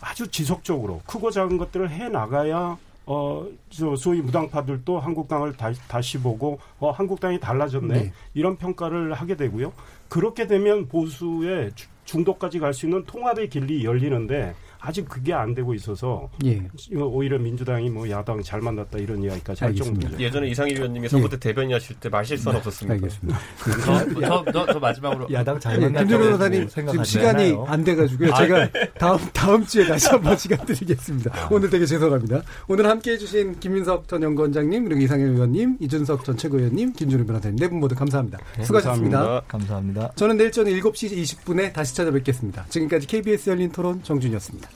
아주 0.00 0.28
지속적으로 0.28 1.02
크고 1.06 1.30
작은 1.30 1.58
것들을 1.58 1.90
해 1.90 2.08
나가야 2.08 2.78
어, 3.04 3.46
저 3.68 3.96
소위 3.96 4.20
무당파들도 4.20 5.00
한국당을 5.00 5.56
다시, 5.56 5.80
다시 5.88 6.18
보고, 6.18 6.60
어, 6.78 6.92
한국당이 6.92 7.40
달라졌네. 7.40 7.94
네. 7.94 8.12
이런 8.32 8.56
평가를 8.56 9.12
하게 9.14 9.36
되고요. 9.36 9.72
그렇게 10.08 10.46
되면 10.46 10.86
보수의 10.86 11.72
중도까지 12.04 12.58
갈 12.58 12.72
수 12.74 12.86
있는 12.86 13.04
통합의 13.04 13.48
길이 13.48 13.84
열리는데 13.84 14.54
아직 14.84 15.08
그게 15.08 15.32
안 15.32 15.54
되고 15.54 15.72
있어서 15.74 16.28
예. 16.44 16.60
오히려 16.96 17.38
민주당이 17.38 17.88
뭐 17.88 18.08
야당 18.10 18.42
잘 18.42 18.60
만났다 18.60 18.98
이런 18.98 19.22
이야기까지 19.22 19.62
할 19.62 19.74
정도죠. 19.76 20.18
예전에 20.18 20.48
이상희 20.48 20.72
의원님이 20.72 21.08
선거 21.08 21.28
때 21.28 21.36
예. 21.36 21.38
대변인하실 21.38 21.96
때 22.00 22.08
마실선 22.08 22.52
네. 22.52 22.58
없었습니다. 22.58 22.94
알겠습니다. 22.94 23.38
저, 23.84 24.44
저, 24.52 24.66
저, 24.72 24.78
마지막으로 24.80 25.28
야당 25.32 25.60
잘 25.60 25.78
만났다. 25.78 26.00
김준호 26.00 26.24
변호사님 26.24 26.68
지금 26.68 27.04
시간이 27.04 27.42
않아요? 27.44 27.64
안 27.68 27.84
돼가지고요. 27.84 28.32
아, 28.34 28.38
제가 28.38 28.66
네. 28.72 28.90
다음 28.98 29.18
다음 29.32 29.64
주에 29.64 29.86
다시 29.86 30.08
한번 30.08 30.36
시간 30.36 30.66
드리겠습니다. 30.66 31.30
아. 31.32 31.48
오늘 31.52 31.70
되게 31.70 31.86
죄송합니다. 31.86 32.42
오늘 32.66 32.86
함께해 32.88 33.18
주신 33.18 33.58
김민석 33.60 34.08
전 34.08 34.22
연구원장님 34.22 34.84
그리고 34.84 35.00
이상희 35.00 35.22
의원님, 35.22 35.76
이준석 35.80 36.24
전 36.24 36.36
최고위원님, 36.36 36.92
김준호 36.94 37.24
변호사님 37.24 37.56
네 37.56 37.68
분 37.68 37.78
모두 37.78 37.94
감사합니다. 37.94 38.38
네, 38.58 38.64
수고하셨습니다. 38.64 39.18
감사합니다. 39.18 39.46
감사합니다. 39.48 40.12
저는 40.16 40.36
내일 40.36 40.50
저녁 40.50 40.72
7시 40.72 41.16
20분에 41.22 41.72
다시 41.72 41.94
찾아뵙겠습니다. 41.94 42.66
지금까지 42.68 43.06
KBS 43.06 43.50
열린 43.50 43.70
토론 43.70 44.02
정준이었습니다. 44.02 44.71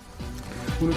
Bunu 0.81 0.90